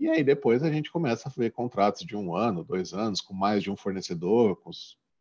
E 0.00 0.08
aí 0.08 0.24
depois 0.24 0.62
a 0.62 0.72
gente 0.72 0.90
começa 0.90 1.28
a 1.28 1.32
ver 1.36 1.52
contratos 1.52 2.06
de 2.06 2.16
um 2.16 2.34
ano, 2.34 2.64
dois 2.64 2.94
anos, 2.94 3.20
com 3.20 3.34
mais 3.34 3.62
de 3.62 3.70
um 3.70 3.76
fornecedor, 3.76 4.56
com 4.62 4.70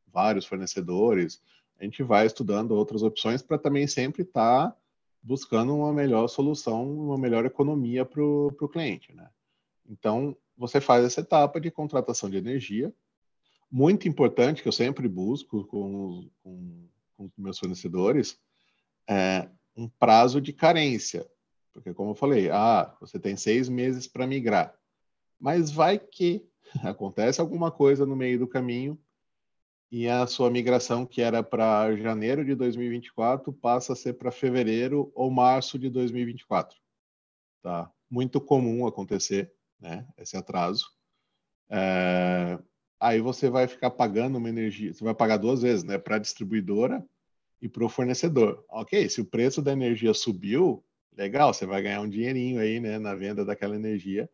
vários 0.08 0.46
fornecedores. 0.46 1.42
A 1.78 1.84
gente 1.84 2.02
vai 2.02 2.26
estudando 2.26 2.72
outras 2.72 3.04
opções 3.04 3.42
para 3.42 3.58
também 3.58 3.86
sempre 3.86 4.22
estar 4.22 4.70
tá 4.70 4.78
buscando 5.22 5.76
uma 5.76 5.92
melhor 5.92 6.30
solução, 6.30 6.90
uma 6.90 7.18
melhor 7.18 7.46
economia 7.46 8.06
para 8.06 8.24
o 8.24 8.70
cliente. 8.72 9.14
Né? 9.14 9.28
Então, 9.90 10.34
você 10.58 10.80
faz 10.80 11.04
essa 11.04 11.20
etapa 11.20 11.60
de 11.60 11.70
contratação 11.70 12.30
de 12.30 12.38
energia, 12.38 12.94
muito 13.74 14.08
importante 14.08 14.62
que 14.62 14.68
eu 14.68 14.72
sempre 14.72 15.08
busco 15.08 15.66
com, 15.66 16.30
com, 16.44 16.88
com 17.18 17.32
meus 17.36 17.58
fornecedores 17.58 18.40
é 19.10 19.50
um 19.76 19.90
prazo 19.90 20.40
de 20.40 20.54
carência, 20.54 21.28
porque 21.74 21.92
como 21.92 22.12
eu 22.12 22.16
falei, 22.16 22.52
ah, 22.52 22.96
você 23.02 23.20
tem 23.20 23.36
seis 23.36 23.68
meses 23.68 24.06
para 24.06 24.28
migrar, 24.28 24.78
mas 25.40 25.72
vai 25.72 25.98
que 25.98 26.48
acontece 26.84 27.42
alguma 27.42 27.72
coisa 27.72 28.06
no 28.06 28.16
meio 28.16 28.38
do 28.38 28.48
caminho 28.48 28.96
e 29.92 30.08
a 30.08 30.28
sua 30.28 30.52
migração 30.52 31.04
que 31.04 31.24
era 31.24 31.42
para 31.42 31.96
janeiro 31.96 32.46
de 32.46 32.54
2024 32.54 33.52
passa 33.54 33.94
a 33.94 33.96
ser 33.96 34.14
para 34.14 34.32
fevereiro 34.32 35.12
ou 35.16 35.32
março 35.32 35.80
de 35.80 35.90
2024, 35.90 36.78
tá? 37.64 37.92
Muito 38.08 38.40
comum 38.40 38.86
acontecer, 38.86 39.52
né? 39.80 40.08
Esse 40.16 40.38
atraso. 40.38 40.92
É, 41.72 42.60
aí 43.04 43.20
você 43.20 43.50
vai 43.50 43.68
ficar 43.68 43.90
pagando 43.90 44.38
uma 44.38 44.48
energia, 44.48 44.94
você 44.94 45.04
vai 45.04 45.14
pagar 45.14 45.36
duas 45.36 45.62
vezes, 45.62 45.84
né, 45.84 45.98
para 45.98 46.16
a 46.16 46.20
distribuidora 46.20 47.06
e 47.62 47.68
para 47.68 47.84
o 47.84 47.90
fornecedor. 47.90 48.64
Ok, 48.70 49.10
se 49.10 49.20
o 49.20 49.26
preço 49.26 49.62
da 49.62 49.74
energia 49.74 50.14
subiu, 50.14 50.82
legal, 51.16 51.54
você 51.54 51.66
vai 51.66 51.82
ganhar 51.82 52.00
um 52.00 52.08
dinheirinho 52.08 52.62
aí, 52.62 52.80
né, 52.80 52.98
na 52.98 53.14
venda 53.14 53.44
daquela 53.44 53.76
energia. 53.76 54.30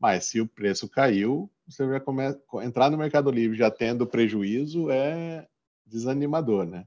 Mas 0.00 0.24
se 0.24 0.40
o 0.40 0.46
preço 0.46 0.88
caiu, 0.88 1.50
você 1.68 1.86
vai 1.86 2.00
começar 2.00 2.40
entrar 2.62 2.90
no 2.90 2.96
Mercado 2.96 3.30
Livre 3.30 3.58
já 3.58 3.70
tendo 3.70 4.06
prejuízo 4.06 4.90
é 4.90 5.46
desanimador, 5.84 6.64
né? 6.64 6.86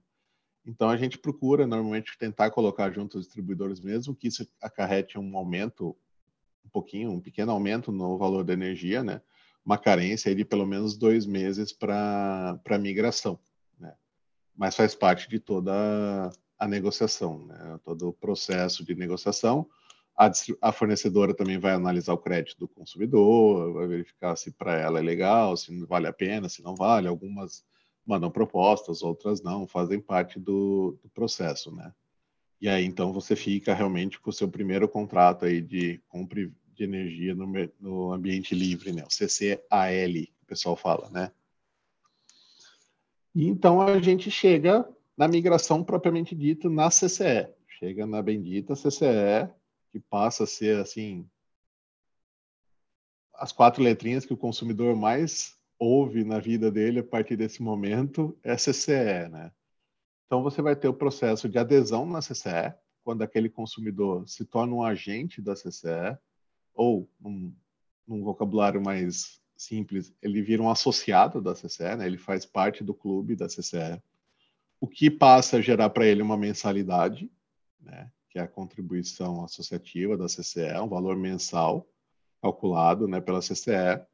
Então 0.65 0.89
a 0.89 0.97
gente 0.97 1.19
procura 1.19 1.67
normalmente 1.67 2.17
tentar 2.17 2.50
colocar 2.50 2.91
junto 2.91 3.17
os 3.17 3.26
distribuidores 3.26 3.80
mesmo 3.80 4.15
que 4.15 4.28
isso 4.28 4.47
acarrete 4.60 5.19
um 5.19 5.38
aumento 5.38 5.95
um 6.65 6.69
pouquinho, 6.69 7.12
um 7.12 7.21
pequeno 7.21 7.52
aumento 7.52 7.91
no 7.91 8.17
valor 8.17 8.43
da 8.43 8.54
energia, 8.54 9.04
né? 9.04 9.21
Uma 9.67 9.77
carência 9.77 10.34
de 10.34 10.45
pelo 10.45 10.65
menos 10.65 10.95
dois 10.95 11.25
meses 11.25 11.73
para 11.73 12.58
a 12.65 12.77
migração. 12.77 13.38
Né? 13.77 13.93
Mas 14.56 14.77
faz 14.77 14.95
parte 14.95 15.27
de 15.27 15.41
toda 15.41 16.32
a 16.58 16.67
negociação, 16.69 17.45
né? 17.45 17.77
todo 17.84 18.08
o 18.08 18.13
processo 18.13 18.86
de 18.86 18.95
negociação. 18.95 19.67
A, 20.17 20.32
a, 20.62 20.71
fornecedora 20.71 21.34
também 21.34 21.60
vai 21.60 21.73
analisar 21.73 22.13
o 22.13 22.17
crédito 22.17 22.58
do 22.58 22.67
consumidor, 22.69 23.73
vai 23.73 23.88
verificar 23.88 24.38
se 24.38 24.51
para 24.51 24.80
ela 24.80 24.99
é 24.99 25.01
legal, 25.01 25.58
se 25.58 25.77
vale 25.84 26.08
a 26.08 26.13
pena, 26.13 26.47
se 26.47 26.63
não 26.63 26.73
vale. 26.73 27.10
Algumas 27.10 27.65
mandam 28.06 28.32
propostas, 28.32 29.01
outras 29.03 29.43
não, 29.43 29.67
fazem 29.67 29.99
parte 29.99 30.39
do, 30.39 30.97
do 31.03 31.10
processo, 31.10 31.75
né? 31.75 31.93
E 32.62 32.69
aí, 32.69 32.86
então, 32.86 33.12
você 33.12 33.36
fica 33.36 33.73
realmente 33.73 34.17
com 34.17 34.30
o 34.30 34.34
seu 34.34 34.47
primeiro 34.47 34.88
contrato 34.88 35.43
aí 35.43 35.62
de 35.62 36.01
compra 36.08 36.49
de 36.77 36.83
energia 36.83 37.33
no, 37.33 37.51
no 37.79 38.13
ambiente 38.13 38.53
livre, 38.53 38.91
né? 38.91 39.03
O 39.03 39.07
CCAL, 39.07 40.23
o 40.41 40.45
pessoal 40.45 40.75
fala, 40.75 41.09
né? 41.09 41.31
E 43.33 43.47
então 43.47 43.81
a 43.81 43.99
gente 43.99 44.29
chega 44.29 44.87
na 45.17 45.27
migração 45.27 45.83
propriamente 45.83 46.35
dita 46.35 46.69
na 46.69 46.89
CCE. 46.89 47.49
Chega 47.79 48.05
na 48.05 48.21
bendita 48.21 48.75
CCE, 48.75 49.49
que 49.91 49.99
passa 49.99 50.43
a 50.43 50.47
ser 50.47 50.79
assim 50.79 51.27
as 53.33 53.51
quatro 53.51 53.83
letrinhas 53.83 54.25
que 54.25 54.33
o 54.33 54.37
consumidor 54.37 54.95
mais 54.95 55.55
ouve 55.77 56.23
na 56.23 56.39
vida 56.39 56.71
dele 56.71 56.99
a 56.99 57.03
partir 57.03 57.35
desse 57.35 57.61
momento 57.61 58.35
é 58.43 58.55
CCE, 58.55 59.29
né? 59.29 59.51
Então 60.25 60.41
você 60.41 60.61
vai 60.61 60.75
ter 60.75 60.87
o 60.87 60.93
processo 60.93 61.47
de 61.47 61.57
adesão 61.57 62.05
na 62.05 62.19
CCE, 62.19 62.73
quando 63.03 63.21
aquele 63.21 63.49
consumidor 63.49 64.27
se 64.27 64.43
torna 64.43 64.73
um 64.73 64.83
agente 64.83 65.41
da 65.41 65.53
CCE, 65.53 66.17
ou 66.77 67.09
num, 67.19 67.53
num 68.07 68.23
vocabulário 68.23 68.81
mais 68.81 69.41
simples, 69.57 70.13
ele 70.21 70.41
vira 70.41 70.61
um 70.61 70.69
associado 70.69 71.41
da 71.41 71.53
CCE, 71.53 71.95
né? 71.97 72.05
ele 72.05 72.17
faz 72.17 72.45
parte 72.45 72.83
do 72.83 72.93
clube 72.93 73.35
da 73.35 73.47
CCE, 73.47 74.01
o 74.79 74.87
que 74.87 75.09
passa 75.09 75.57
a 75.57 75.61
gerar 75.61 75.89
para 75.89 76.05
ele 76.05 76.21
uma 76.21 76.37
mensalidade, 76.37 77.29
né? 77.81 78.11
que 78.29 78.37
é 78.37 78.43
a 78.43 78.47
contribuição 78.47 79.43
associativa 79.43 80.15
da 80.15 80.27
CCE, 80.27 80.79
um 80.81 80.87
valor 80.87 81.17
mensal 81.17 81.87
calculado 82.41 83.07
né, 83.07 83.19
pela 83.19 83.41
CCE. 83.41 84.05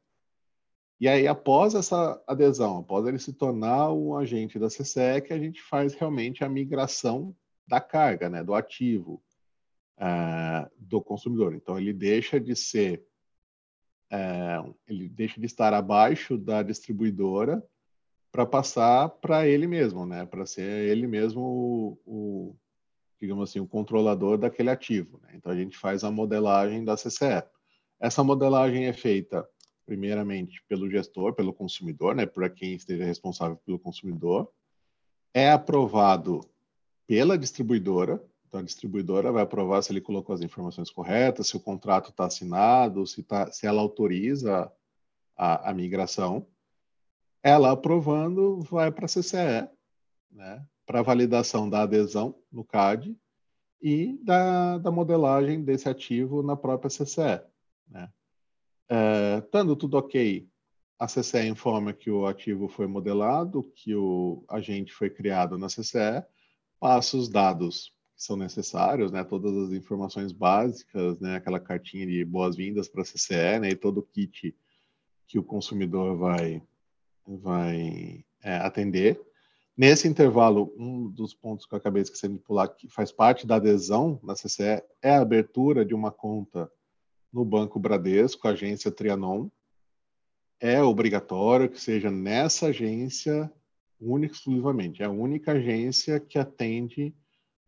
E 0.98 1.06
aí, 1.06 1.26
após 1.26 1.74
essa 1.74 2.22
adesão, 2.26 2.78
após 2.78 3.06
ele 3.06 3.18
se 3.18 3.32
tornar 3.32 3.92
um 3.92 4.16
agente 4.16 4.58
da 4.58 4.68
CCE, 4.68 5.20
que 5.26 5.32
a 5.32 5.38
gente 5.38 5.60
faz 5.60 5.92
realmente 5.92 6.42
a 6.42 6.48
migração 6.48 7.36
da 7.66 7.80
carga, 7.80 8.30
né, 8.30 8.42
do 8.42 8.54
ativo, 8.54 9.22
uh, 9.98 10.70
do 10.78 11.00
consumidor. 11.00 11.54
Então, 11.54 11.78
ele 11.78 11.92
deixa 11.92 12.40
de 12.40 12.54
ser, 12.54 13.04
uh, 14.12 14.74
ele 14.86 15.08
deixa 15.08 15.40
de 15.40 15.46
estar 15.46 15.72
abaixo 15.72 16.36
da 16.36 16.62
distribuidora 16.62 17.62
para 18.30 18.44
passar 18.44 19.08
para 19.08 19.46
ele 19.46 19.66
mesmo, 19.66 20.04
né? 20.04 20.26
Para 20.26 20.44
ser 20.44 20.88
ele 20.88 21.06
mesmo 21.06 21.40
o, 21.40 21.98
o, 22.04 22.56
digamos 23.20 23.48
assim, 23.48 23.60
o 23.60 23.66
controlador 23.66 24.36
daquele 24.36 24.70
ativo. 24.70 25.20
Né? 25.22 25.30
Então, 25.34 25.52
a 25.52 25.56
gente 25.56 25.76
faz 25.76 26.02
a 26.02 26.10
modelagem 26.10 26.84
da 26.84 26.96
CCE. 26.96 27.44
Essa 28.00 28.24
modelagem 28.24 28.86
é 28.86 28.92
feita 28.92 29.48
primeiramente 29.86 30.62
pelo 30.68 30.90
gestor, 30.90 31.34
pelo 31.34 31.52
consumidor, 31.52 32.14
né, 32.14 32.26
para 32.26 32.48
quem 32.48 32.74
esteja 32.74 33.04
responsável 33.04 33.56
pelo 33.64 33.78
consumidor, 33.78 34.50
é 35.32 35.50
aprovado 35.50 36.40
pela 37.06 37.36
distribuidora, 37.36 38.22
então, 38.54 38.60
a 38.60 38.64
distribuidora 38.64 39.32
vai 39.32 39.42
aprovar 39.42 39.82
se 39.82 39.90
ele 39.90 40.00
colocou 40.00 40.32
as 40.32 40.40
informações 40.40 40.88
corretas, 40.88 41.48
se 41.48 41.56
o 41.56 41.60
contrato 41.60 42.10
está 42.10 42.26
assinado, 42.26 43.04
se, 43.04 43.20
tá, 43.20 43.50
se 43.50 43.66
ela 43.66 43.82
autoriza 43.82 44.70
a, 45.36 45.70
a 45.70 45.74
migração. 45.74 46.46
Ela 47.42 47.72
aprovando, 47.72 48.60
vai 48.60 48.92
para 48.92 49.06
a 49.06 49.08
CCE, 49.08 49.68
né, 50.30 50.64
para 50.86 51.02
validação 51.02 51.68
da 51.68 51.82
adesão 51.82 52.40
no 52.50 52.64
CAD 52.64 53.18
e 53.82 54.16
da, 54.22 54.78
da 54.78 54.90
modelagem 54.92 55.64
desse 55.64 55.88
ativo 55.88 56.40
na 56.40 56.54
própria 56.54 56.88
CCE. 56.88 57.42
Né. 57.88 58.08
É, 58.88 59.38
estando 59.38 59.74
tudo 59.74 59.98
ok, 59.98 60.48
a 60.96 61.06
CCE 61.08 61.48
informa 61.48 61.92
que 61.92 62.08
o 62.08 62.24
ativo 62.24 62.68
foi 62.68 62.86
modelado, 62.86 63.64
que 63.74 63.96
o 63.96 64.44
agente 64.48 64.92
foi 64.92 65.10
criado 65.10 65.58
na 65.58 65.66
CCE, 65.66 66.24
passa 66.78 67.16
os 67.16 67.28
dados 67.28 67.93
são 68.16 68.36
necessários, 68.36 69.10
né, 69.10 69.24
todas 69.24 69.56
as 69.56 69.72
informações 69.72 70.32
básicas, 70.32 71.18
né, 71.20 71.36
aquela 71.36 71.60
cartinha 71.60 72.06
de 72.06 72.24
boas-vindas 72.24 72.88
para 72.88 73.02
a 73.02 73.04
CCE, 73.04 73.58
né, 73.60 73.70
e 73.70 73.76
todo 73.76 73.98
o 73.98 74.02
kit 74.02 74.54
que 75.26 75.38
o 75.38 75.42
consumidor 75.42 76.16
vai 76.16 76.62
vai 77.26 78.24
é, 78.42 78.56
atender. 78.56 79.20
Nesse 79.76 80.06
intervalo, 80.06 80.72
um 80.76 81.08
dos 81.10 81.34
pontos 81.34 81.66
que 81.66 81.74
eu 81.74 81.78
acabei 81.78 82.02
esquecendo 82.02 82.34
de 82.34 82.40
pular, 82.40 82.68
que 82.68 82.88
faz 82.88 83.10
parte 83.10 83.46
da 83.46 83.56
adesão 83.56 84.20
na 84.22 84.34
CCE, 84.34 84.82
é 85.02 85.10
a 85.10 85.20
abertura 85.20 85.84
de 85.84 85.94
uma 85.94 86.12
conta 86.12 86.70
no 87.32 87.44
Banco 87.44 87.80
Bradesco, 87.80 88.46
agência 88.46 88.92
Trianon. 88.92 89.48
É 90.60 90.80
obrigatório 90.80 91.68
que 91.68 91.80
seja 91.80 92.10
nessa 92.10 92.66
agência 92.66 93.50
única 94.00 94.34
exclusivamente. 94.34 95.02
É 95.02 95.06
a 95.06 95.10
única 95.10 95.52
agência 95.52 96.20
que 96.20 96.38
atende 96.38 97.12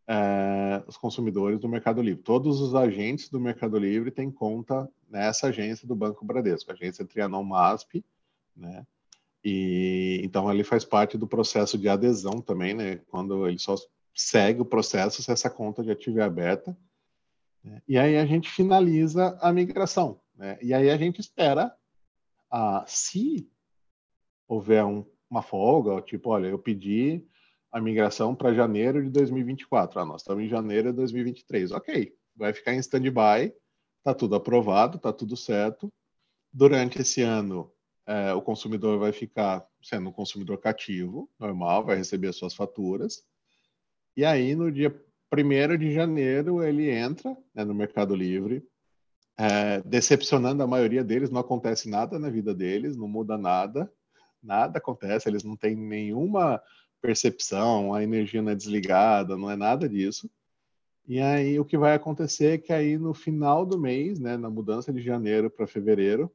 é, 0.08 0.82
os 0.86 0.96
consumidores 0.96 1.58
do 1.58 1.68
Mercado 1.68 2.00
Livre. 2.00 2.22
Todos 2.22 2.60
os 2.60 2.74
agentes 2.74 3.28
do 3.28 3.40
Mercado 3.40 3.78
Livre 3.78 4.10
têm 4.10 4.30
conta 4.30 4.88
nessa 5.08 5.48
agência 5.48 5.86
do 5.86 5.96
Banco 5.96 6.24
Bradesco, 6.24 6.70
agência 6.70 7.04
Trianon 7.04 7.42
MASP, 7.42 8.04
né? 8.56 8.86
E 9.44 10.20
então 10.24 10.50
ele 10.50 10.64
faz 10.64 10.84
parte 10.84 11.16
do 11.16 11.26
processo 11.26 11.78
de 11.78 11.88
adesão 11.88 12.40
também, 12.40 12.74
né? 12.74 12.96
Quando 13.08 13.46
ele 13.46 13.58
só 13.58 13.74
segue 14.14 14.60
o 14.62 14.64
processo 14.64 15.22
se 15.22 15.30
essa 15.30 15.50
conta 15.50 15.84
já 15.84 15.92
estiver 15.92 16.22
aberta. 16.22 16.76
Né? 17.62 17.82
E 17.86 17.98
aí 17.98 18.16
a 18.16 18.24
gente 18.24 18.48
finaliza 18.48 19.38
a 19.40 19.52
migração, 19.52 20.20
né? 20.34 20.58
E 20.62 20.72
aí 20.72 20.88
a 20.90 20.96
gente 20.96 21.20
espera, 21.20 21.74
a, 22.50 22.84
se 22.86 23.48
houver 24.48 24.84
um, 24.84 25.04
uma 25.28 25.42
folga, 25.42 26.00
tipo, 26.00 26.30
olha, 26.30 26.46
eu 26.46 26.58
pedi 26.58 27.24
a 27.76 27.80
migração 27.80 28.34
para 28.34 28.54
janeiro 28.54 29.04
de 29.04 29.10
2024. 29.10 30.00
Ah, 30.00 30.06
nós 30.06 30.22
estamos 30.22 30.42
em 30.42 30.48
janeiro 30.48 30.92
de 30.92 30.96
2023. 30.96 31.72
Ok, 31.72 32.10
vai 32.34 32.50
ficar 32.54 32.72
em 32.72 32.78
stand-by, 32.78 33.52
está 33.98 34.14
tudo 34.14 34.34
aprovado, 34.34 34.96
está 34.96 35.12
tudo 35.12 35.36
certo. 35.36 35.92
Durante 36.50 37.02
esse 37.02 37.20
ano, 37.20 37.70
é, 38.06 38.32
o 38.32 38.40
consumidor 38.40 38.98
vai 38.98 39.12
ficar 39.12 39.62
sendo 39.82 40.08
um 40.08 40.12
consumidor 40.12 40.56
cativo, 40.56 41.30
normal, 41.38 41.84
vai 41.84 41.96
receber 41.96 42.28
as 42.28 42.36
suas 42.36 42.54
faturas. 42.54 43.22
E 44.16 44.24
aí, 44.24 44.54
no 44.54 44.72
dia 44.72 44.98
1 45.30 45.76
de 45.76 45.92
janeiro, 45.92 46.64
ele 46.64 46.88
entra 46.88 47.36
né, 47.54 47.62
no 47.62 47.74
Mercado 47.74 48.16
Livre, 48.16 48.66
é, 49.36 49.82
decepcionando 49.82 50.62
a 50.62 50.66
maioria 50.66 51.04
deles, 51.04 51.28
não 51.28 51.42
acontece 51.42 51.90
nada 51.90 52.18
na 52.18 52.30
vida 52.30 52.54
deles, 52.54 52.96
não 52.96 53.06
muda 53.06 53.36
nada, 53.36 53.92
nada 54.42 54.78
acontece, 54.78 55.28
eles 55.28 55.44
não 55.44 55.58
têm 55.58 55.76
nenhuma 55.76 56.62
percepção, 57.06 57.94
a 57.94 58.02
energia 58.02 58.42
não 58.42 58.50
é 58.50 58.54
desligada, 58.54 59.36
não 59.36 59.48
é 59.48 59.54
nada 59.54 59.88
disso. 59.88 60.28
E 61.06 61.20
aí 61.20 61.58
o 61.60 61.64
que 61.64 61.78
vai 61.78 61.94
acontecer 61.94 62.54
é 62.54 62.58
que 62.58 62.72
aí 62.72 62.98
no 62.98 63.14
final 63.14 63.64
do 63.64 63.78
mês, 63.78 64.18
né, 64.18 64.36
na 64.36 64.50
mudança 64.50 64.92
de 64.92 65.00
janeiro 65.00 65.48
para 65.48 65.68
fevereiro, 65.68 66.28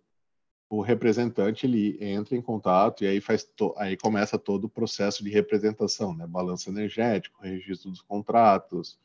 o 0.69 0.80
representante 0.80 1.65
ele 1.65 1.97
entra 2.01 2.38
em 2.38 2.41
contato 2.41 3.03
e 3.03 3.07
aí 3.07 3.19
faz 3.19 3.43
to, 3.43 3.74
aí 3.76 3.97
começa 3.97 4.39
todo 4.39 4.65
o 4.65 4.69
processo 4.69 5.22
de 5.22 5.30
representação, 5.30 6.15
né, 6.15 6.26
balanço 6.26 6.69
energético, 6.69 7.43
registro 7.43 7.91
dos 7.91 8.01
contratos, 8.01 8.97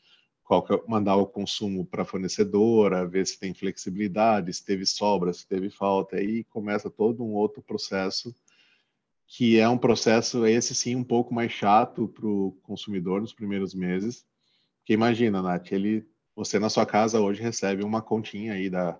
qual 0.44 0.62
que 0.62 0.72
é, 0.72 0.80
mandar 0.86 1.16
o 1.16 1.26
consumo 1.26 1.84
para 1.84 2.02
a 2.02 2.06
fornecedora, 2.06 3.04
ver 3.04 3.26
se 3.26 3.40
tem 3.40 3.52
flexibilidade, 3.52 4.52
se 4.52 4.64
teve 4.64 4.86
sobra, 4.86 5.32
se 5.32 5.44
teve 5.44 5.68
falta, 5.68 6.14
aí 6.14 6.44
começa 6.44 6.88
todo 6.88 7.24
um 7.24 7.32
outro 7.32 7.60
processo 7.60 8.32
que 9.26 9.58
é 9.58 9.68
um 9.68 9.78
processo, 9.78 10.46
esse 10.46 10.74
sim, 10.74 10.94
um 10.94 11.04
pouco 11.04 11.34
mais 11.34 11.50
chato 11.50 12.08
para 12.08 12.26
o 12.26 12.52
consumidor 12.62 13.20
nos 13.20 13.34
primeiros 13.34 13.74
meses. 13.74 14.24
Porque 14.78 14.92
imagina, 14.92 15.42
Nath, 15.42 15.72
ele, 15.72 16.06
você 16.34 16.58
na 16.58 16.68
sua 16.68 16.86
casa 16.86 17.20
hoje 17.20 17.42
recebe 17.42 17.84
uma 17.84 18.00
continha 18.00 18.52
aí 18.52 18.70
da, 18.70 18.98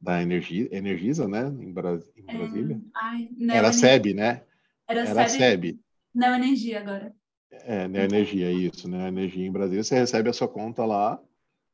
da 0.00 0.22
Energia, 0.22 0.68
Energisa, 0.72 1.28
né, 1.28 1.46
em, 1.48 1.70
Bras, 1.70 2.10
em 2.16 2.24
é, 2.26 2.36
Brasília. 2.36 2.76
É, 2.76 2.90
ai, 2.94 3.28
Era 3.50 3.72
SEB, 3.72 4.14
né? 4.14 4.42
Era, 4.88 5.06
Era 5.06 5.28
SEB. 5.28 5.78
Não 6.14 6.34
Energia 6.34 6.80
agora. 6.80 7.14
É, 7.50 7.86
Neo 7.86 8.04
Energia, 8.04 8.50
isso, 8.50 8.88
né? 8.88 9.08
Energia 9.08 9.46
em 9.46 9.52
Brasília, 9.52 9.84
você 9.84 9.96
recebe 9.96 10.30
a 10.30 10.32
sua 10.32 10.48
conta 10.48 10.84
lá, 10.86 11.20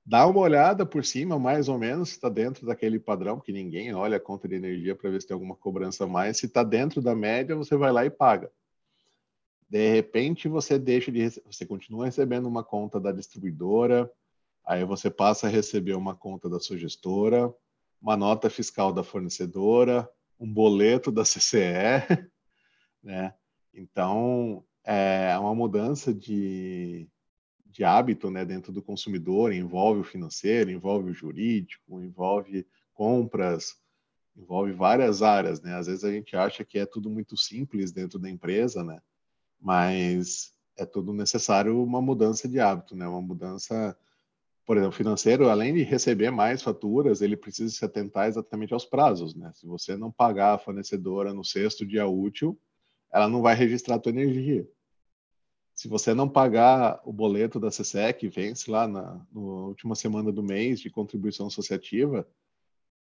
dá 0.07 0.25
uma 0.25 0.39
olhada 0.39 0.87
por 0.87 1.05
cima, 1.05 1.37
mais 1.37 1.69
ou 1.69 1.77
menos, 1.77 2.11
se 2.11 2.15
está 2.15 2.29
dentro 2.29 2.65
daquele 2.65 3.01
padrão, 3.01 3.37
porque 3.37 3.51
ninguém 3.51 3.93
olha 3.93 4.19
a 4.19 4.21
conta 4.21 4.47
de 4.47 4.55
energia 4.55 4.95
para 4.95 5.11
ver 5.11 5.21
se 5.21 5.27
tem 5.27 5.35
alguma 5.35 5.57
cobrança 5.57 6.05
a 6.05 6.07
mais. 6.07 6.39
Se 6.39 6.47
está 6.47 6.63
dentro 6.63 7.03
da 7.03 7.15
média, 7.15 7.57
você 7.57 7.77
vai 7.77 7.91
lá 7.91 8.07
e 8.07 8.11
paga. 8.11 8.51
De 9.69 9.91
repente, 9.91 10.47
você 10.47 10.79
deixa 10.79 11.11
de 11.11 11.29
você 11.45 11.67
continua 11.67 12.07
recebendo 12.07 12.47
uma 12.47 12.63
conta 12.63 13.01
da 13.01 13.11
distribuidora, 13.11 14.09
aí 14.65 14.85
você 14.85 15.11
passa 15.11 15.49
a 15.49 15.51
receber 15.51 15.95
uma 15.95 16.15
conta 16.15 16.49
da 16.49 16.61
sua 16.61 16.79
gestora, 16.79 17.53
uma 18.01 18.17
nota 18.17 18.49
fiscal 18.49 18.93
da 18.93 19.03
fornecedora, 19.03 20.09
um 20.39 20.47
boleto 20.47 21.11
da 21.11 21.25
CCE, 21.25 22.31
né? 23.03 23.35
Então, 23.75 24.65
é 24.85 25.37
uma 25.37 25.55
mudança 25.55 26.15
de, 26.15 27.09
de 27.77 27.85
hábito 27.85 28.31
né, 28.31 28.43
dentro 28.43 28.73
do 28.73 28.83
consumidor, 28.83 29.53
envolve 29.53 30.01
o 30.01 30.05
financeiro, 30.05 30.71
envolve 30.71 31.11
o 31.11 31.15
jurídico, 31.15 32.01
envolve 32.01 32.67
compras, 32.95 33.77
envolve 34.35 34.73
várias 34.73 35.23
áreas, 35.23 35.61
né? 35.61 35.75
Às 35.75 35.87
vezes 35.87 36.03
a 36.03 36.11
gente 36.11 36.35
acha 36.35 36.65
que 36.65 36.79
é 36.79 36.87
tudo 36.87 37.11
muito 37.11 37.37
simples 37.37 37.93
dentro 37.93 38.19
da 38.19 38.31
empresa, 38.31 38.83
né? 38.83 38.99
Mas 39.61 40.55
é 40.75 40.87
tudo 40.87 41.13
necessário 41.13 41.83
uma 41.83 42.01
mudança 42.01 42.49
de 42.49 42.59
hábito, 42.59 42.97
né? 42.97 43.07
Uma 43.07 43.21
mudança, 43.21 43.95
por 44.65 44.79
exemplo, 44.79 44.97
financeiro, 44.97 45.51
além 45.51 45.75
de 45.75 45.83
receber 45.83 46.31
mais 46.31 46.63
faturas, 46.63 47.21
ele 47.21 47.37
precisa 47.37 47.75
se 47.75 47.85
atentar 47.85 48.27
exatamente 48.27 48.73
aos 48.73 48.87
prazos, 48.87 49.35
né? 49.35 49.53
Se 49.55 49.67
você 49.67 49.99
não 49.99 50.11
pagar 50.11 50.55
a 50.55 50.59
fornecedora 50.59 51.35
no 51.35 51.45
sexto 51.45 51.85
dia 51.85 52.07
útil, 52.07 52.59
ela 53.13 53.29
não 53.29 53.43
vai 53.43 53.55
registrar 53.55 53.97
a 53.97 53.99
tua 53.99 54.13
energia 54.13 54.67
se 55.77 55.89
você 55.89 56.15
não 56.15 56.27
pagar 56.27 57.03
o 57.05 57.13
boleto 57.13 57.61
da 57.61 57.69
que 58.15 58.29
vence 58.29 58.71
lá 58.71 58.89
na, 58.89 59.21
na 59.31 59.41
última 59.41 59.95
semana 59.95 60.33
do 60.33 60.43
mês 60.43 60.81
de 60.81 60.89
contribuição 60.89 61.49
associativa, 61.49 62.27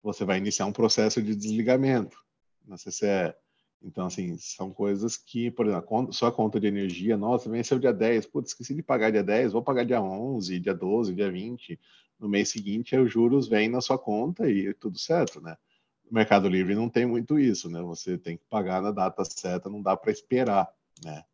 você 0.01 0.23
vai 0.23 0.37
iniciar 0.37 0.65
um 0.65 0.71
processo 0.71 1.21
de 1.21 1.35
desligamento 1.35 2.17
na 2.65 2.77
CCE. 2.77 3.35
Então, 3.81 4.05
assim, 4.05 4.37
são 4.37 4.71
coisas 4.71 5.17
que, 5.17 5.51
por 5.51 5.67
exemplo, 5.67 6.13
sua 6.13 6.31
conta 6.31 6.57
de 6.57 6.65
energia, 6.65 7.17
nossa, 7.17 7.49
venceu 7.49 7.77
dia 7.77 7.91
10, 7.91 8.27
putz, 8.27 8.51
esqueci 8.51 8.73
de 8.73 8.81
pagar 8.81 9.11
dia 9.11 9.23
10, 9.23 9.51
vou 9.51 9.61
pagar 9.61 9.83
dia 9.83 10.01
11, 10.01 10.57
dia 10.57 10.73
12, 10.73 11.13
dia 11.13 11.29
20. 11.29 11.77
No 12.17 12.29
mês 12.29 12.47
seguinte, 12.47 12.95
os 12.95 13.11
juros 13.11 13.49
vêm 13.49 13.67
na 13.67 13.81
sua 13.81 13.99
conta 13.99 14.49
e 14.49 14.73
tudo 14.73 14.97
certo, 14.97 15.41
né? 15.41 15.57
No 16.05 16.13
Mercado 16.13 16.47
Livre 16.47 16.75
não 16.75 16.87
tem 16.87 17.05
muito 17.05 17.37
isso, 17.37 17.69
né? 17.69 17.81
Você 17.81 18.17
tem 18.17 18.37
que 18.37 18.45
pagar 18.45 18.81
na 18.81 18.91
data 18.91 19.25
certa, 19.25 19.69
não 19.69 19.81
dá 19.81 19.97
para 19.97 20.13
esperar, 20.13 20.73
né? 21.03 21.25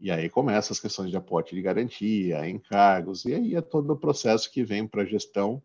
E 0.00 0.10
aí 0.10 0.30
começam 0.30 0.72
as 0.72 0.80
questões 0.80 1.10
de 1.10 1.16
aporte 1.16 1.54
de 1.54 1.60
garantia, 1.60 2.48
encargos, 2.48 3.26
e 3.26 3.34
aí 3.34 3.54
é 3.54 3.60
todo 3.60 3.92
o 3.92 3.96
processo 3.96 4.50
que 4.50 4.64
vem 4.64 4.86
para 4.86 5.02
a 5.02 5.06
gestão. 5.06 5.62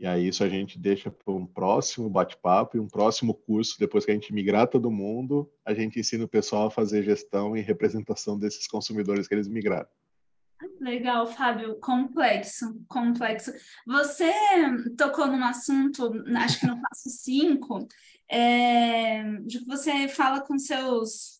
E 0.00 0.06
aí 0.06 0.26
isso 0.26 0.42
a 0.42 0.48
gente 0.48 0.76
deixa 0.78 1.12
para 1.12 1.32
um 1.32 1.46
próximo 1.46 2.10
bate-papo 2.10 2.76
e 2.76 2.80
um 2.80 2.88
próximo 2.88 3.32
curso, 3.32 3.78
depois 3.78 4.04
que 4.04 4.10
a 4.10 4.14
gente 4.14 4.32
migrar 4.32 4.66
todo 4.66 4.90
mundo, 4.90 5.48
a 5.64 5.72
gente 5.72 5.98
ensina 5.98 6.24
o 6.24 6.28
pessoal 6.28 6.66
a 6.66 6.70
fazer 6.70 7.04
gestão 7.04 7.56
e 7.56 7.60
representação 7.60 8.36
desses 8.36 8.66
consumidores 8.66 9.28
que 9.28 9.34
eles 9.34 9.46
migraram. 9.46 9.88
Legal, 10.80 11.26
Fábio, 11.28 11.76
complexo, 11.76 12.80
complexo. 12.88 13.52
Você 13.86 14.32
tocou 14.96 15.28
num 15.28 15.44
assunto, 15.44 16.12
acho 16.36 16.60
que 16.60 16.66
no 16.66 16.80
passo 16.80 17.08
5, 17.10 17.86
é, 18.28 19.22
de 19.42 19.60
que 19.60 19.66
você 19.66 20.08
fala 20.08 20.40
com 20.40 20.58
seus 20.58 21.37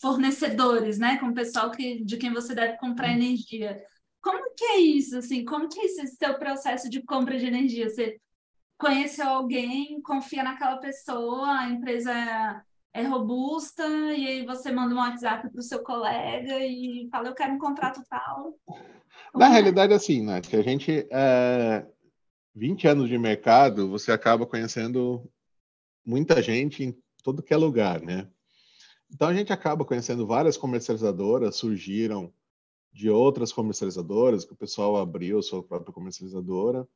fornecedores, 0.00 0.98
né? 0.98 1.18
Com 1.18 1.26
o 1.26 1.34
pessoal 1.34 1.70
que, 1.70 2.04
de 2.04 2.16
quem 2.16 2.32
você 2.32 2.54
deve 2.54 2.76
comprar 2.78 3.12
energia. 3.12 3.82
Como 4.20 4.54
que 4.54 4.64
é 4.64 4.78
isso, 4.78 5.18
assim? 5.18 5.44
Como 5.44 5.68
que 5.68 5.80
é 5.80 5.84
esse 5.84 6.06
seu 6.16 6.38
processo 6.38 6.88
de 6.88 7.02
compra 7.02 7.38
de 7.38 7.46
energia? 7.46 7.88
Você 7.88 8.20
conheceu 8.78 9.28
alguém, 9.28 10.00
confia 10.02 10.42
naquela 10.42 10.76
pessoa, 10.78 11.60
a 11.60 11.70
empresa 11.70 12.12
é, 12.12 13.00
é 13.00 13.02
robusta, 13.02 13.86
e 13.86 14.26
aí 14.26 14.46
você 14.46 14.72
manda 14.72 14.94
um 14.94 14.98
WhatsApp 14.98 15.50
para 15.50 15.58
o 15.58 15.62
seu 15.62 15.82
colega 15.82 16.58
e 16.60 17.08
fala, 17.10 17.28
eu 17.28 17.34
quero 17.34 17.54
um 17.54 17.58
contrato 17.58 18.02
tal. 18.08 18.54
Na 19.34 19.46
é? 19.46 19.50
realidade, 19.50 19.92
assim, 19.92 20.24
né? 20.24 20.40
Que 20.40 20.56
a 20.56 20.62
gente... 20.62 21.06
É... 21.10 21.86
20 22.54 22.86
anos 22.86 23.08
de 23.08 23.18
mercado, 23.18 23.88
você 23.88 24.12
acaba 24.12 24.46
conhecendo 24.46 25.26
muita 26.04 26.42
gente 26.42 26.84
em 26.84 26.96
todo 27.22 27.42
que 27.42 27.54
é 27.54 27.56
lugar, 27.56 28.00
né? 28.00 28.28
Então 29.12 29.28
a 29.28 29.34
gente 29.34 29.52
acaba 29.52 29.84
conhecendo 29.84 30.26
várias 30.26 30.56
comercializadoras, 30.56 31.56
surgiram 31.56 32.32
de 32.92 33.10
outras 33.10 33.52
comercializadoras, 33.52 34.44
que 34.44 34.52
o 34.52 34.56
pessoal 34.56 34.96
abriu 34.96 35.42
sua 35.42 35.62
própria 35.62 35.92
comercializadora. 35.92 36.88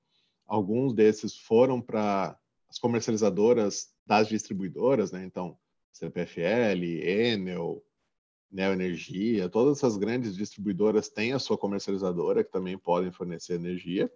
Alguns 0.46 0.94
desses 0.94 1.36
foram 1.36 1.80
para 1.80 2.38
as 2.68 2.78
comercializadoras 2.78 3.90
das 4.06 4.28
distribuidoras, 4.28 5.12
né? 5.12 5.24
Então, 5.24 5.58
CPFL, 5.92 6.84
Enel, 7.02 7.84
Neoenergia, 8.50 9.48
todas 9.48 9.78
essas 9.78 9.96
grandes 9.96 10.36
distribuidoras 10.36 11.08
têm 11.08 11.32
a 11.32 11.38
sua 11.38 11.58
comercializadora, 11.58 12.44
que 12.44 12.50
também 12.50 12.78
podem 12.78 13.10
fornecer 13.10 13.54
energia. 13.54 14.10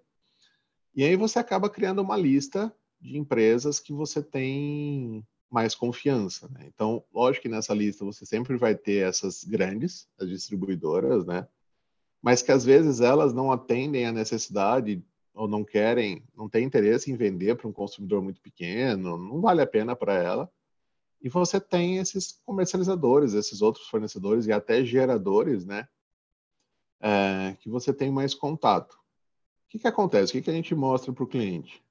E 0.94 1.04
aí 1.04 1.16
você 1.16 1.38
acaba 1.38 1.68
criando 1.68 2.00
uma 2.00 2.16
lista 2.16 2.74
de 3.00 3.16
empresas 3.16 3.80
que 3.80 3.92
você 3.92 4.22
tem 4.22 5.26
mais 5.50 5.74
confiança. 5.74 6.48
Né? 6.48 6.66
Então, 6.72 7.04
lógico 7.12 7.42
que 7.42 7.48
nessa 7.48 7.74
lista 7.74 8.04
você 8.04 8.24
sempre 8.24 8.56
vai 8.56 8.74
ter 8.74 9.08
essas 9.08 9.42
grandes, 9.42 10.08
as 10.18 10.28
distribuidoras, 10.28 11.26
né? 11.26 11.46
Mas 12.22 12.42
que 12.42 12.52
às 12.52 12.64
vezes 12.64 13.00
elas 13.00 13.32
não 13.32 13.50
atendem 13.50 14.06
a 14.06 14.12
necessidade 14.12 15.02
ou 15.34 15.48
não 15.48 15.64
querem, 15.64 16.22
não 16.36 16.48
têm 16.48 16.64
interesse 16.64 17.10
em 17.10 17.16
vender 17.16 17.56
para 17.56 17.66
um 17.66 17.72
consumidor 17.72 18.22
muito 18.22 18.40
pequeno, 18.40 19.16
não 19.16 19.40
vale 19.40 19.62
a 19.62 19.66
pena 19.66 19.96
para 19.96 20.14
ela. 20.14 20.50
E 21.22 21.28
você 21.28 21.60
tem 21.60 21.98
esses 21.98 22.40
comercializadores, 22.44 23.34
esses 23.34 23.60
outros 23.60 23.86
fornecedores 23.88 24.46
e 24.46 24.52
até 24.52 24.84
geradores, 24.84 25.64
né? 25.64 25.88
É, 27.00 27.56
que 27.60 27.70
você 27.70 27.92
tem 27.92 28.10
mais 28.10 28.34
contato. 28.34 28.92
O 28.92 29.70
que, 29.70 29.78
que 29.78 29.88
acontece? 29.88 30.32
O 30.32 30.34
que, 30.34 30.42
que 30.42 30.50
a 30.50 30.54
gente 30.54 30.74
mostra 30.74 31.12
para 31.12 31.24
o 31.24 31.26
cliente? 31.26 31.82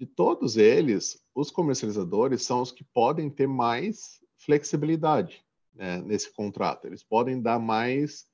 De 0.00 0.06
todos 0.06 0.56
eles, 0.56 1.22
os 1.34 1.50
comercializadores 1.50 2.42
são 2.42 2.62
os 2.62 2.72
que 2.72 2.82
podem 2.82 3.28
ter 3.28 3.46
mais 3.46 4.18
flexibilidade 4.38 5.44
né, 5.74 6.00
nesse 6.00 6.32
contrato. 6.32 6.86
Eles 6.86 7.02
podem 7.02 7.38
dar 7.38 7.58
mais 7.58 8.26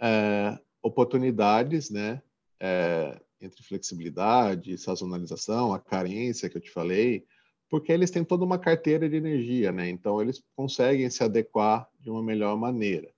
é, 0.00 0.56
oportunidades, 0.80 1.90
né? 1.90 2.22
É, 2.60 3.20
entre 3.40 3.60
flexibilidade, 3.64 4.78
sazonalização, 4.78 5.72
a 5.72 5.80
carência 5.80 6.48
que 6.48 6.56
eu 6.56 6.60
te 6.60 6.70
falei, 6.70 7.26
porque 7.68 7.90
eles 7.90 8.12
têm 8.12 8.22
toda 8.22 8.44
uma 8.44 8.58
carteira 8.58 9.08
de 9.08 9.16
energia, 9.16 9.72
né? 9.72 9.90
Então 9.90 10.22
eles 10.22 10.40
conseguem 10.54 11.10
se 11.10 11.24
adequar 11.24 11.88
de 11.98 12.08
uma 12.08 12.22
melhor 12.22 12.56
maneira. 12.56 13.10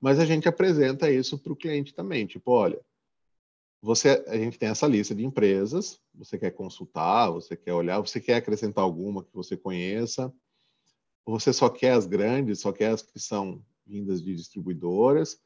Mas 0.00 0.18
a 0.18 0.24
gente 0.24 0.48
apresenta 0.48 1.08
isso 1.08 1.38
para 1.38 1.52
o 1.52 1.56
cliente 1.56 1.94
também, 1.94 2.26
tipo, 2.26 2.50
olha, 2.50 2.80
você, 3.80 4.24
a 4.26 4.36
gente 4.36 4.58
tem 4.58 4.68
essa 4.68 4.86
lista 4.86 5.14
de 5.14 5.24
empresas, 5.24 6.00
você 6.14 6.38
quer 6.38 6.50
consultar, 6.50 7.30
você 7.30 7.56
quer 7.56 7.72
olhar, 7.72 8.00
você 8.00 8.20
quer 8.20 8.36
acrescentar 8.36 8.82
alguma 8.82 9.22
que 9.22 9.34
você 9.34 9.56
conheça, 9.56 10.32
você 11.24 11.52
só 11.52 11.68
quer 11.68 11.92
as 11.92 12.06
grandes, 12.06 12.60
só 12.60 12.72
quer 12.72 12.90
as 12.90 13.02
que 13.02 13.18
são 13.18 13.64
vindas 13.86 14.22
de 14.22 14.34
distribuidoras, 14.34 15.38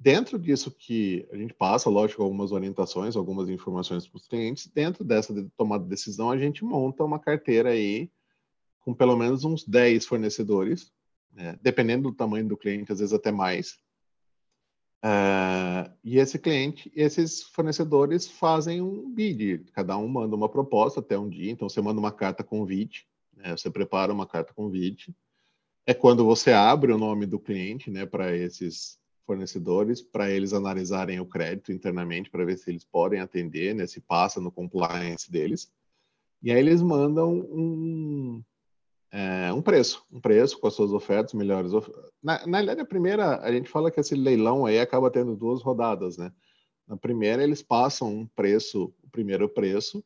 Dentro 0.00 0.38
disso 0.38 0.70
que 0.70 1.26
a 1.32 1.36
gente 1.36 1.52
passa, 1.52 1.90
lógico, 1.90 2.22
algumas 2.22 2.52
orientações, 2.52 3.16
algumas 3.16 3.48
informações 3.48 4.06
para 4.06 4.16
os 4.16 4.28
clientes, 4.28 4.68
dentro 4.68 5.02
dessa 5.02 5.34
tomada 5.56 5.82
de 5.82 5.90
decisão, 5.90 6.30
a 6.30 6.38
gente 6.38 6.64
monta 6.64 7.02
uma 7.02 7.18
carteira 7.18 7.70
aí 7.70 8.08
com 8.78 8.94
pelo 8.94 9.16
menos 9.16 9.42
uns 9.42 9.66
10 9.66 10.06
fornecedores, 10.06 10.92
né? 11.32 11.58
dependendo 11.60 12.10
do 12.10 12.14
tamanho 12.14 12.46
do 12.46 12.56
cliente, 12.56 12.92
às 12.92 13.00
vezes 13.00 13.12
até 13.12 13.32
mais. 13.32 13.76
Uh, 15.04 15.90
e 16.02 16.18
esse 16.18 16.38
cliente, 16.38 16.90
esses 16.94 17.42
fornecedores 17.42 18.26
fazem 18.28 18.82
um 18.82 19.08
bid, 19.08 19.64
cada 19.72 19.96
um 19.96 20.08
manda 20.08 20.34
uma 20.34 20.48
proposta 20.48 20.98
até 20.98 21.16
um 21.16 21.28
dia, 21.28 21.52
então 21.52 21.68
você 21.68 21.80
manda 21.80 22.00
uma 22.00 22.10
carta 22.10 22.42
convite, 22.42 23.06
né? 23.36 23.56
você 23.56 23.70
prepara 23.70 24.12
uma 24.12 24.26
carta 24.26 24.52
convite, 24.52 25.14
é 25.86 25.94
quando 25.94 26.24
você 26.24 26.52
abre 26.52 26.92
o 26.92 26.98
nome 26.98 27.26
do 27.26 27.38
cliente 27.38 27.90
né, 27.90 28.04
para 28.04 28.36
esses 28.36 28.98
fornecedores 29.24 30.00
para 30.00 30.30
eles 30.30 30.54
analisarem 30.54 31.20
o 31.20 31.26
crédito 31.26 31.70
internamente 31.70 32.30
para 32.30 32.46
ver 32.46 32.56
se 32.56 32.70
eles 32.70 32.82
podem 32.82 33.20
atender, 33.20 33.74
né, 33.74 33.86
se 33.86 34.00
passa 34.00 34.40
no 34.40 34.50
compliance 34.50 35.30
deles. 35.30 35.70
E 36.42 36.50
aí 36.50 36.58
eles 36.58 36.80
mandam 36.80 37.34
um, 37.34 38.42
é, 39.10 39.52
um 39.52 39.62
preço, 39.62 40.04
um 40.10 40.20
preço 40.20 40.58
com 40.58 40.66
as 40.66 40.74
suas 40.74 40.92
ofertas, 40.92 41.32
melhores 41.32 41.72
ofertas. 41.72 42.10
Na, 42.22 42.46
na 42.46 42.58
realidade, 42.58 42.80
a 42.80 42.86
primeira, 42.86 43.38
a 43.40 43.50
gente 43.50 43.70
fala 43.70 43.90
que 43.90 44.00
esse 44.00 44.14
leilão 44.14 44.66
aí 44.66 44.78
acaba 44.78 45.10
tendo 45.10 45.34
duas 45.34 45.62
rodadas, 45.62 46.18
né? 46.18 46.32
Na 46.86 46.96
primeira, 46.96 47.42
eles 47.42 47.62
passam 47.62 48.08
um 48.08 48.26
preço, 48.26 48.92
o 49.02 49.10
primeiro 49.10 49.48
preço, 49.48 50.02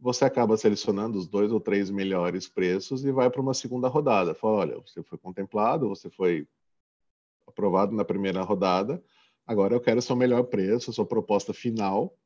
você 0.00 0.24
acaba 0.24 0.56
selecionando 0.56 1.18
os 1.18 1.26
dois 1.26 1.50
ou 1.50 1.60
três 1.60 1.90
melhores 1.90 2.48
preços 2.48 3.04
e 3.04 3.10
vai 3.10 3.28
para 3.30 3.40
uma 3.40 3.54
segunda 3.54 3.88
rodada. 3.88 4.34
Fala, 4.34 4.58
olha, 4.58 4.76
você 4.76 5.02
foi 5.02 5.18
contemplado, 5.18 5.88
você 5.88 6.08
foi 6.08 6.46
aprovado 7.46 7.94
na 7.94 8.04
primeira 8.04 8.42
rodada. 8.42 9.02
Agora 9.46 9.74
eu 9.74 9.80
quero 9.80 10.00
seu 10.00 10.14
melhor 10.14 10.44
preço, 10.44 10.92
sua 10.92 11.06
proposta 11.06 11.52
final, 11.52 12.16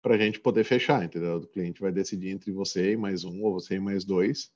para 0.00 0.14
a 0.14 0.18
gente 0.18 0.38
poder 0.38 0.62
fechar, 0.62 1.04
entendeu? 1.04 1.38
O 1.38 1.46
cliente 1.46 1.80
vai 1.80 1.90
decidir 1.90 2.28
entre 2.28 2.52
você 2.52 2.92
e 2.92 2.96
mais 2.96 3.24
um, 3.24 3.42
ou 3.42 3.54
você 3.54 3.76
e 3.76 3.80
mais 3.80 4.04
dois. 4.04 4.52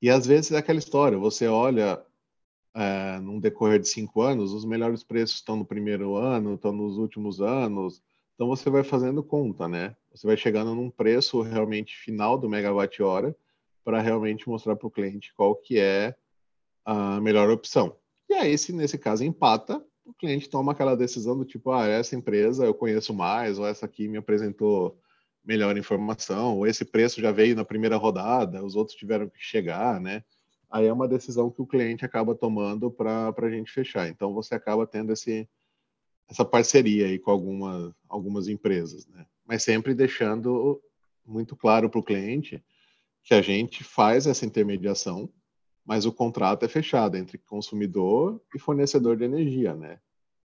E 0.00 0.08
às 0.08 0.26
vezes 0.26 0.52
é 0.52 0.58
aquela 0.58 0.78
história, 0.78 1.18
você 1.18 1.46
olha 1.46 2.00
é, 2.74 3.18
num 3.20 3.40
decorrer 3.40 3.80
de 3.80 3.88
cinco 3.88 4.22
anos, 4.22 4.52
os 4.52 4.64
melhores 4.64 5.02
preços 5.02 5.36
estão 5.36 5.56
no 5.56 5.64
primeiro 5.64 6.14
ano, 6.16 6.54
estão 6.54 6.72
nos 6.72 6.96
últimos 6.96 7.40
anos, 7.40 8.00
então 8.34 8.46
você 8.46 8.70
vai 8.70 8.84
fazendo 8.84 9.22
conta, 9.22 9.66
né? 9.66 9.96
Você 10.12 10.26
vai 10.26 10.36
chegando 10.36 10.72
num 10.74 10.88
preço 10.88 11.42
realmente 11.42 11.96
final 11.96 12.38
do 12.38 12.48
megawatt-hora 12.48 13.34
para 13.84 14.00
realmente 14.00 14.48
mostrar 14.48 14.76
para 14.76 14.86
o 14.86 14.90
cliente 14.90 15.34
qual 15.34 15.56
que 15.56 15.78
é 15.78 16.14
a 16.84 17.20
melhor 17.20 17.50
opção. 17.50 17.96
E 18.28 18.34
aí, 18.34 18.56
se 18.56 18.72
nesse 18.72 18.96
caso 18.96 19.24
empata, 19.24 19.84
o 20.04 20.14
cliente 20.14 20.48
toma 20.48 20.72
aquela 20.72 20.96
decisão 20.96 21.36
do 21.36 21.44
tipo, 21.44 21.72
ah, 21.72 21.86
essa 21.86 22.14
empresa 22.14 22.64
eu 22.64 22.74
conheço 22.74 23.12
mais, 23.12 23.58
ou 23.58 23.66
essa 23.66 23.86
aqui 23.86 24.06
me 24.06 24.18
apresentou 24.18 24.96
melhor 25.48 25.78
informação, 25.78 26.58
ou 26.58 26.66
esse 26.66 26.84
preço 26.84 27.20
já 27.22 27.32
veio 27.32 27.56
na 27.56 27.64
primeira 27.64 27.96
rodada, 27.96 28.62
os 28.62 28.76
outros 28.76 28.96
tiveram 28.96 29.28
que 29.28 29.38
chegar, 29.40 29.98
né? 29.98 30.22
Aí 30.70 30.86
é 30.86 30.92
uma 30.92 31.08
decisão 31.08 31.50
que 31.50 31.62
o 31.62 31.66
cliente 31.66 32.04
acaba 32.04 32.34
tomando 32.34 32.90
para 32.90 33.34
a 33.34 33.50
gente 33.50 33.72
fechar. 33.72 34.06
Então 34.08 34.34
você 34.34 34.54
acaba 34.54 34.86
tendo 34.86 35.10
esse, 35.10 35.48
essa 36.28 36.44
parceria 36.44 37.06
aí 37.06 37.18
com 37.18 37.30
alguma, 37.30 37.96
algumas 38.06 38.46
empresas, 38.46 39.06
né? 39.06 39.24
Mas 39.46 39.62
sempre 39.62 39.94
deixando 39.94 40.82
muito 41.24 41.56
claro 41.56 41.88
para 41.88 42.00
o 42.00 42.04
cliente 42.04 42.62
que 43.24 43.32
a 43.32 43.40
gente 43.40 43.82
faz 43.82 44.26
essa 44.26 44.44
intermediação 44.44 45.32
mas 45.88 46.04
o 46.04 46.12
contrato 46.12 46.66
é 46.66 46.68
fechado 46.68 47.16
entre 47.16 47.38
consumidor 47.38 48.42
e 48.54 48.58
fornecedor 48.58 49.16
de 49.16 49.24
energia, 49.24 49.74
né? 49.74 49.98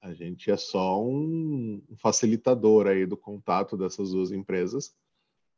A 0.02 0.14
gente 0.14 0.50
é 0.50 0.58
só 0.58 1.02
um 1.04 1.82
facilitador 1.98 2.88
aí 2.88 3.06
do 3.06 3.18
contato 3.18 3.76
dessas 3.76 4.12
duas 4.12 4.32
empresas. 4.32 4.96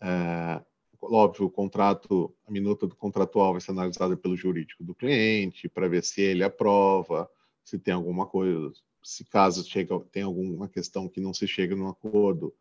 É, 0.01 0.63
óbvio, 1.01 1.45
o 1.45 1.51
contrato, 1.51 2.33
a 2.47 2.51
minuta 2.51 2.87
do 2.87 2.95
contratual 2.95 3.53
vai 3.53 3.61
ser 3.61 3.71
analisada 3.71 4.17
pelo 4.17 4.35
jurídico 4.35 4.83
do 4.83 4.95
cliente 4.95 5.69
para 5.69 5.87
ver 5.87 6.03
se 6.03 6.21
ele 6.21 6.43
aprova, 6.43 7.29
se 7.63 7.77
tem 7.77 7.93
alguma 7.93 8.25
coisa, 8.25 8.71
se 9.03 9.23
caso 9.25 9.63
chega, 9.63 9.99
tem 10.11 10.23
alguma 10.23 10.67
questão 10.67 11.07
que 11.07 11.19
não 11.19 11.33
se 11.33 11.47
chega 11.47 11.75
no 11.75 11.87
acordo, 11.87 12.53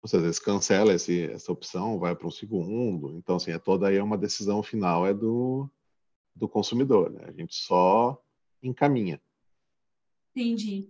você 0.00 0.16
às 0.16 0.22
vezes 0.22 0.38
cancela 0.38 0.94
esse, 0.94 1.24
essa 1.24 1.52
opção, 1.52 1.98
vai 1.98 2.14
para 2.14 2.26
um 2.26 2.30
segundo. 2.30 3.16
Então, 3.16 3.36
assim, 3.36 3.50
é 3.50 3.58
toda 3.58 3.88
aí 3.88 4.00
uma 4.00 4.16
decisão 4.16 4.62
final 4.62 5.06
é 5.06 5.12
do, 5.12 5.68
do 6.34 6.48
consumidor, 6.48 7.10
né? 7.10 7.24
A 7.26 7.32
gente 7.32 7.54
só 7.56 8.22
encaminha. 8.62 9.20
Entendi, 10.30 10.88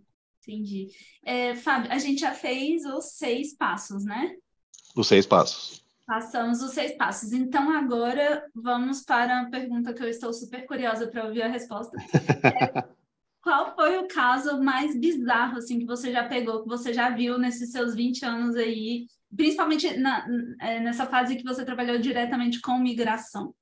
entendi. 0.48 0.88
É, 1.24 1.54
Fábio, 1.54 1.92
a 1.92 1.98
gente 1.98 2.20
já 2.20 2.32
fez 2.32 2.84
os 2.84 3.12
seis 3.12 3.54
passos, 3.54 4.04
né? 4.04 4.34
Os 4.96 5.06
seis 5.06 5.26
passos. 5.26 5.84
Passamos 6.06 6.62
os 6.62 6.72
seis 6.72 6.96
passos. 6.96 7.32
Então, 7.32 7.70
agora 7.70 8.44
vamos 8.54 9.02
para 9.02 9.42
a 9.42 9.50
pergunta 9.50 9.92
que 9.92 10.02
eu 10.02 10.08
estou 10.08 10.32
super 10.32 10.66
curiosa 10.66 11.06
para 11.06 11.26
ouvir 11.26 11.42
a 11.42 11.48
resposta. 11.48 11.96
É, 12.44 12.84
qual 13.42 13.74
foi 13.74 13.96
o 13.98 14.08
caso 14.08 14.62
mais 14.62 14.98
bizarro 14.98 15.58
assim, 15.58 15.78
que 15.78 15.86
você 15.86 16.12
já 16.12 16.26
pegou, 16.26 16.62
que 16.62 16.68
você 16.68 16.92
já 16.92 17.10
viu 17.10 17.38
nesses 17.38 17.70
seus 17.72 17.94
20 17.94 18.24
anos 18.24 18.56
aí, 18.56 19.06
principalmente 19.34 19.96
na, 19.96 20.26
é, 20.60 20.80
nessa 20.80 21.06
fase 21.06 21.36
que 21.36 21.44
você 21.44 21.64
trabalhou 21.64 21.98
diretamente 21.98 22.60
com 22.60 22.78
migração? 22.78 23.54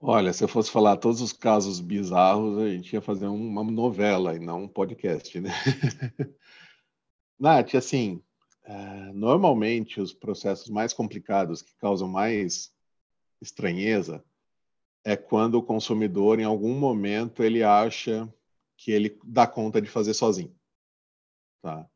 Olha, 0.00 0.32
se 0.32 0.44
eu 0.44 0.48
fosse 0.48 0.70
falar 0.70 0.98
todos 0.98 1.20
os 1.20 1.32
casos 1.32 1.80
bizarros, 1.80 2.58
a 2.58 2.68
gente 2.68 2.92
ia 2.92 3.00
fazer 3.00 3.26
uma 3.26 3.64
novela 3.64 4.36
e 4.36 4.38
não 4.38 4.64
um 4.64 4.68
podcast, 4.68 5.40
né? 5.40 5.50
Nath, 7.38 7.74
assim, 7.74 8.22
é, 8.64 9.12
normalmente 9.12 10.00
os 10.00 10.12
processos 10.12 10.68
mais 10.68 10.92
complicados 10.92 11.62
que 11.62 11.74
causam 11.76 12.08
mais 12.08 12.72
estranheza 13.40 14.24
é 15.04 15.16
quando 15.16 15.54
o 15.54 15.62
consumidor, 15.62 16.40
em 16.40 16.44
algum 16.44 16.78
momento, 16.78 17.42
ele 17.42 17.62
acha 17.62 18.32
que 18.76 18.90
ele 18.90 19.18
dá 19.24 19.46
conta 19.46 19.80
de 19.80 19.88
fazer 19.88 20.12
sozinho. 20.14 20.54
Tá? 21.62 21.88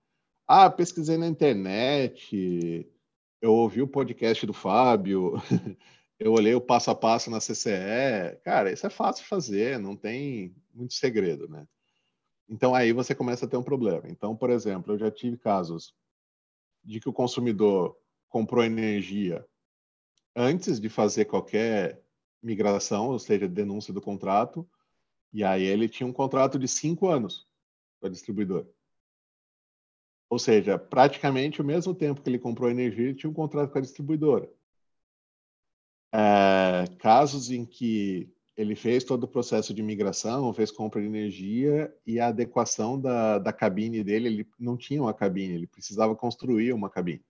Ah, 0.46 0.70
pesquisei 0.70 1.18
na 1.18 1.26
internet, 1.26 2.88
eu 3.42 3.52
ouvi 3.52 3.82
o 3.82 3.88
podcast 3.88 4.46
do 4.46 4.52
Fábio, 4.52 5.34
eu 6.20 6.34
olhei 6.34 6.54
o 6.54 6.60
passo 6.60 6.90
a 6.90 6.94
passo 6.94 7.30
na 7.30 7.40
CCE, 7.40 8.36
cara, 8.44 8.70
isso 8.70 8.86
é 8.86 8.90
fácil 8.90 9.22
de 9.22 9.28
fazer, 9.28 9.78
não 9.78 9.96
tem 9.96 10.54
muito 10.74 10.92
segredo, 10.92 11.48
né? 11.48 11.66
Então 12.46 12.74
aí 12.74 12.92
você 12.92 13.14
começa 13.14 13.46
a 13.46 13.48
ter 13.48 13.56
um 13.56 13.62
problema. 13.62 14.02
Então, 14.06 14.36
por 14.36 14.50
exemplo, 14.50 14.92
eu 14.92 14.98
já 14.98 15.10
tive 15.10 15.38
casos 15.38 15.94
de 16.84 17.00
que 17.00 17.08
o 17.08 17.12
consumidor 17.12 17.96
comprou 18.28 18.62
energia 18.62 19.44
antes 20.36 20.78
de 20.78 20.90
fazer 20.90 21.24
qualquer 21.24 22.02
migração, 22.42 23.08
ou 23.08 23.18
seja, 23.18 23.48
denúncia 23.48 23.92
do 23.92 24.00
contrato, 24.00 24.68
e 25.32 25.42
aí 25.42 25.62
ele 25.62 25.88
tinha 25.88 26.06
um 26.06 26.12
contrato 26.12 26.58
de 26.58 26.68
cinco 26.68 27.08
anos 27.08 27.46
com 27.98 28.06
a 28.06 28.10
distribuidora. 28.10 28.68
Ou 30.28 30.38
seja, 30.38 30.78
praticamente 30.78 31.62
o 31.62 31.64
mesmo 31.64 31.94
tempo 31.94 32.20
que 32.20 32.28
ele 32.28 32.38
comprou 32.38 32.70
energia, 32.70 33.04
ele 33.04 33.14
tinha 33.14 33.30
um 33.30 33.34
contrato 33.34 33.72
com 33.72 33.78
a 33.78 33.82
distribuidora. 33.82 34.48
É, 36.12 36.84
casos 36.98 37.50
em 37.50 37.64
que 37.64 38.32
ele 38.56 38.74
fez 38.74 39.04
todo 39.04 39.24
o 39.24 39.28
processo 39.28 39.72
de 39.72 39.82
migração, 39.82 40.52
fez 40.52 40.70
compra 40.70 41.00
de 41.00 41.06
energia 41.06 41.94
e 42.06 42.20
a 42.20 42.28
adequação 42.28 43.00
da, 43.00 43.38
da 43.38 43.52
cabine 43.52 44.04
dele, 44.04 44.28
ele 44.28 44.48
não 44.58 44.76
tinha 44.76 45.00
uma 45.00 45.14
cabine, 45.14 45.54
ele 45.54 45.66
precisava 45.66 46.14
construir 46.14 46.72
uma 46.72 46.90
cabine. 46.90 47.24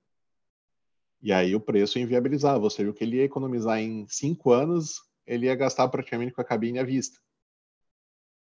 E 1.23 1.33
aí 1.33 1.55
o 1.55 1.61
preço 1.61 1.99
inviabilizava, 1.99 2.65
ou 2.65 2.71
seja, 2.71 2.91
o 2.91 2.95
que 2.95 3.05
ele 3.05 3.19
ia 3.19 3.25
economizar 3.25 3.79
em 3.79 4.07
cinco 4.09 4.51
anos, 4.53 5.03
ele 5.27 5.47
ia 5.47 5.55
gastar 5.55 5.87
praticamente 5.89 6.33
com 6.33 6.41
a 6.41 6.45
cabine 6.45 6.79
à 6.79 6.85
vista. 6.85 7.19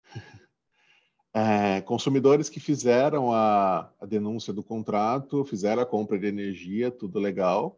É, 1.37 1.80
consumidores 1.80 2.49
que 2.49 2.61
fizeram 2.61 3.32
a, 3.32 3.91
a, 4.01 4.07
denúncia 4.07 4.53
do 4.53 4.62
contrato, 4.62 5.45
fizeram 5.45 5.82
a 5.82 5.87
compra 5.87 6.16
de 6.16 6.28
energia, 6.28 6.93
tudo 6.93 7.18
legal, 7.18 7.76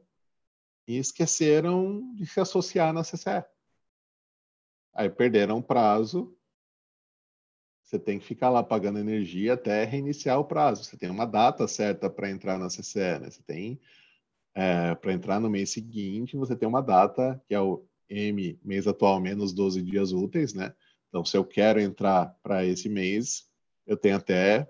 e 0.87 0.99
esqueceram 0.99 2.15
de 2.15 2.27
se 2.27 2.41
associar 2.41 2.93
na 2.93 3.03
CCE. 3.03 3.45
Aí 4.95 5.11
perderam 5.11 5.59
o 5.59 5.63
prazo, 5.63 6.37
você 7.83 7.99
tem 7.99 8.19
que 8.19 8.25
ficar 8.25 8.51
lá 8.51 8.65
pagando 8.65 8.99
energia 8.99 9.55
até 9.55 9.85
reiniciar 9.85 10.41
o 10.41 10.45
prazo. 10.45 10.83
Você 10.83 10.97
tem 10.97 11.09
uma 11.09 11.25
data 11.25 11.69
certa 11.69 12.11
para 12.11 12.31
entrar 12.31 12.59
na 12.59 12.69
CCE, 12.69 13.21
né? 13.21 13.31
Você 13.31 13.43
tem 13.43 13.81
é, 14.55 14.95
para 14.95 15.13
entrar 15.13 15.39
no 15.39 15.51
mês 15.51 15.71
seguinte, 15.71 16.37
você 16.37 16.57
tem 16.57 16.67
uma 16.67 16.81
data 16.81 17.41
que 17.47 17.55
é 17.55 17.61
o 17.61 17.87
M, 18.09 18.59
mês 18.65 18.87
atual 18.87 19.21
menos 19.21 19.53
12 19.53 19.83
dias 19.83 20.13
úteis, 20.13 20.55
né? 20.55 20.75
Então, 21.09 21.25
se 21.25 21.37
eu 21.37 21.45
quero 21.45 21.81
entrar 21.81 22.35
para 22.43 22.65
esse 22.65 22.89
mês, 22.89 23.49
eu 23.87 23.97
tenho 23.97 24.17
até 24.17 24.69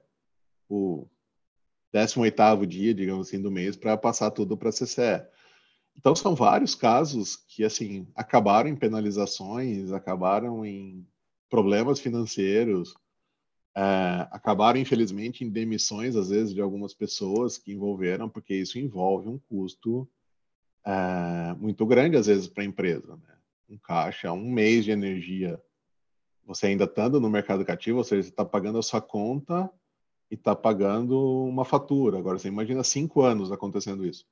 o 0.69 1.09
18º 1.95 2.67
dia, 2.67 2.93
digamos 2.93 3.29
assim, 3.29 3.41
do 3.41 3.51
mês 3.51 3.77
para 3.77 3.97
passar 3.97 4.31
tudo 4.31 4.57
para 4.57 4.69
a 4.69 4.73
CCE. 4.73 5.27
Então, 5.97 6.15
são 6.15 6.35
vários 6.35 6.75
casos 6.75 7.37
que, 7.37 7.65
assim, 7.65 8.07
acabaram 8.15 8.69
em 8.69 8.77
penalizações, 8.77 9.93
acabaram 9.93 10.65
em 10.65 11.07
problemas 11.49 11.99
financeiros, 11.99 12.95
é, 13.75 14.29
acabaram, 14.31 14.79
infelizmente, 14.79 15.45
em 15.45 15.51
demissões, 15.51 16.15
às 16.17 16.31
vezes, 16.31 16.55
de 16.55 16.61
algumas 16.61 16.95
pessoas 16.95 17.59
que 17.59 17.73
envolveram, 17.73 18.29
porque 18.29 18.55
isso 18.55 18.79
envolve 18.79 19.29
um 19.29 19.39
custo 19.39 20.09
é, 20.85 21.55
muito 21.59 21.85
grande, 21.87 22.17
às 22.17 22.27
vezes, 22.27 22.47
para 22.47 22.63
a 22.63 22.67
empresa. 22.67 23.17
Né? 23.17 23.35
Um 23.69 23.79
caixa, 23.79 24.33
um 24.33 24.51
mês 24.51 24.85
de 24.85 24.91
energia 24.91 25.61
você 26.47 26.69
ainda 26.69 26.85
estando 26.85 27.21
no 27.21 27.29
mercado 27.29 27.65
cativo, 27.65 27.99
ou 27.99 28.05
seja, 28.05 28.23
você 28.23 28.29
está 28.29 28.45
pagando 28.45 28.79
a 28.79 28.83
sua 28.83 29.01
conta 29.01 29.69
e 30.31 30.35
está 30.35 30.55
pagando 30.55 31.45
uma 31.45 31.65
fatura. 31.65 32.19
Agora, 32.19 32.39
você 32.39 32.47
imagina 32.49 32.85
cinco 32.85 33.23
anos 33.23 33.51
acontecendo 33.51 34.07
isso. 34.07 34.25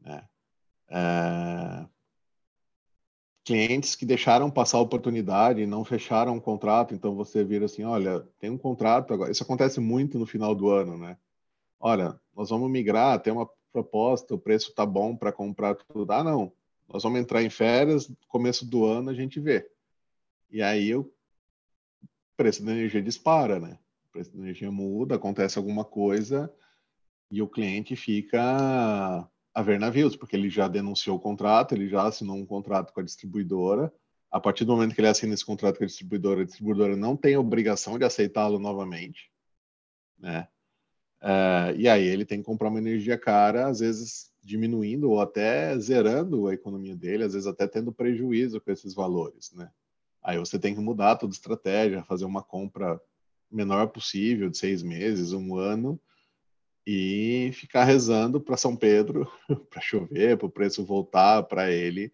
Né? 0.00 0.26
É... 0.90 1.86
Clientes 3.44 3.94
que 3.94 4.06
deixaram 4.06 4.50
passar 4.50 4.78
a 4.78 4.82
oportunidade 4.82 5.60
e 5.60 5.66
não 5.66 5.84
fecharam 5.84 6.36
o 6.36 6.40
contrato, 6.40 6.94
então 6.94 7.14
você 7.14 7.44
vira 7.44 7.66
assim, 7.66 7.84
olha, 7.84 8.20
tem 8.38 8.48
um 8.48 8.56
contrato 8.56 9.12
agora. 9.12 9.30
Isso 9.30 9.42
acontece 9.42 9.80
muito 9.80 10.18
no 10.18 10.24
final 10.24 10.54
do 10.54 10.70
ano, 10.70 10.96
né? 10.96 11.18
Olha, 11.78 12.18
nós 12.34 12.48
vamos 12.48 12.70
migrar, 12.70 13.20
tem 13.20 13.32
uma 13.32 13.48
proposta, 13.70 14.34
o 14.34 14.38
preço 14.38 14.72
tá 14.72 14.86
bom 14.86 15.14
para 15.14 15.30
comprar 15.30 15.74
tudo. 15.74 16.10
Ah, 16.10 16.24
não, 16.24 16.52
nós 16.88 17.02
vamos 17.02 17.20
entrar 17.20 17.42
em 17.42 17.50
férias, 17.50 18.10
começo 18.28 18.64
do 18.64 18.86
ano 18.86 19.10
a 19.10 19.14
gente 19.14 19.38
vê. 19.38 19.68
E 20.50 20.62
aí 20.62 20.94
o 20.94 21.12
preço 22.36 22.64
da 22.64 22.72
energia 22.72 23.02
dispara, 23.02 23.58
né? 23.58 23.78
O 24.08 24.12
preço 24.12 24.32
da 24.32 24.38
energia 24.38 24.70
muda, 24.70 25.16
acontece 25.16 25.58
alguma 25.58 25.84
coisa 25.84 26.50
e 27.30 27.42
o 27.42 27.48
cliente 27.48 27.96
fica 27.96 29.28
a 29.54 29.62
ver 29.62 29.78
navios, 29.78 30.16
porque 30.16 30.34
ele 30.34 30.50
já 30.50 30.66
denunciou 30.66 31.16
o 31.16 31.20
contrato, 31.20 31.72
ele 31.74 31.88
já 31.88 32.06
assinou 32.06 32.36
um 32.36 32.44
contrato 32.44 32.92
com 32.92 33.00
a 33.00 33.04
distribuidora. 33.04 33.92
A 34.30 34.40
partir 34.40 34.64
do 34.64 34.72
momento 34.72 34.94
que 34.94 35.00
ele 35.00 35.08
assina 35.08 35.32
esse 35.32 35.44
contrato 35.44 35.78
com 35.78 35.84
a 35.84 35.86
distribuidora, 35.86 36.42
a 36.42 36.44
distribuidora 36.44 36.96
não 36.96 37.16
tem 37.16 37.36
obrigação 37.36 37.96
de 37.96 38.04
aceitá-lo 38.04 38.58
novamente, 38.58 39.30
né? 40.18 40.48
Uh, 41.22 41.72
e 41.76 41.88
aí 41.88 42.04
ele 42.04 42.26
tem 42.26 42.40
que 42.40 42.44
comprar 42.44 42.68
uma 42.68 42.80
energia 42.80 43.16
cara, 43.16 43.68
às 43.68 43.80
vezes 43.80 44.30
diminuindo 44.42 45.10
ou 45.10 45.20
até 45.20 45.78
zerando 45.78 46.48
a 46.48 46.52
economia 46.52 46.94
dele, 46.94 47.24
às 47.24 47.32
vezes 47.32 47.46
até 47.46 47.66
tendo 47.66 47.92
prejuízo 47.92 48.60
com 48.60 48.70
esses 48.70 48.92
valores, 48.92 49.52
né? 49.52 49.70
Aí 50.22 50.36
você 50.38 50.58
tem 50.58 50.74
que 50.74 50.80
mudar 50.80 51.16
toda 51.16 51.32
a 51.32 51.36
estratégia, 51.36 52.04
fazer 52.04 52.24
uma 52.24 52.42
compra 52.42 53.00
menor 53.50 53.86
possível, 53.88 54.50
de 54.50 54.58
seis 54.58 54.82
meses, 54.82 55.32
um 55.32 55.56
ano, 55.56 56.00
e 56.86 57.50
ficar 57.54 57.84
rezando 57.84 58.40
para 58.40 58.56
São 58.56 58.76
Pedro, 58.76 59.30
para 59.70 59.80
chover, 59.80 60.36
para 60.36 60.46
o 60.46 60.50
preço 60.50 60.84
voltar 60.84 61.42
para 61.44 61.70
ele. 61.70 62.12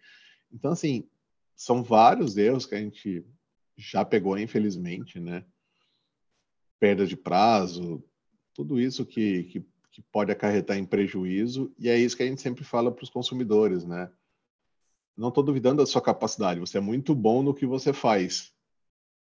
Então, 0.53 0.73
assim, 0.73 1.09
são 1.57 1.83
vários 1.83 2.37
erros 2.37 2.67
que 2.67 2.75
a 2.75 2.79
gente 2.79 3.25
já 3.77 4.05
pegou, 4.05 4.39
infelizmente, 4.39 5.19
né? 5.19 5.45
Perda 6.79 7.07
de 7.07 7.17
prazo, 7.17 8.03
tudo 8.55 8.81
isso 8.81 9.05
que, 9.05 9.45
que, 9.45 9.67
que 9.91 10.03
pode 10.13 10.31
acarretar 10.31 10.77
em 10.77 10.85
prejuízo, 10.85 11.75
e 11.79 11.89
é 11.89 11.99
isso 11.99 12.17
que 12.17 12.23
a 12.23 12.27
gente 12.27 12.41
sempre 12.41 12.65
fala 12.65 12.93
para 12.93 13.03
os 13.05 13.11
consumidores, 13.11 13.85
né? 13.85 14.11
não 15.21 15.29
estou 15.29 15.45
duvidando 15.45 15.83
da 15.83 15.87
sua 15.87 16.01
capacidade, 16.01 16.59
você 16.59 16.79
é 16.79 16.81
muito 16.81 17.15
bom 17.15 17.43
no 17.43 17.53
que 17.53 17.67
você 17.67 17.93
faz, 17.93 18.55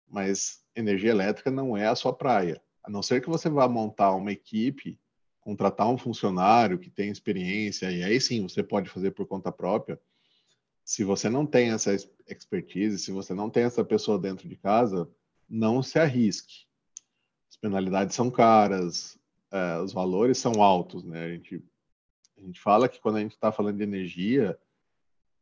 mas 0.08 0.64
energia 0.74 1.12
elétrica 1.12 1.52
não 1.52 1.76
é 1.76 1.88
a 1.88 1.96
sua 1.96 2.14
praia. 2.14 2.64
A 2.82 2.90
não 2.90 3.04
ser 3.04 3.22
que 3.22 3.28
você 3.28 3.50
vá 3.50 3.68
montar 3.68 4.16
uma 4.16 4.32
equipe, 4.32 4.98
contratar 5.42 5.90
um 5.90 5.98
funcionário 5.98 6.80
que 6.80 6.90
tem 6.90 7.10
experiência, 7.10 7.92
e 7.92 8.04
aí 8.04 8.22
sim 8.22 8.44
você 8.44 8.64
pode 8.64 8.90
fazer 8.90 9.12
por 9.12 9.28
conta 9.28 9.52
própria. 9.52 10.00
Se 10.86 11.04
você 11.04 11.30
não 11.30 11.46
tem 11.46 11.72
essa 11.72 11.96
expertise, 12.28 13.00
se 13.00 13.12
você 13.12 13.34
não 13.34 13.50
tem 13.50 13.64
essa 13.64 13.84
pessoa 13.84 14.20
dentro 14.20 14.48
de 14.48 14.56
casa, 14.56 15.10
não 15.50 15.84
se 15.84 16.00
arrisque. 16.00 16.66
As 17.50 17.58
penalidades 17.58 18.16
são 18.16 18.32
caras, 18.32 19.18
é, 19.52 19.80
os 19.80 19.92
valores 19.92 20.38
são 20.38 20.62
altos, 20.62 21.04
né? 21.04 21.26
A 21.26 21.30
gente, 21.30 21.64
a 22.38 22.42
gente 22.42 22.62
fala 22.62 22.88
que 22.88 23.00
quando 23.02 23.18
a 23.18 23.22
gente 23.22 23.34
está 23.34 23.52
falando 23.52 23.78
de 23.78 23.84
energia, 23.84 24.58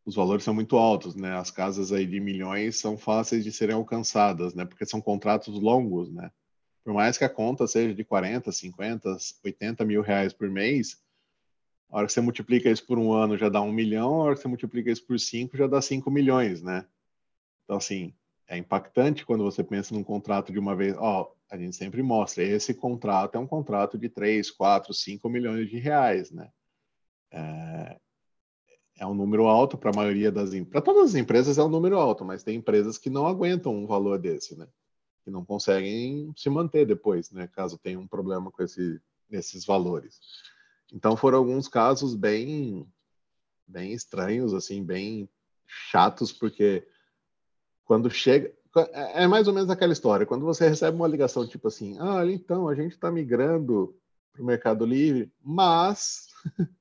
os 0.05 0.15
valores 0.15 0.43
são 0.43 0.53
muito 0.53 0.77
altos, 0.77 1.15
né? 1.15 1.37
As 1.37 1.51
casas 1.51 1.91
aí 1.91 2.05
de 2.05 2.19
milhões 2.19 2.77
são 2.77 2.97
fáceis 2.97 3.43
de 3.43 3.51
serem 3.51 3.75
alcançadas, 3.75 4.53
né? 4.53 4.65
Porque 4.65 4.85
são 4.85 5.01
contratos 5.01 5.59
longos, 5.59 6.11
né? 6.11 6.31
Por 6.83 6.93
mais 6.93 7.17
que 7.17 7.23
a 7.23 7.29
conta 7.29 7.67
seja 7.67 7.93
de 7.93 8.03
40, 8.03 8.51
50, 8.51 9.17
80 9.43 9.85
mil 9.85 10.01
reais 10.01 10.33
por 10.33 10.49
mês, 10.49 10.97
a 11.89 11.97
hora 11.97 12.07
que 12.07 12.13
você 12.13 12.21
multiplica 12.21 12.69
isso 12.69 12.85
por 12.85 12.97
um 12.97 13.11
ano 13.11 13.37
já 13.37 13.49
dá 13.49 13.61
um 13.61 13.71
milhão, 13.71 14.21
a 14.21 14.23
hora 14.25 14.35
que 14.35 14.41
você 14.41 14.47
multiplica 14.47 14.91
isso 14.91 15.05
por 15.05 15.19
cinco 15.19 15.57
já 15.57 15.67
dá 15.67 15.81
cinco 15.81 16.11
milhões, 16.11 16.61
né? 16.61 16.85
Então, 17.63 17.77
assim, 17.77 18.13
é 18.47 18.57
impactante 18.57 19.25
quando 19.25 19.43
você 19.43 19.63
pensa 19.63 19.93
num 19.93 20.03
contrato 20.03 20.51
de 20.51 20.59
uma 20.59 20.75
vez. 20.75 20.95
Ó, 20.97 21.31
a 21.49 21.57
gente 21.57 21.75
sempre 21.75 22.01
mostra, 22.01 22.43
esse 22.43 22.73
contrato 22.73 23.35
é 23.35 23.39
um 23.39 23.47
contrato 23.47 23.97
de 23.97 24.09
3, 24.09 24.51
4, 24.51 24.93
5 24.93 25.29
milhões 25.29 25.69
de 25.69 25.79
reais, 25.79 26.31
né? 26.31 26.51
É, 27.31 27.97
é 28.99 29.05
um 29.05 29.13
número 29.13 29.47
alto 29.47 29.77
para 29.77 29.91
a 29.91 29.95
maioria 29.95 30.31
das 30.31 30.51
para 30.65 30.81
todas 30.81 31.11
as 31.11 31.15
empresas 31.15 31.57
é 31.57 31.63
um 31.63 31.69
número 31.69 31.97
alto, 31.97 32.25
mas 32.25 32.43
tem 32.43 32.57
empresas 32.57 32.97
que 32.97 33.09
não 33.09 33.25
aguentam 33.27 33.73
um 33.73 33.87
valor 33.87 34.19
desse, 34.19 34.57
né? 34.57 34.67
Que 35.23 35.31
não 35.31 35.43
conseguem 35.45 36.33
se 36.35 36.49
manter 36.49 36.85
depois, 36.85 37.31
né? 37.31 37.47
Caso 37.47 37.77
tenha 37.77 37.99
um 37.99 38.07
problema 38.07 38.51
com 38.51 38.63
esse, 38.63 39.01
esses 39.29 39.65
valores. 39.65 40.19
Então 40.91 41.15
foram 41.15 41.37
alguns 41.37 41.67
casos 41.67 42.15
bem 42.15 42.87
bem 43.67 43.93
estranhos, 43.93 44.53
assim, 44.53 44.83
bem 44.83 45.29
chatos, 45.67 46.31
porque 46.31 46.87
quando 47.85 48.09
chega 48.09 48.51
é, 48.93 49.23
é 49.23 49.27
mais 49.27 49.47
ou 49.47 49.53
menos 49.53 49.69
aquela 49.69 49.93
história. 49.93 50.25
Quando 50.25 50.45
você 50.45 50.67
recebe 50.67 50.95
uma 50.95 51.07
ligação 51.07 51.47
tipo 51.47 51.67
assim, 51.67 51.97
ah, 51.99 52.25
então 52.25 52.67
a 52.67 52.75
gente 52.75 52.93
está 52.93 53.11
migrando 53.11 53.95
para 54.31 54.41
o 54.41 54.45
Mercado 54.45 54.85
Livre, 54.85 55.31
mas 55.43 56.27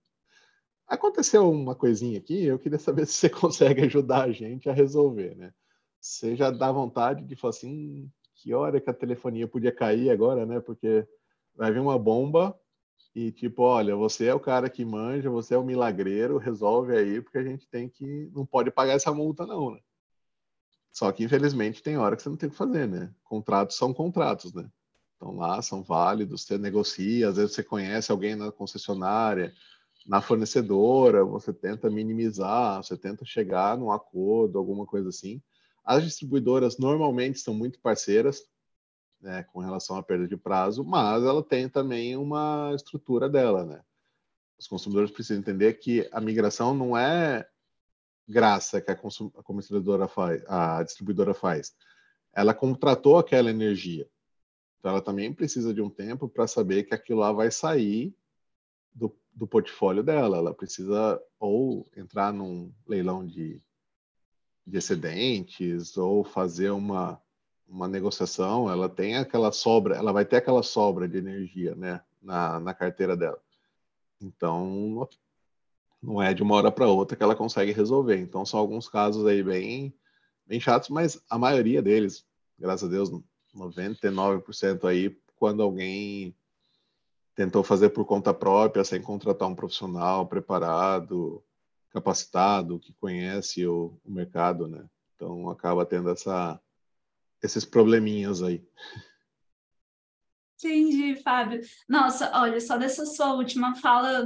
Aconteceu 0.89 1.51
uma 1.51 1.75
coisinha 1.75 2.19
aqui, 2.19 2.45
eu 2.45 2.59
queria 2.59 2.79
saber 2.79 3.07
se 3.07 3.13
você 3.13 3.29
consegue 3.29 3.83
ajudar 3.83 4.25
a 4.25 4.33
gente 4.33 4.71
a 4.71 4.73
resolver, 4.73 5.37
né? 5.37 5.53
Você 6.01 6.35
já 6.35 6.51
dá 6.51 6.73
vontade 6.73 7.25
de 7.25 7.37
falar 7.37 7.51
assim, 7.51 8.11
que 8.39 8.55
hora 8.55 8.81
que 8.81 8.89
a 8.89 8.95
telefonia 8.95 9.49
podia 9.49 9.73
cair 9.73 10.11
agora, 10.11 10.47
né? 10.47 10.61
Porque 10.61 11.07
vai 11.55 11.73
vir 11.73 11.81
uma 11.81 11.99
bomba 11.99 12.59
e 13.15 13.33
tipo, 13.33 13.63
olha, 13.63 13.97
você 13.97 14.27
é 14.27 14.35
o 14.35 14.41
cara 14.41 14.71
que 14.71 14.85
manja, 14.85 15.29
você 15.29 15.55
é 15.55 15.59
o 15.59 15.65
milagreiro, 15.65 16.39
resolve 16.39 16.97
aí, 16.97 17.21
porque 17.21 17.39
a 17.39 17.43
gente 17.43 17.67
tem 17.69 17.89
que 17.89 18.31
não 18.33 18.47
pode 18.47 18.71
pagar 18.71 18.95
essa 18.95 19.13
multa 19.13 19.45
não, 19.45 19.73
né? 19.73 19.81
Só 20.93 21.11
que 21.13 21.25
infelizmente 21.25 21.83
tem 21.83 21.99
hora 21.99 22.17
que 22.17 22.23
você 22.23 22.29
não 22.29 22.37
tem 22.37 22.49
o 22.49 22.53
que 22.53 22.59
fazer, 22.59 22.87
né? 22.89 23.13
Contratos 23.25 23.77
são 23.77 23.93
contratos, 23.93 24.53
né? 24.53 24.71
Estão 25.13 25.37
lá, 25.37 25.61
são 25.61 25.83
válidos, 25.83 26.45
você 26.45 26.57
negocia, 26.57 27.29
às 27.29 27.37
vezes 27.37 27.55
você 27.55 27.63
conhece 27.63 28.13
alguém 28.13 28.37
na 28.37 28.53
concessionária, 28.53 29.53
na 30.07 30.21
fornecedora, 30.21 31.25
você 31.25 31.53
tenta 31.53 31.91
minimizar, 31.91 32.83
você 32.83 32.97
tenta 32.97 33.25
chegar 33.25 33.77
num 33.77 33.91
acordo, 33.91 34.59
alguma 34.59 34.87
coisa 34.87 35.09
assim. 35.09 35.43
As 35.89 36.05
distribuidoras 36.05 36.77
normalmente 36.77 37.39
são 37.39 37.55
muito 37.55 37.81
parceiras 37.81 38.47
né, 39.23 39.43
com 39.45 39.59
relação 39.59 39.97
à 39.97 40.03
perda 40.03 40.29
de 40.29 40.37
prazo, 40.37 40.85
mas 40.85 41.25
ela 41.25 41.43
tem 41.43 41.67
também 41.67 42.15
uma 42.15 42.73
estrutura 42.75 43.27
dela, 43.27 43.65
né? 43.65 43.83
Os 44.59 44.67
consumidores 44.67 45.11
precisam 45.11 45.41
entender 45.41 45.73
que 45.79 46.07
a 46.13 46.21
migração 46.21 46.75
não 46.75 46.95
é 46.95 47.49
graça 48.29 48.83
que 48.83 48.91
a, 48.91 48.97
consumidora 49.43 50.07
faz, 50.07 50.45
a 50.47 50.83
distribuidora 50.83 51.33
faz? 51.33 51.75
Ela 52.35 52.53
contratou 52.53 53.17
aquela 53.17 53.49
energia. 53.49 54.07
Então, 54.79 54.91
ela 54.91 55.01
também 55.01 55.33
precisa 55.33 55.73
de 55.73 55.81
um 55.81 55.89
tempo 55.89 56.29
para 56.29 56.47
saber 56.47 56.83
que 56.83 56.93
aquilo 56.93 57.21
lá 57.21 57.33
vai 57.33 57.51
sair 57.51 58.15
do, 58.93 59.19
do 59.33 59.47
portfólio 59.47 60.03
dela. 60.03 60.37
Ela 60.37 60.53
precisa 60.53 61.19
ou 61.41 61.89
entrar 61.97 62.31
num 62.31 62.71
leilão 62.87 63.27
de, 63.27 63.63
de 64.69 64.77
excedentes 64.77 65.97
ou 65.97 66.23
fazer 66.23 66.71
uma, 66.71 67.21
uma 67.67 67.89
negociação. 67.89 68.71
Ela 68.71 68.89
tem 68.89 69.17
aquela 69.17 69.51
sobra, 69.51 69.97
ela 69.97 70.13
vai 70.13 70.25
ter 70.25 70.37
aquela 70.37 70.63
sobra 70.63 71.09
de 71.09 71.19
energia, 71.19 71.75
né, 71.75 72.01
na, 72.21 72.61
na 72.61 72.75
carteira 72.75 73.17
dela. 73.17 73.41
Então, 74.21 75.09
não 76.03 76.23
é 76.23 76.35
de 76.35 76.43
uma 76.43 76.55
hora 76.55 76.71
para 76.71 76.87
outra 76.87 77.17
que 77.17 77.23
ela 77.23 77.35
consegue 77.35 77.73
resolver. 77.73 78.19
Então, 78.19 78.45
são 78.45 78.61
alguns 78.61 78.89
casos 78.89 79.25
aí 79.27 79.43
bem, 79.43 79.95
bem 80.47 80.61
chatos, 80.61 80.91
mas 80.91 81.23
a 81.31 81.39
maioria 81.39 81.81
deles, 81.81 82.27
graças 82.59 82.89
a 82.89 82.93
Deus, 82.93 83.11
99% 83.55 84.85
aí, 84.85 85.17
quando 85.37 85.63
alguém 85.63 86.35
tentou 87.35 87.63
fazer 87.63 87.91
por 87.91 88.05
conta 88.05 88.35
própria, 88.35 88.85
sem 88.85 89.01
contratar 89.01 89.49
um 89.49 89.55
profissional 89.55 90.27
preparado, 90.27 91.43
capacitado, 91.91 92.79
que 92.79 92.93
conhece 92.95 93.67
o, 93.67 93.99
o 94.05 94.11
mercado, 94.11 94.69
né? 94.69 94.85
Então, 95.15 95.49
acaba 95.51 95.85
tendo 95.85 96.11
essa, 96.11 96.61
esses 97.43 97.65
probleminhas 97.65 98.43
aí. 98.43 98.63
Entendi, 100.57 101.17
Fábio. 101.23 101.61
Nossa, 101.89 102.31
olha, 102.35 102.61
só 102.61 102.77
dessa 102.77 103.07
sua 103.07 103.35
última 103.35 103.77
fala 103.77 104.25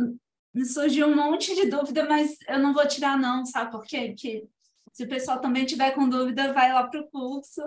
me 0.55 0.65
surgiu 0.65 1.07
um 1.07 1.17
monte 1.17 1.55
de 1.55 1.67
dúvida, 1.67 2.07
mas 2.07 2.37
eu 2.49 2.59
não 2.59 2.75
vou 2.75 2.87
tirar 2.87 3.19
não, 3.19 3.45
sabe 3.45 3.71
por 3.71 3.85
quê? 3.85 4.09
Porque 4.09 4.47
se 4.93 5.05
o 5.05 5.09
pessoal 5.09 5.41
também 5.41 5.65
tiver 5.65 5.93
com 5.93 6.09
dúvida, 6.09 6.53
vai 6.53 6.73
lá 6.73 6.87
para 6.87 7.01
o 7.01 7.09
curso, 7.11 7.63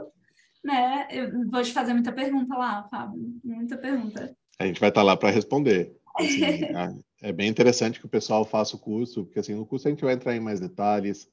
né? 0.63 1.07
Eu 1.09 1.49
vou 1.49 1.63
te 1.63 1.73
fazer 1.73 1.93
muita 1.93 2.11
pergunta 2.11 2.55
lá, 2.55 2.87
Fábio, 2.89 3.39
muita 3.43 3.77
pergunta. 3.77 4.35
A 4.59 4.65
gente 4.65 4.79
vai 4.79 4.89
estar 4.89 5.03
lá 5.03 5.17
para 5.17 5.31
responder. 5.31 5.95
Assim, 6.15 6.41
é 7.25 7.31
bem 7.31 7.49
interessante 7.49 7.99
que 7.99 8.05
o 8.05 8.09
pessoal 8.09 8.45
faça 8.45 8.75
o 8.75 8.79
curso, 8.79 9.25
porque 9.25 9.39
assim, 9.39 9.55
no 9.55 9.65
curso 9.65 9.87
a 9.87 9.91
gente 9.91 10.03
vai 10.03 10.13
entrar 10.13 10.35
em 10.35 10.39
mais 10.39 10.59
detalhes, 10.59 11.27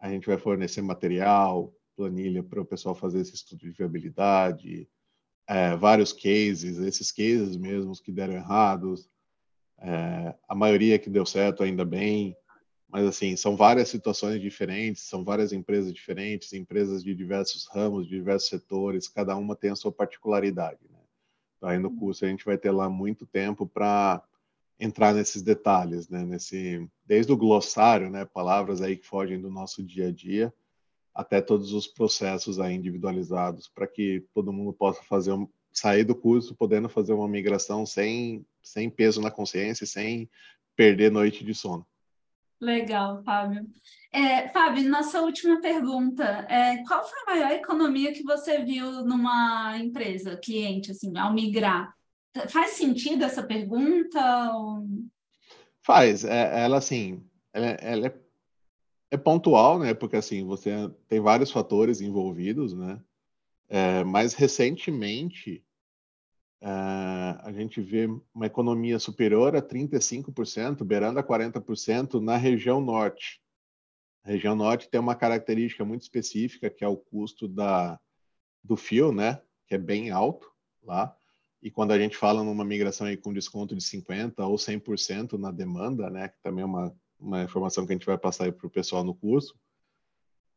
a 0.00 0.08
gente 0.08 0.26
vai 0.26 0.38
fornecer 0.38 0.80
material, 0.80 1.74
planilha 1.94 2.42
para 2.42 2.62
o 2.62 2.64
pessoal 2.64 2.94
fazer 2.94 3.20
esse 3.20 3.34
estudo 3.34 3.58
de 3.58 3.70
viabilidade, 3.70 4.88
é, 5.46 5.76
vários 5.76 6.10
cases, 6.10 6.78
esses 6.78 7.12
cases 7.12 7.54
mesmos 7.54 8.00
que 8.00 8.10
deram 8.10 8.32
errados, 8.32 9.10
é, 9.78 10.34
a 10.48 10.54
maioria 10.54 10.98
que 10.98 11.10
deu 11.10 11.26
certo 11.26 11.62
ainda 11.62 11.84
bem, 11.84 12.34
mas 12.88 13.06
assim, 13.06 13.36
são 13.36 13.58
várias 13.58 13.90
situações 13.90 14.40
diferentes, 14.40 15.02
são 15.02 15.22
várias 15.22 15.52
empresas 15.52 15.92
diferentes, 15.92 16.54
empresas 16.54 17.04
de 17.04 17.14
diversos 17.14 17.66
ramos, 17.66 18.08
de 18.08 18.16
diversos 18.16 18.48
setores, 18.48 19.06
cada 19.06 19.36
uma 19.36 19.54
tem 19.54 19.68
a 19.68 19.76
sua 19.76 19.92
particularidade. 19.92 20.80
Né? 20.90 20.98
Então, 21.58 21.68
aí 21.68 21.78
no 21.78 21.90
uhum. 21.90 21.96
curso 21.96 22.24
a 22.24 22.28
gente 22.28 22.44
vai 22.44 22.56
ter 22.56 22.70
lá 22.70 22.88
muito 22.88 23.26
tempo 23.26 23.66
para 23.66 24.24
entrar 24.78 25.14
nesses 25.14 25.42
detalhes, 25.42 26.08
né? 26.08 26.24
Nesse, 26.24 26.88
desde 27.04 27.32
o 27.32 27.36
glossário, 27.36 28.10
né? 28.10 28.24
Palavras 28.24 28.82
aí 28.82 28.96
que 28.96 29.06
fogem 29.06 29.40
do 29.40 29.50
nosso 29.50 29.82
dia 29.82 30.08
a 30.08 30.12
dia, 30.12 30.52
até 31.14 31.40
todos 31.40 31.72
os 31.72 31.86
processos 31.86 32.60
aí 32.60 32.74
individualizados, 32.74 33.68
para 33.68 33.86
que 33.86 34.24
todo 34.34 34.52
mundo 34.52 34.72
possa 34.72 35.02
fazer 35.02 35.32
um, 35.32 35.48
sair 35.72 36.04
do 36.04 36.14
curso 36.14 36.54
podendo 36.54 36.88
fazer 36.88 37.12
uma 37.12 37.28
migração 37.28 37.86
sem, 37.86 38.44
sem 38.62 38.90
peso 38.90 39.20
na 39.20 39.30
consciência, 39.30 39.86
sem 39.86 40.28
perder 40.74 41.10
noite 41.10 41.44
de 41.44 41.54
sono. 41.54 41.86
Legal, 42.60 43.22
Fábio. 43.22 43.66
É, 44.10 44.48
Fábio, 44.48 44.88
nossa 44.88 45.20
última 45.20 45.60
pergunta. 45.60 46.24
É, 46.48 46.82
qual 46.84 47.04
foi 47.04 47.18
a 47.20 47.26
maior 47.26 47.50
economia 47.52 48.12
que 48.12 48.22
você 48.22 48.64
viu 48.64 49.04
numa 49.04 49.76
empresa, 49.78 50.38
cliente, 50.38 50.90
assim, 50.90 51.16
ao 51.18 51.34
migrar? 51.34 51.94
Faz 52.48 52.72
sentido 52.72 53.24
essa 53.24 53.42
pergunta? 53.42 54.20
Faz. 55.82 56.24
É, 56.24 56.64
ela, 56.64 56.78
assim, 56.78 57.22
ela, 57.52 57.66
ela 57.66 58.06
é, 58.06 58.14
é, 59.12 59.16
pontual, 59.16 59.78
né? 59.78 59.94
Porque, 59.94 60.16
assim, 60.16 60.44
você 60.44 60.90
tem 61.08 61.20
vários 61.20 61.50
fatores 61.50 62.00
envolvidos, 62.00 62.74
né? 62.74 63.00
É, 63.68 64.04
mas, 64.04 64.34
recentemente, 64.34 65.62
Uh, 66.62 67.36
a 67.42 67.52
gente 67.52 67.82
vê 67.82 68.08
uma 68.34 68.46
economia 68.46 68.98
superior 68.98 69.54
a 69.54 69.62
35%, 69.62 70.82
beirando 70.84 71.20
a 71.20 71.22
40% 71.22 72.18
na 72.18 72.36
região 72.36 72.80
norte. 72.80 73.42
A 74.24 74.30
região 74.30 74.56
norte 74.56 74.88
tem 74.88 74.98
uma 74.98 75.14
característica 75.14 75.84
muito 75.84 76.02
específica, 76.02 76.70
que 76.70 76.82
é 76.82 76.88
o 76.88 76.96
custo 76.96 77.46
da, 77.46 78.00
do 78.64 78.74
fio, 78.74 79.12
né? 79.12 79.40
que 79.66 79.74
é 79.74 79.78
bem 79.78 80.10
alto 80.10 80.50
lá. 80.82 81.14
E 81.66 81.70
quando 81.72 81.90
a 81.90 81.98
gente 81.98 82.16
fala 82.16 82.44
numa 82.44 82.64
migração 82.64 83.08
aí 83.08 83.16
com 83.16 83.32
desconto 83.32 83.74
de 83.74 83.82
50% 83.82 84.34
ou 84.38 84.54
100% 84.54 85.32
na 85.32 85.50
demanda, 85.50 86.08
né? 86.08 86.28
que 86.28 86.40
também 86.40 86.62
é 86.62 86.64
uma, 86.64 86.96
uma 87.18 87.42
informação 87.42 87.84
que 87.84 87.92
a 87.92 87.96
gente 87.96 88.06
vai 88.06 88.16
passar 88.16 88.52
para 88.52 88.68
o 88.68 88.70
pessoal 88.70 89.02
no 89.02 89.12
curso, 89.12 89.52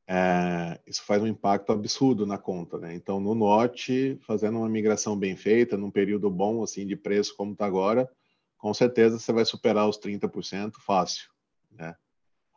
é, 0.08 0.80
isso 0.86 1.04
faz 1.04 1.24
um 1.24 1.26
impacto 1.26 1.72
absurdo 1.72 2.28
na 2.28 2.38
conta, 2.38 2.78
né? 2.78 2.94
Então, 2.94 3.20
no 3.20 3.34
norte, 3.34 4.20
fazendo 4.22 4.60
uma 4.60 4.70
migração 4.70 5.18
bem 5.18 5.36
feita, 5.36 5.76
num 5.76 5.90
período 5.90 6.30
bom 6.30 6.62
assim 6.62 6.86
de 6.86 6.96
preço 6.96 7.36
como 7.36 7.54
está 7.54 7.66
agora, 7.66 8.08
com 8.56 8.72
certeza 8.72 9.18
você 9.18 9.34
vai 9.34 9.46
superar 9.46 9.90
os 9.90 9.98
30% 9.98 10.74
fácil, 10.86 11.28
né? 11.72 11.96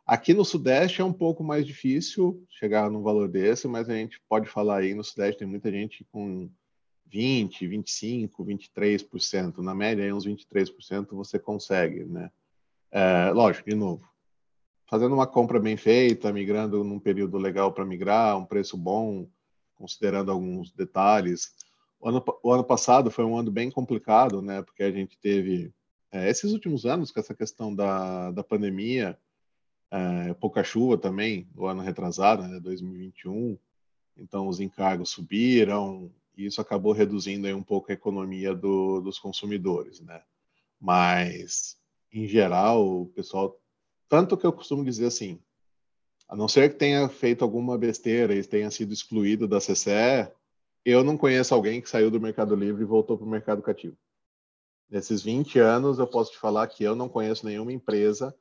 Aqui 0.05 0.31
no 0.31 0.45
sudeste 0.45 1.01
é 1.01 1.03
um 1.03 1.13
pouco 1.13 1.43
mais 1.43 1.65
difícil 1.65 2.45
chegar 2.51 2.91
num 2.91 3.01
valor 3.01 3.27
desse, 3.27 3.67
mas 3.67 3.89
a 3.89 3.95
gente 3.95 4.21
pode 4.29 4.47
falar 4.47 4.81
aí 4.81 4.93
no 4.93 5.03
sudeste 5.03 5.39
tem 5.39 5.47
muita 5.47 5.71
gente 5.71 6.05
com 6.11 6.51
20, 7.13 7.67
25, 7.67 8.43
23%, 8.43 9.59
na 9.59 9.75
média 9.75 10.03
aí 10.03 10.11
uns 10.11 10.25
23% 10.25 11.09
você 11.11 11.37
consegue, 11.37 12.03
né? 12.05 12.31
É, 12.91 13.29
lógico, 13.31 13.69
de 13.69 13.75
novo, 13.75 14.03
fazendo 14.89 15.13
uma 15.13 15.27
compra 15.27 15.59
bem 15.59 15.77
feita, 15.77 16.33
migrando 16.33 16.83
num 16.83 16.99
período 16.99 17.37
legal 17.37 17.71
para 17.71 17.85
migrar, 17.85 18.35
um 18.35 18.45
preço 18.45 18.75
bom, 18.75 19.27
considerando 19.75 20.31
alguns 20.31 20.71
detalhes. 20.71 21.53
O 21.99 22.09
ano, 22.09 22.23
o 22.41 22.51
ano 22.51 22.63
passado 22.63 23.11
foi 23.11 23.23
um 23.23 23.37
ano 23.37 23.51
bem 23.51 23.69
complicado, 23.69 24.41
né? 24.41 24.63
Porque 24.63 24.81
a 24.81 24.91
gente 24.91 25.15
teve 25.19 25.71
é, 26.11 26.27
esses 26.27 26.51
últimos 26.51 26.83
anos 26.83 27.11
com 27.11 27.19
essa 27.19 27.35
questão 27.35 27.75
da, 27.75 28.31
da 28.31 28.43
pandemia, 28.43 29.15
é, 29.91 30.33
pouca 30.33 30.63
chuva 30.63 30.97
também, 30.97 31.47
no 31.53 31.67
ano 31.67 31.83
retrasado, 31.83 32.41
né? 32.47 32.59
2021. 32.59 33.55
Então 34.17 34.47
os 34.47 34.59
encargos 34.59 35.11
subiram 35.11 36.11
e 36.35 36.45
isso 36.45 36.61
acabou 36.61 36.91
reduzindo 36.93 37.47
aí 37.47 37.53
um 37.53 37.63
pouco 37.63 37.91
a 37.91 37.93
economia 37.93 38.53
do, 38.55 39.01
dos 39.01 39.19
consumidores, 39.19 39.99
né? 39.99 40.21
Mas 40.79 41.77
em 42.11 42.27
geral 42.27 42.85
o 42.85 43.05
pessoal 43.07 43.59
tanto 44.07 44.37
que 44.37 44.45
eu 44.45 44.53
costumo 44.53 44.83
dizer 44.83 45.07
assim, 45.07 45.41
a 46.27 46.35
não 46.35 46.47
ser 46.47 46.71
que 46.71 46.77
tenha 46.77 47.09
feito 47.09 47.43
alguma 47.43 47.77
besteira 47.77 48.35
e 48.35 48.43
tenha 48.43 48.69
sido 48.69 48.93
excluído 48.93 49.47
da 49.47 49.59
CCE, 49.59 50.31
eu 50.85 51.03
não 51.03 51.17
conheço 51.17 51.53
alguém 51.53 51.81
que 51.81 51.89
saiu 51.89 52.11
do 52.11 52.19
Mercado 52.19 52.55
Livre 52.55 52.83
e 52.83 52.85
voltou 52.85 53.17
para 53.17 53.25
o 53.25 53.29
mercado 53.29 53.61
cativo. 53.61 53.97
Nesses 54.89 55.23
20 55.23 55.57
anos, 55.59 55.97
eu 55.97 56.05
posso 56.05 56.31
te 56.31 56.37
falar 56.37 56.67
que 56.67 56.83
eu 56.83 56.95
não 56.95 57.09
conheço 57.09 57.45
nenhuma 57.45 57.73
empresa 57.73 58.35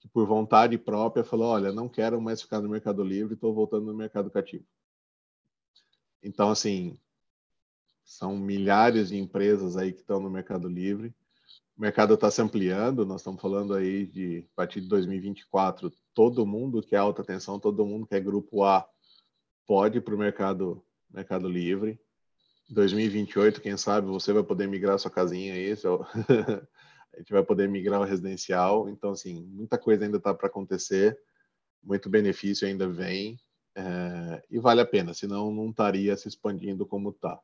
que, 0.00 0.08
por 0.08 0.26
vontade 0.26 0.78
própria, 0.78 1.24
falou: 1.24 1.48
olha, 1.48 1.72
não 1.72 1.88
quero 1.88 2.20
mais 2.20 2.40
ficar 2.40 2.60
no 2.60 2.68
Mercado 2.68 3.02
Livre, 3.02 3.34
estou 3.34 3.52
voltando 3.52 3.86
no 3.86 3.94
mercado 3.94 4.30
cativo. 4.30 4.64
Então, 6.22 6.50
assim, 6.50 6.98
são 8.04 8.36
milhares 8.36 9.08
de 9.08 9.16
empresas 9.16 9.76
aí 9.76 9.92
que 9.92 10.00
estão 10.00 10.20
no 10.20 10.30
Mercado 10.30 10.68
Livre 10.68 11.14
o 11.76 11.80
mercado 11.80 12.14
está 12.14 12.30
se 12.30 12.40
ampliando, 12.40 13.06
nós 13.06 13.22
estamos 13.22 13.40
falando 13.40 13.74
aí 13.74 14.06
de 14.06 14.46
a 14.52 14.56
partir 14.56 14.80
de 14.80 14.88
2024, 14.88 15.92
todo 16.14 16.46
mundo 16.46 16.82
que 16.82 16.94
é 16.94 16.98
alta 16.98 17.24
tensão, 17.24 17.58
todo 17.58 17.86
mundo 17.86 18.06
que 18.06 18.14
é 18.14 18.20
grupo 18.20 18.62
A 18.62 18.86
pode 19.66 19.98
ir 19.98 20.00
para 20.02 20.14
o 20.14 20.18
mercado, 20.18 20.84
mercado 21.10 21.48
livre. 21.48 21.98
2028, 22.68 23.60
quem 23.60 23.76
sabe 23.76 24.06
você 24.06 24.32
vai 24.32 24.42
poder 24.42 24.68
migrar 24.68 24.98
sua 24.98 25.10
casinha 25.10 25.54
aí, 25.54 25.74
seu... 25.76 26.04
a 27.14 27.18
gente 27.18 27.32
vai 27.32 27.42
poder 27.42 27.68
migrar 27.68 28.00
o 28.00 28.04
residencial. 28.04 28.88
Então, 28.88 29.10
assim, 29.10 29.42
muita 29.42 29.78
coisa 29.78 30.04
ainda 30.04 30.18
está 30.18 30.34
para 30.34 30.46
acontecer, 30.46 31.18
muito 31.82 32.08
benefício 32.08 32.66
ainda 32.66 32.88
vem 32.88 33.38
é... 33.74 34.42
e 34.50 34.58
vale 34.58 34.80
a 34.80 34.86
pena, 34.86 35.14
senão 35.14 35.50
não 35.50 35.70
estaria 35.70 36.16
se 36.16 36.28
expandindo 36.28 36.86
como 36.86 37.10
está. 37.10 37.40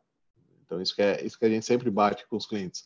Então, 0.68 0.82
isso 0.82 0.94
que, 0.94 1.00
é, 1.00 1.24
isso 1.24 1.38
que 1.38 1.46
a 1.46 1.48
gente 1.48 1.64
sempre 1.64 1.90
bate 1.90 2.28
com 2.28 2.36
os 2.36 2.46
clientes 2.46 2.84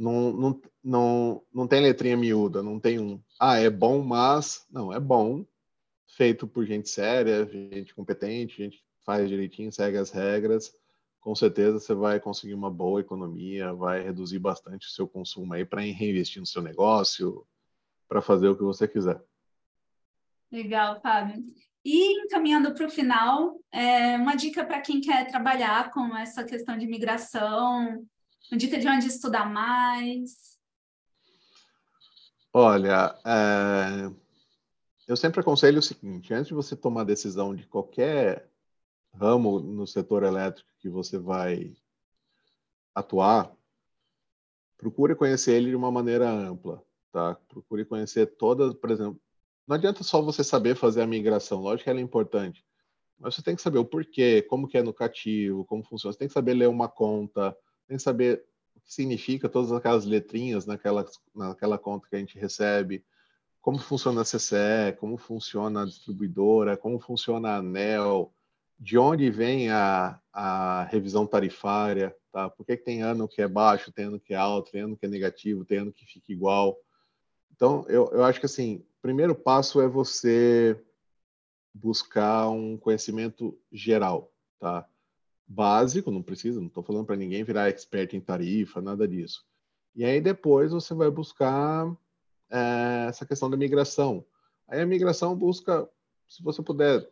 não, 0.00 0.32
não, 0.32 0.62
não, 0.82 1.42
não 1.52 1.66
tem 1.68 1.82
letrinha 1.82 2.16
miúda, 2.16 2.62
não 2.62 2.80
tem 2.80 2.98
um, 2.98 3.22
ah, 3.38 3.58
é 3.58 3.68
bom, 3.68 4.02
mas. 4.02 4.66
Não, 4.70 4.90
é 4.90 4.98
bom, 4.98 5.44
feito 6.06 6.46
por 6.46 6.64
gente 6.64 6.88
séria, 6.88 7.46
gente 7.46 7.94
competente, 7.94 8.56
gente 8.56 8.78
que 8.78 8.84
faz 9.04 9.28
direitinho, 9.28 9.70
segue 9.70 9.98
as 9.98 10.10
regras. 10.10 10.72
Com 11.20 11.34
certeza 11.34 11.78
você 11.78 11.92
vai 11.92 12.18
conseguir 12.18 12.54
uma 12.54 12.70
boa 12.70 13.00
economia, 13.00 13.74
vai 13.74 14.02
reduzir 14.02 14.38
bastante 14.38 14.86
o 14.86 14.90
seu 14.90 15.06
consumo 15.06 15.52
aí 15.52 15.66
para 15.66 15.82
reinvestir 15.82 16.40
no 16.40 16.46
seu 16.46 16.62
negócio, 16.62 17.46
para 18.08 18.22
fazer 18.22 18.48
o 18.48 18.56
que 18.56 18.62
você 18.62 18.88
quiser. 18.88 19.22
Legal, 20.50 21.00
Fábio. 21.00 21.44
E 21.84 22.24
encaminhando 22.24 22.74
para 22.74 22.86
o 22.86 22.90
final, 22.90 23.58
é, 23.72 24.16
uma 24.16 24.34
dica 24.34 24.64
para 24.64 24.80
quem 24.80 25.00
quer 25.00 25.26
trabalhar 25.28 25.90
com 25.90 26.14
essa 26.16 26.44
questão 26.44 26.76
de 26.76 26.86
migração, 26.86 28.06
uma 28.50 28.58
dica 28.58 28.78
de 28.78 28.86
onde 28.86 29.06
estudar 29.06 29.50
mais. 29.50 30.58
Olha, 32.52 33.16
é, 33.24 34.12
eu 35.06 35.16
sempre 35.16 35.40
aconselho 35.40 35.78
o 35.78 35.82
seguinte: 35.82 36.34
antes 36.34 36.48
de 36.48 36.54
você 36.54 36.76
tomar 36.76 37.04
decisão 37.04 37.54
de 37.54 37.66
qualquer 37.66 38.50
ramo 39.14 39.60
no 39.60 39.86
setor 39.86 40.22
elétrico 40.24 40.68
que 40.80 40.88
você 40.88 41.16
vai 41.16 41.74
atuar, 42.94 43.52
procure 44.76 45.14
conhecer 45.14 45.54
ele 45.54 45.70
de 45.70 45.76
uma 45.76 45.90
maneira 45.90 46.28
ampla, 46.28 46.84
tá? 47.12 47.36
Procure 47.48 47.84
conhecer 47.84 48.26
todas, 48.36 48.74
por 48.74 48.90
exemplo, 48.90 49.20
não 49.70 49.76
adianta 49.76 50.02
só 50.02 50.20
você 50.20 50.42
saber 50.42 50.74
fazer 50.74 51.00
a 51.00 51.06
migração, 51.06 51.60
lógico 51.60 51.84
que 51.84 51.90
ela 51.90 52.00
é 52.00 52.02
importante, 52.02 52.64
mas 53.16 53.36
você 53.36 53.40
tem 53.40 53.54
que 53.54 53.62
saber 53.62 53.78
o 53.78 53.84
porquê, 53.84 54.42
como 54.42 54.66
que 54.66 54.76
é 54.76 54.82
no 54.82 54.92
cativo, 54.92 55.64
como 55.64 55.84
funciona, 55.84 56.12
você 56.12 56.18
tem 56.18 56.26
que 56.26 56.34
saber 56.34 56.54
ler 56.54 56.68
uma 56.68 56.88
conta, 56.88 57.56
tem 57.86 57.96
que 57.96 58.02
saber 58.02 58.44
o 58.74 58.80
que 58.80 58.92
significa 58.92 59.48
todas 59.48 59.70
aquelas 59.70 60.04
letrinhas 60.04 60.66
naquela, 60.66 61.06
naquela 61.32 61.78
conta 61.78 62.08
que 62.10 62.16
a 62.16 62.18
gente 62.18 62.36
recebe, 62.36 63.04
como 63.60 63.78
funciona 63.78 64.22
a 64.22 64.24
CCE, 64.24 64.96
como 64.98 65.16
funciona 65.16 65.82
a 65.82 65.86
distribuidora, 65.86 66.76
como 66.76 66.98
funciona 66.98 67.50
a 67.50 67.56
ANEL, 67.58 68.34
de 68.76 68.98
onde 68.98 69.30
vem 69.30 69.70
a, 69.70 70.20
a 70.32 70.82
revisão 70.90 71.24
tarifária, 71.24 72.12
tá? 72.32 72.50
Por 72.50 72.66
que, 72.66 72.76
tem 72.76 73.02
ano 73.02 73.28
que 73.28 73.40
é 73.40 73.46
baixo, 73.46 73.92
tem 73.92 74.06
ano 74.06 74.18
que 74.18 74.34
é 74.34 74.36
alto, 74.36 74.72
tem 74.72 74.80
ano 74.80 74.96
que 74.96 75.06
é 75.06 75.08
negativo, 75.08 75.64
tem 75.64 75.78
ano 75.78 75.92
que 75.92 76.04
fica 76.06 76.32
igual. 76.32 76.76
Então, 77.54 77.84
eu, 77.88 78.10
eu 78.12 78.24
acho 78.24 78.40
que 78.40 78.46
assim, 78.46 78.84
primeiro 79.02 79.34
passo 79.34 79.80
é 79.80 79.88
você 79.88 80.80
buscar 81.72 82.48
um 82.48 82.76
conhecimento 82.76 83.58
geral, 83.72 84.32
tá? 84.58 84.86
Básico, 85.46 86.10
não 86.10 86.22
precisa, 86.22 86.60
não 86.60 86.68
estou 86.68 86.82
falando 86.82 87.06
para 87.06 87.16
ninguém 87.16 87.42
virar 87.42 87.68
expert 87.68 88.14
em 88.14 88.20
tarifa, 88.20 88.80
nada 88.80 89.06
disso. 89.06 89.44
E 89.94 90.04
aí 90.04 90.20
depois 90.20 90.72
você 90.72 90.94
vai 90.94 91.10
buscar 91.10 91.90
é, 92.48 93.06
essa 93.08 93.26
questão 93.26 93.50
da 93.50 93.56
migração. 93.56 94.24
Aí 94.68 94.80
a 94.80 94.86
migração 94.86 95.34
busca, 95.34 95.88
se 96.28 96.42
você 96.42 96.62
puder, 96.62 97.08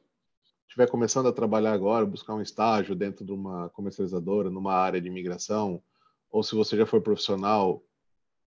estiver 0.68 0.89
começando 0.89 1.26
a 1.26 1.32
trabalhar 1.32 1.72
agora, 1.72 2.07
buscar 2.07 2.34
um 2.34 2.43
estágio 2.43 2.95
dentro 2.95 3.24
de 3.24 3.32
uma 3.32 3.68
comercializadora, 3.70 4.51
numa 4.51 4.74
área 4.74 5.01
de 5.01 5.11
migração, 5.11 5.82
ou 6.30 6.43
se 6.43 6.55
você 6.55 6.76
já 6.76 6.86
for 6.86 7.01
profissional, 7.01 7.82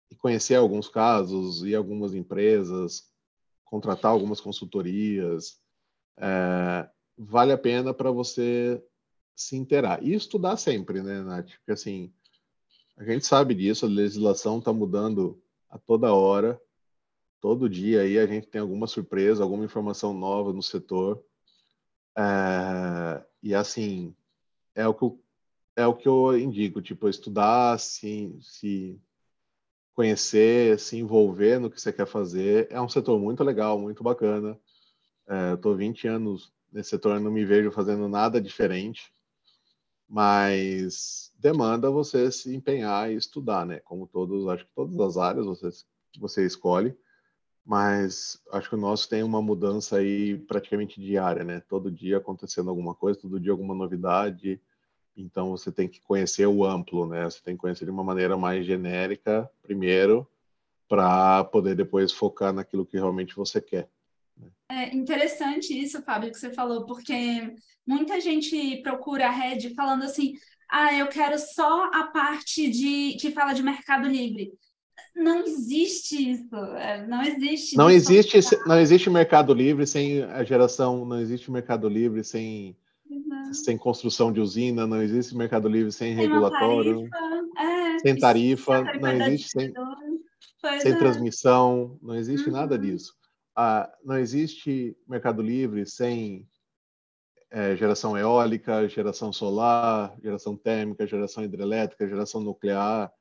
e 0.09 0.15
conhecer 0.15 0.55
alguns 0.55 0.89
casos 0.89 1.63
e 1.63 1.73
algumas 1.73 2.13
empresas, 2.13 3.10
contratar 3.71 4.11
algumas 4.11 4.41
consultorias, 4.41 5.57
é, 6.17 6.89
vale 7.17 7.53
a 7.53 7.57
pena 7.57 7.93
para 7.93 8.11
você 8.11 8.83
se 9.33 9.55
inteirar. 9.55 10.03
E 10.03 10.13
estudar 10.13 10.57
sempre, 10.57 11.01
né, 11.01 11.21
Nath? 11.21 11.51
Porque, 11.55 11.71
assim, 11.71 12.13
a 12.97 13.05
gente 13.05 13.25
sabe 13.25 13.55
disso, 13.55 13.85
a 13.85 13.89
legislação 13.89 14.59
está 14.59 14.73
mudando 14.73 15.41
a 15.69 15.79
toda 15.79 16.13
hora, 16.13 16.61
todo 17.39 17.69
dia 17.69 18.01
aí 18.01 18.19
a 18.19 18.27
gente 18.27 18.47
tem 18.47 18.59
alguma 18.59 18.87
surpresa, 18.87 19.41
alguma 19.41 19.63
informação 19.63 20.13
nova 20.13 20.51
no 20.51 20.61
setor. 20.61 21.23
É, 22.17 23.25
e, 23.41 23.55
assim, 23.55 24.13
é 24.75 24.85
o 24.85 24.93
que 24.93 25.03
eu, 25.05 25.23
é 25.77 25.87
o 25.87 25.95
que 25.95 26.09
eu 26.09 26.37
indico, 26.37 26.81
tipo, 26.81 27.07
estudar, 27.07 27.79
se, 27.79 28.37
se 28.41 28.99
conhecer, 29.93 30.79
se 30.79 30.97
envolver 30.97 31.59
no 31.59 31.69
que 31.69 31.79
você 31.79 31.91
quer 31.91 32.07
fazer. 32.07 32.67
É 32.69 32.81
um 32.81 32.89
setor 32.89 33.19
muito 33.19 33.43
legal, 33.43 33.79
muito 33.79 34.03
bacana. 34.03 34.57
É, 35.27 35.51
eu 35.51 35.55
estou 35.55 35.75
20 35.75 36.07
anos 36.07 36.51
nesse 36.71 36.91
setor, 36.91 37.19
não 37.19 37.31
me 37.31 37.45
vejo 37.45 37.71
fazendo 37.71 38.07
nada 38.07 38.41
diferente, 38.41 39.11
mas 40.07 41.31
demanda 41.37 41.91
você 41.91 42.31
se 42.31 42.55
empenhar 42.55 43.11
e 43.11 43.15
estudar, 43.15 43.65
né? 43.65 43.79
Como 43.81 44.07
todos, 44.07 44.47
acho 44.47 44.65
que 44.65 44.71
todas 44.73 44.99
as 44.99 45.17
áreas 45.17 45.45
você, 45.45 45.69
você 46.19 46.45
escolhe, 46.45 46.95
mas 47.65 48.41
acho 48.51 48.69
que 48.69 48.75
o 48.75 48.79
nosso 48.79 49.07
tem 49.07 49.23
uma 49.23 49.41
mudança 49.41 49.97
aí 49.97 50.37
praticamente 50.37 50.99
diária, 50.99 51.43
né? 51.43 51.61
Todo 51.67 51.91
dia 51.91 52.17
acontecendo 52.17 52.69
alguma 52.69 52.95
coisa, 52.95 53.19
todo 53.19 53.39
dia 53.39 53.51
alguma 53.51 53.75
novidade, 53.75 54.61
então 55.15 55.51
você 55.51 55.71
tem 55.71 55.87
que 55.87 56.01
conhecer 56.01 56.45
o 56.45 56.65
amplo, 56.65 57.05
né? 57.05 57.25
Você 57.25 57.41
tem 57.43 57.55
que 57.55 57.61
conhecer 57.61 57.85
de 57.85 57.91
uma 57.91 58.03
maneira 58.03 58.37
mais 58.37 58.65
genérica 58.65 59.49
primeiro, 59.61 60.27
para 60.91 61.45
poder 61.45 61.73
depois 61.73 62.11
focar 62.11 62.51
naquilo 62.51 62.85
que 62.85 62.97
realmente 62.97 63.33
você 63.33 63.61
quer. 63.61 63.89
Né? 64.37 64.49
É 64.69 64.93
interessante 64.93 65.73
isso, 65.73 66.01
Fábio, 66.01 66.29
que 66.29 66.37
você 66.37 66.51
falou, 66.53 66.85
porque 66.85 67.55
muita 67.87 68.19
gente 68.19 68.81
procura 68.83 69.27
a 69.27 69.31
rede 69.31 69.73
falando 69.73 70.03
assim: 70.03 70.33
ah, 70.69 70.93
eu 70.93 71.07
quero 71.07 71.39
só 71.39 71.85
a 71.93 72.07
parte 72.07 72.69
de 72.69 73.17
que 73.21 73.31
fala 73.31 73.53
de 73.53 73.63
Mercado 73.63 74.05
Livre. 74.05 74.51
Não 75.15 75.45
existe 75.45 76.31
isso, 76.31 76.55
é, 76.55 77.07
não 77.07 77.21
existe. 77.21 77.77
Não 77.77 77.89
existe, 77.89 78.39
não 78.65 78.77
existe 78.77 79.09
Mercado 79.09 79.53
Livre 79.53 79.87
sem 79.87 80.23
a 80.23 80.43
geração, 80.43 81.05
não 81.05 81.21
existe 81.21 81.49
Mercado 81.49 81.87
Livre 81.87 82.21
sem 82.21 82.75
sem 83.51 83.77
construção 83.77 84.31
de 84.31 84.39
usina, 84.39 84.87
não 84.87 85.01
existe 85.01 85.35
Mercado 85.35 85.67
Livre 85.67 85.91
sem, 85.91 86.15
sem 86.15 86.25
regulatório, 86.25 87.09
tarifa, 87.09 87.59
é, 87.59 87.99
sem 87.99 88.17
tarifa, 88.17 88.83
não 88.99 89.11
existe 89.11 89.49
sem, 89.49 89.73
sem 90.81 90.91
é. 90.93 90.97
transmissão, 90.97 91.97
não 92.01 92.15
existe 92.15 92.47
uhum. 92.47 92.55
nada 92.55 92.77
disso. 92.77 93.13
Ah, 93.55 93.91
não 94.03 94.17
existe 94.17 94.95
Mercado 95.07 95.41
Livre 95.41 95.85
sem 95.85 96.47
é, 97.49 97.75
geração 97.75 98.17
eólica, 98.17 98.87
geração 98.87 99.33
solar, 99.33 100.15
geração 100.21 100.55
térmica, 100.55 101.05
geração 101.05 101.43
hidrelétrica, 101.43 102.07
geração 102.07 102.41
nuclear. 102.41 103.11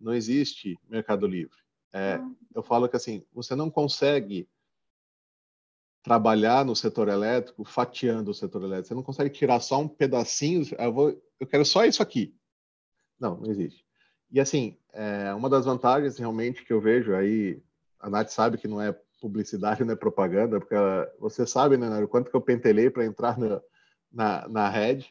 Não 0.00 0.14
existe 0.14 0.78
Mercado 0.88 1.26
Livre. 1.26 1.56
É, 1.92 2.16
uhum. 2.16 2.34
Eu 2.54 2.62
falo 2.62 2.88
que 2.88 2.96
assim, 2.96 3.24
você 3.32 3.54
não 3.54 3.70
consegue 3.70 4.48
trabalhar 6.04 6.66
no 6.66 6.76
setor 6.76 7.08
elétrico 7.08 7.64
fatiando 7.64 8.30
o 8.30 8.34
setor 8.34 8.62
elétrico. 8.62 8.88
Você 8.88 8.94
não 8.94 9.02
consegue 9.02 9.30
tirar 9.30 9.58
só 9.58 9.80
um 9.80 9.88
pedacinho, 9.88 10.62
eu, 10.78 10.92
vou, 10.92 11.22
eu 11.40 11.46
quero 11.46 11.64
só 11.64 11.84
isso 11.86 12.02
aqui. 12.02 12.36
Não, 13.18 13.38
não 13.40 13.50
existe. 13.50 13.84
E 14.30 14.38
assim, 14.38 14.76
é, 14.92 15.32
uma 15.32 15.48
das 15.48 15.64
vantagens 15.64 16.18
realmente 16.18 16.62
que 16.62 16.72
eu 16.72 16.80
vejo 16.80 17.14
aí, 17.14 17.62
a 17.98 18.10
Nath 18.10 18.28
sabe 18.28 18.58
que 18.58 18.68
não 18.68 18.82
é 18.82 18.92
publicidade, 19.18 19.82
não 19.82 19.94
é 19.94 19.96
propaganda, 19.96 20.60
porque 20.60 20.74
ela, 20.74 21.10
você 21.18 21.46
sabe, 21.46 21.78
né, 21.78 21.88
o 22.00 22.08
quanto 22.08 22.30
que 22.30 22.36
eu 22.36 22.40
pentelei 22.42 22.90
para 22.90 23.06
entrar 23.06 23.38
na, 23.38 23.62
na, 24.12 24.48
na 24.48 24.68
rede. 24.68 25.10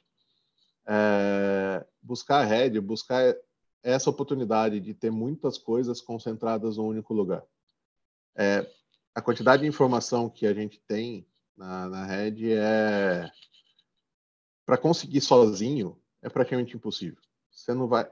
É, 0.86 1.84
buscar 2.04 2.41
a 2.41 2.46
rede, 2.46 2.80
buscar 2.80 3.36
essa 3.82 4.12
oportunidade 4.12 4.80
de 4.80 4.94
ter 4.94 5.10
muitas 5.10 5.58
coisas 5.58 6.02
concentradas 6.02 6.78
num 6.78 6.86
único 6.86 7.16
lugar. 7.16 7.44
É, 8.36 8.70
a 9.16 9.22
quantidade 9.22 9.64
de 9.64 9.68
informação 9.68 10.30
que 10.30 10.45
a 10.45 10.53
gente 10.53 10.80
tem 10.88 11.28
na, 11.55 11.88
na 11.88 12.05
rede 12.05 12.51
é 12.51 13.30
para 14.66 14.78
conseguir 14.78 15.22
sozinho 15.22 15.97
é 16.22 16.30
praticamente 16.30 16.76
impossível. 16.76 17.22
Você 17.51 17.74
não 17.74 17.88
vai 17.88 18.09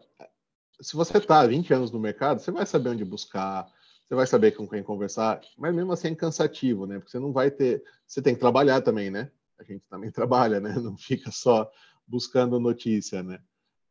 se 0.82 0.96
você 0.96 1.18
está 1.18 1.40
há 1.40 1.48
20 1.48 1.74
anos 1.74 1.92
no 1.92 2.00
mercado, 2.00 2.42
você 2.42 2.52
vai 2.52 2.66
saber 2.66 2.90
onde 2.90 3.06
buscar, 3.06 3.72
você 4.04 4.16
vai 4.16 4.26
saber 4.26 4.52
com 4.52 4.68
quem 4.68 4.84
conversar, 4.84 5.40
mas 5.58 5.74
mesmo 5.74 5.94
assim 5.94 6.10
é 6.10 6.16
cansativo, 6.16 6.86
né? 6.88 6.98
Porque 6.98 7.12
você 7.12 7.20
não 7.20 7.32
vai 7.32 7.52
ter, 7.52 7.84
você 8.06 8.22
tem 8.22 8.34
que 8.34 8.40
trabalhar 8.40 8.82
também, 8.82 9.12
né? 9.12 9.32
A 9.60 9.64
gente 9.64 9.86
também 9.88 10.10
trabalha, 10.12 10.60
né? 10.60 10.74
Não 10.74 10.98
fica 10.98 11.32
só 11.32 11.72
buscando 12.06 12.60
notícia, 12.60 13.22
né? 13.22 13.40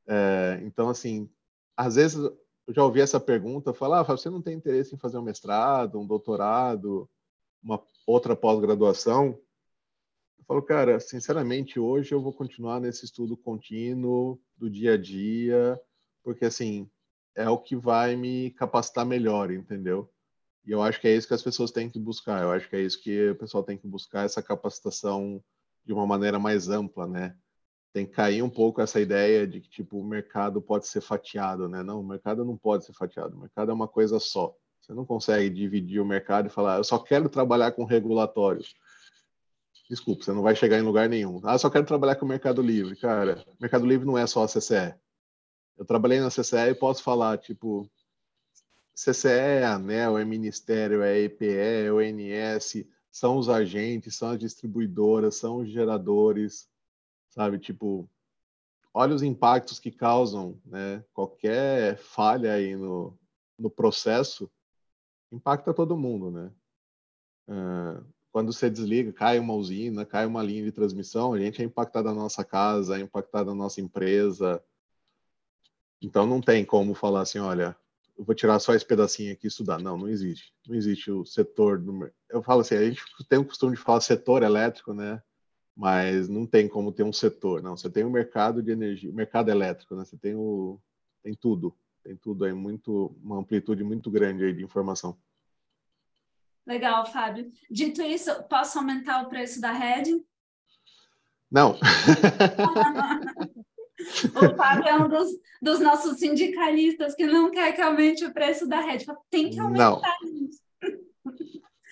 É, 0.07 0.61
então, 0.65 0.89
assim, 0.89 1.31
às 1.77 1.95
vezes 1.95 2.19
eu 2.67 2.75
já 2.75 2.85
ouvi 2.85 3.01
essa 3.01 3.19
pergunta, 3.19 3.73
falar, 3.73 4.01
ah, 4.01 4.05
você 4.05 4.31
não 4.31 4.43
tem 4.43 4.57
interesse 4.57 4.95
em 4.95 4.99
fazer 4.99 5.19
um 5.19 5.23
mestrado, 5.23 5.99
um 5.99 6.07
doutorado, 6.07 7.09
uma 7.63 7.83
outra 8.07 8.37
pós-graduação? 8.37 9.39
Eu 10.39 10.45
falo, 10.45 10.63
cara, 10.63 11.01
sinceramente, 11.01 11.79
hoje 11.79 12.15
eu 12.15 12.23
vou 12.23 12.33
continuar 12.33 12.81
nesse 12.81 13.05
estudo 13.05 13.37
contínuo 13.37 14.41
do 14.57 14.71
dia 14.71 14.95
a 14.95 14.97
dia, 14.97 15.81
porque 16.23 16.45
assim, 16.45 16.89
é 17.35 17.49
o 17.49 17.59
que 17.59 17.77
vai 17.77 18.17
me 18.17 18.51
capacitar 18.53 19.05
melhor, 19.05 19.51
entendeu? 19.51 20.11
E 20.65 20.73
eu 20.73 20.83
acho 20.83 21.01
que 21.01 21.09
é 21.09 21.17
isso 21.17 21.27
que 21.27 21.35
as 21.35 21.43
pessoas 21.43 21.71
têm 21.71 21.89
que 21.89 21.99
buscar. 21.99 22.43
Eu 22.43 22.53
acho 22.53 22.69
que 22.69 22.77
é 22.77 22.83
isso 22.83 23.03
que 23.03 23.31
o 23.31 23.37
pessoal 23.37 23.63
tem 23.63 23.79
que 23.79 23.87
buscar 23.87 24.25
essa 24.25 24.43
capacitação 24.43 25.43
de 25.85 25.93
uma 25.93 26.07
maneira 26.07 26.39
mais 26.39 26.69
ampla, 26.69 27.07
né? 27.07 27.37
Tem 27.93 28.07
que 28.07 28.13
cair 28.13 28.43
um 28.43 28.51
pouco 28.51 28.81
essa 28.81 29.01
ideia 29.01 29.47
de 29.47 29.61
que 29.61 29.69
tipo 29.69 29.99
o 29.99 30.05
mercado 30.05 30.63
pode 30.63 30.87
ser 30.87 31.01
fatiado, 31.01 31.69
né? 31.69 31.83
Não, 31.83 32.01
o 32.01 32.07
mercado 32.07 32.45
não 32.45 32.57
pode 32.57 32.85
ser 32.85 32.93
fatiado. 32.93 33.37
O 33.37 33.41
mercado 33.41 33.71
é 33.71 33.75
uma 33.75 33.89
coisa 33.89 34.19
só. 34.21 34.55
Você 34.81 34.95
não 34.95 35.05
consegue 35.05 35.51
dividir 35.51 36.01
o 36.01 36.07
mercado 36.07 36.47
e 36.47 36.51
falar, 36.51 36.79
eu 36.79 36.85
só 36.85 36.99
quero 36.99 37.29
trabalhar 37.29 37.73
com 37.73 37.85
regulatórios. 37.85 38.75
Desculpa, 39.89 40.23
você 40.25 40.33
não 40.33 40.43
vai 40.43 40.55
chegar 40.55 40.79
em 40.79 40.83
lugar 40.83 41.09
nenhum. 41.09 41.41
Ah, 41.45 41.55
eu 41.55 41.59
só 41.59 41.69
quero 41.69 41.85
trabalhar 41.85 42.15
com 42.15 42.25
o 42.25 42.29
Mercado 42.29 42.63
Livre. 42.63 42.95
Cara, 42.95 43.45
Mercado 43.61 43.85
Livre 43.85 44.07
não 44.07 44.17
é 44.17 44.25
só 44.25 44.45
a 44.45 44.47
CCE. 44.47 44.95
Eu 45.77 45.85
trabalhei 45.85 46.21
na 46.21 46.31
CCE 46.31 46.71
e 46.71 46.75
posso 46.75 47.03
falar, 47.03 47.39
tipo, 47.39 47.91
CCE 48.95 49.29
é 49.29 49.65
ANEL, 49.65 50.17
é 50.17 50.25
Ministério, 50.25 51.03
é 51.03 51.19
EPE, 51.21 51.47
é 51.49 51.93
ONS, 51.93 52.87
são 53.11 53.37
os 53.37 53.49
agentes, 53.49 54.15
são 54.15 54.31
as 54.31 54.39
distribuidoras, 54.39 55.37
são 55.37 55.57
os 55.57 55.69
geradores, 55.69 56.69
sabe? 57.31 57.59
Tipo, 57.59 58.09
olha 58.93 59.15
os 59.15 59.23
impactos 59.23 59.79
que 59.79 59.91
causam, 59.91 60.61
né? 60.67 61.05
Qualquer 61.15 61.97
falha 61.97 62.53
aí 62.53 62.77
no, 62.77 63.17
no 63.59 63.71
processo 63.71 64.51
impacta 65.33 65.73
todo 65.73 65.97
mundo, 65.97 66.31
né? 66.31 66.51
Uh, 67.49 68.05
quando 68.33 68.53
você 68.53 68.71
desliga, 68.71 69.13
cai 69.13 69.39
uma 69.39 69.55
usina, 69.55 70.05
cai 70.05 70.27
uma 70.27 70.43
linha 70.43 70.65
de 70.65 70.73
transmissão, 70.73 71.33
a 71.33 71.39
gente 71.39 71.61
é 71.61 71.65
impactado 71.65 72.09
na 72.09 72.15
nossa 72.15 72.45
casa, 72.45 72.97
é 72.97 73.01
impactado 73.01 73.51
na 73.51 73.57
nossa 73.57 73.81
empresa. 73.81 74.63
Então 76.01 76.27
não 76.27 76.41
tem 76.41 76.65
como 76.65 76.95
falar 76.95 77.23
assim, 77.23 77.39
olha, 77.39 77.77
eu 78.17 78.25
vou 78.25 78.35
tirar 78.35 78.59
só 78.61 78.75
esse 78.75 78.85
pedacinho 78.85 79.33
aqui 79.33 79.47
e 79.47 79.49
estudar. 79.49 79.79
Não, 79.79 79.97
não 79.97 80.09
existe. 80.09 80.55
Não 80.67 80.77
existe 80.77 81.11
o 81.11 81.25
setor 81.25 81.79
do... 81.79 82.11
Eu 82.29 82.43
falo 82.43 82.61
assim, 82.61 82.77
a 82.77 82.85
gente 82.85 83.03
tem 83.29 83.39
o 83.39 83.45
costume 83.45 83.77
de 83.77 83.83
falar 83.83 84.01
setor 84.01 84.43
elétrico, 84.43 84.93
né? 84.93 85.23
Mas 85.77 86.29
não 86.29 86.47
tem 86.47 86.69
como 86.69 86.93
ter 86.93 87.03
um 87.03 87.13
setor, 87.13 87.63
não. 87.63 87.77
Você 87.77 87.89
tem 87.89 88.05
o 88.05 88.11
mercado 88.11 88.63
de 88.63 88.71
energia, 88.71 89.11
o 89.11 89.15
mercado 89.15 89.51
elétrico, 89.51 89.95
né? 89.95 90.05
Você 90.05 90.17
tem 90.17 90.35
o 90.35 90.79
tem 91.23 91.35
tudo, 91.35 91.77
tem 92.03 92.17
tudo 92.17 92.45
aí 92.45 92.53
muito 92.53 93.15
uma 93.23 93.39
amplitude 93.39 93.85
muito 93.85 94.11
grande 94.11 94.45
aí 94.45 94.53
de 94.53 94.65
informação. 94.65 95.17
Legal, 96.67 97.07
Fábio. 97.07 97.51
Dito 97.71 98.03
isso, 98.03 98.31
posso 98.45 98.79
aumentar 98.79 99.23
o 99.23 99.29
preço 99.29 99.61
da 99.61 99.73
rede? 99.73 100.23
Não. 101.51 101.77
o 104.37 104.57
Fábio 104.57 104.89
é 104.89 104.97
um 104.97 105.09
dos, 105.09 105.31
dos, 105.61 105.81
nossos 105.81 106.19
sindicalistas 106.19 107.15
que 107.15 107.27
não 107.27 107.51
quer 107.51 107.73
que 107.73 107.81
aumente 107.81 108.25
o 108.25 108.33
preço 108.33 108.69
da 108.69 108.81
rede. 108.81 109.05
Tem 109.29 109.51
que 109.51 109.59
aumentar 109.59 110.17
isso. 110.23 110.61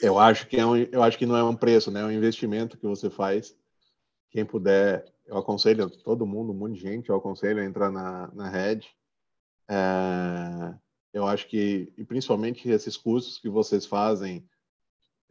Eu 0.00 0.16
acho 0.18 0.46
que 0.46 0.56
é 0.56 0.64
um, 0.64 0.76
eu 0.76 1.02
acho 1.02 1.18
que 1.18 1.26
não 1.26 1.36
é 1.36 1.42
um 1.42 1.56
preço, 1.56 1.90
né? 1.90 2.00
É 2.00 2.04
um 2.04 2.12
investimento 2.12 2.78
que 2.78 2.86
você 2.86 3.10
faz. 3.10 3.56
Quem 4.30 4.44
puder, 4.44 5.04
eu 5.26 5.36
aconselho 5.38 5.88
todo 5.88 6.26
mundo, 6.26 6.52
um 6.52 6.56
monte 6.56 6.74
de 6.74 6.80
gente, 6.80 7.08
eu 7.08 7.16
aconselho 7.16 7.60
a 7.60 7.64
entrar 7.64 7.90
na, 7.90 8.28
na 8.34 8.48
rede. 8.48 8.88
É, 9.68 10.74
eu 11.12 11.26
acho 11.26 11.48
que, 11.48 11.92
e 11.96 12.04
principalmente 12.04 12.68
esses 12.68 12.96
cursos 12.96 13.38
que 13.38 13.48
vocês 13.48 13.86
fazem, 13.86 14.48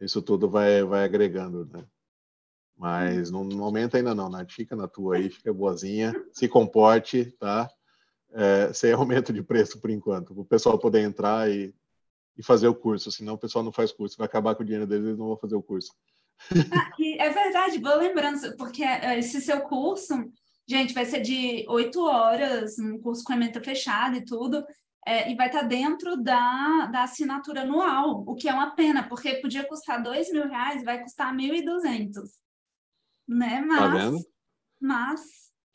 isso 0.00 0.22
tudo 0.22 0.48
vai, 0.48 0.82
vai 0.84 1.04
agregando, 1.04 1.66
né? 1.66 1.84
Mas 2.76 3.30
no 3.30 3.44
momento 3.44 3.96
ainda 3.96 4.14
não, 4.14 4.28
Nath, 4.28 4.52
fica 4.52 4.76
na 4.76 4.86
tua 4.86 5.16
aí, 5.16 5.28
fica 5.28 5.52
boazinha, 5.52 6.14
se 6.32 6.48
comporte, 6.48 7.32
tá? 7.32 7.68
É, 8.30 8.72
sem 8.72 8.92
aumento 8.94 9.32
de 9.32 9.42
preço 9.42 9.80
por 9.80 9.90
enquanto, 9.90 10.38
o 10.38 10.44
pessoal 10.44 10.78
poder 10.78 11.00
entrar 11.00 11.50
e, 11.50 11.74
e 12.36 12.42
fazer 12.42 12.68
o 12.68 12.74
curso, 12.74 13.10
senão 13.10 13.34
o 13.34 13.38
pessoal 13.38 13.64
não 13.64 13.72
faz 13.72 13.90
curso, 13.90 14.16
vai 14.16 14.26
acabar 14.26 14.54
com 14.54 14.62
o 14.62 14.64
dinheiro 14.64 14.86
deles, 14.86 15.06
eles 15.06 15.18
não 15.18 15.26
vão 15.26 15.36
fazer 15.36 15.56
o 15.56 15.62
curso. 15.62 15.92
Ah, 16.72 16.90
é 17.18 17.30
verdade, 17.30 17.78
boa 17.78 17.96
lembrança, 17.96 18.54
porque 18.56 18.82
é, 18.82 19.18
esse 19.18 19.40
seu 19.40 19.60
curso, 19.62 20.14
gente, 20.68 20.94
vai 20.94 21.04
ser 21.04 21.20
de 21.20 21.64
oito 21.68 22.00
horas, 22.04 22.78
um 22.78 22.98
curso 23.00 23.24
com 23.24 23.32
a 23.32 23.36
ementa 23.36 23.60
fechada 23.60 24.16
e 24.16 24.24
tudo, 24.24 24.64
é, 25.06 25.30
e 25.30 25.34
vai 25.34 25.46
estar 25.46 25.60
tá 25.60 25.66
dentro 25.66 26.16
da, 26.16 26.86
da 26.86 27.02
assinatura 27.04 27.62
anual, 27.62 28.24
o 28.26 28.34
que 28.34 28.48
é 28.48 28.52
uma 28.52 28.74
pena, 28.74 29.08
porque 29.08 29.36
podia 29.36 29.66
custar 29.66 30.02
dois 30.02 30.30
mil 30.30 30.46
reais, 30.48 30.84
vai 30.84 31.02
custar 31.02 31.34
mil 31.34 31.54
e 31.54 31.64
duzentos, 31.64 32.30
né? 33.26 33.60
Tá 33.60 33.66
mas, 33.66 33.78
tá 33.78 33.88
vendo? 33.88 34.18
Mas... 34.80 35.20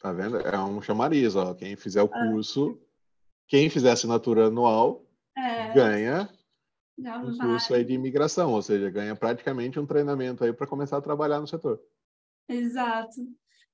Tá 0.01 0.11
vendo? 0.11 0.37
É 0.37 0.59
um 0.59 0.81
chamariz, 0.81 1.35
ó. 1.35 1.53
Quem 1.53 1.75
fizer 1.75 2.03
o 2.03 2.09
ah. 2.13 2.29
curso, 2.29 2.79
quem 3.47 3.69
fizer 3.69 3.91
assinatura 3.91 4.47
anual, 4.47 5.03
é, 5.35 5.73
ganha 5.73 6.29
um 6.97 7.35
vai. 7.35 7.47
curso 7.47 7.73
aí 7.73 7.83
de 7.83 7.93
imigração, 7.93 8.51
ou 8.51 8.61
seja, 8.61 8.89
ganha 8.89 9.15
praticamente 9.15 9.79
um 9.79 9.85
treinamento 9.85 10.43
aí 10.43 10.53
para 10.53 10.67
começar 10.67 10.97
a 10.97 11.01
trabalhar 11.01 11.39
no 11.39 11.47
setor. 11.47 11.81
Exato. 12.47 13.21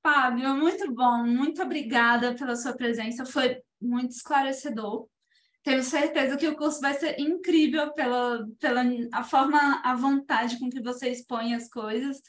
Fábio, 0.01 0.55
muito 0.55 0.93
bom, 0.93 1.23
muito 1.25 1.61
obrigada 1.61 2.33
pela 2.33 2.55
sua 2.55 2.73
presença, 2.73 3.25
foi 3.25 3.61
muito 3.81 4.11
esclarecedor. 4.11 5.07
Tenho 5.61 5.83
certeza 5.83 6.37
que 6.37 6.47
o 6.47 6.55
curso 6.55 6.79
vai 6.79 6.93
ser 6.93 7.19
incrível 7.19 7.91
pela, 7.93 8.47
pela 8.59 8.81
a 9.11 9.23
forma, 9.23 9.81
a 9.83 9.93
vontade 9.93 10.57
com 10.57 10.69
que 10.69 10.81
você 10.81 11.09
expõe 11.09 11.53
as 11.53 11.69
coisas. 11.69 12.21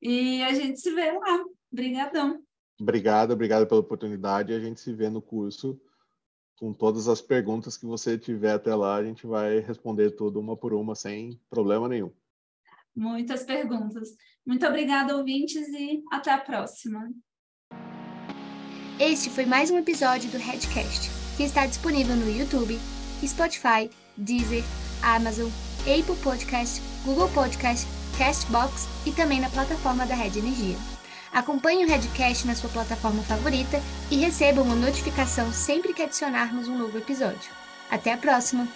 E 0.00 0.42
a 0.42 0.52
gente 0.52 0.80
se 0.80 0.92
vê 0.92 1.12
lá. 1.12 1.44
Obrigadão. 1.72 2.42
Obrigado, 2.80 3.30
obrigado 3.30 3.68
pela 3.68 3.80
oportunidade. 3.80 4.52
A 4.52 4.58
gente 4.58 4.80
se 4.80 4.92
vê 4.92 5.08
no 5.08 5.22
curso 5.22 5.80
com 6.62 6.72
todas 6.72 7.08
as 7.08 7.20
perguntas 7.20 7.76
que 7.76 7.84
você 7.84 8.16
tiver 8.16 8.52
até 8.52 8.72
lá. 8.72 8.94
A 8.94 9.02
gente 9.02 9.26
vai 9.26 9.58
responder 9.58 10.12
tudo 10.12 10.38
uma 10.38 10.56
por 10.56 10.72
uma 10.72 10.94
sem 10.94 11.40
problema 11.50 11.88
nenhum. 11.88 12.12
Muitas 12.94 13.42
perguntas. 13.42 14.10
Muito 14.46 14.64
obrigada, 14.64 15.16
ouvintes, 15.16 15.66
e 15.70 16.04
até 16.12 16.30
a 16.30 16.38
próxima. 16.38 17.10
Este 19.00 19.28
foi 19.28 19.44
mais 19.44 19.72
um 19.72 19.78
episódio 19.78 20.30
do 20.30 20.38
Redcast 20.38 21.10
que 21.36 21.42
está 21.42 21.66
disponível 21.66 22.14
no 22.14 22.30
YouTube, 22.30 22.78
Spotify, 23.26 23.90
Deezer, 24.16 24.62
Amazon, 25.02 25.50
Apple 25.80 26.22
Podcast, 26.22 26.80
Google 27.04 27.28
Podcast, 27.30 27.88
Castbox 28.16 28.86
e 29.04 29.10
também 29.10 29.40
na 29.40 29.50
plataforma 29.50 30.06
da 30.06 30.14
Red 30.14 30.38
Energia. 30.38 30.91
Acompanhe 31.32 31.84
o 31.84 31.88
Redcast 31.88 32.46
na 32.46 32.54
sua 32.54 32.68
plataforma 32.68 33.22
favorita 33.22 33.80
e 34.10 34.16
receba 34.16 34.60
uma 34.60 34.74
notificação 34.74 35.50
sempre 35.52 35.94
que 35.94 36.02
adicionarmos 36.02 36.68
um 36.68 36.76
novo 36.76 36.98
episódio. 36.98 37.50
Até 37.90 38.12
a 38.12 38.18
próxima! 38.18 38.68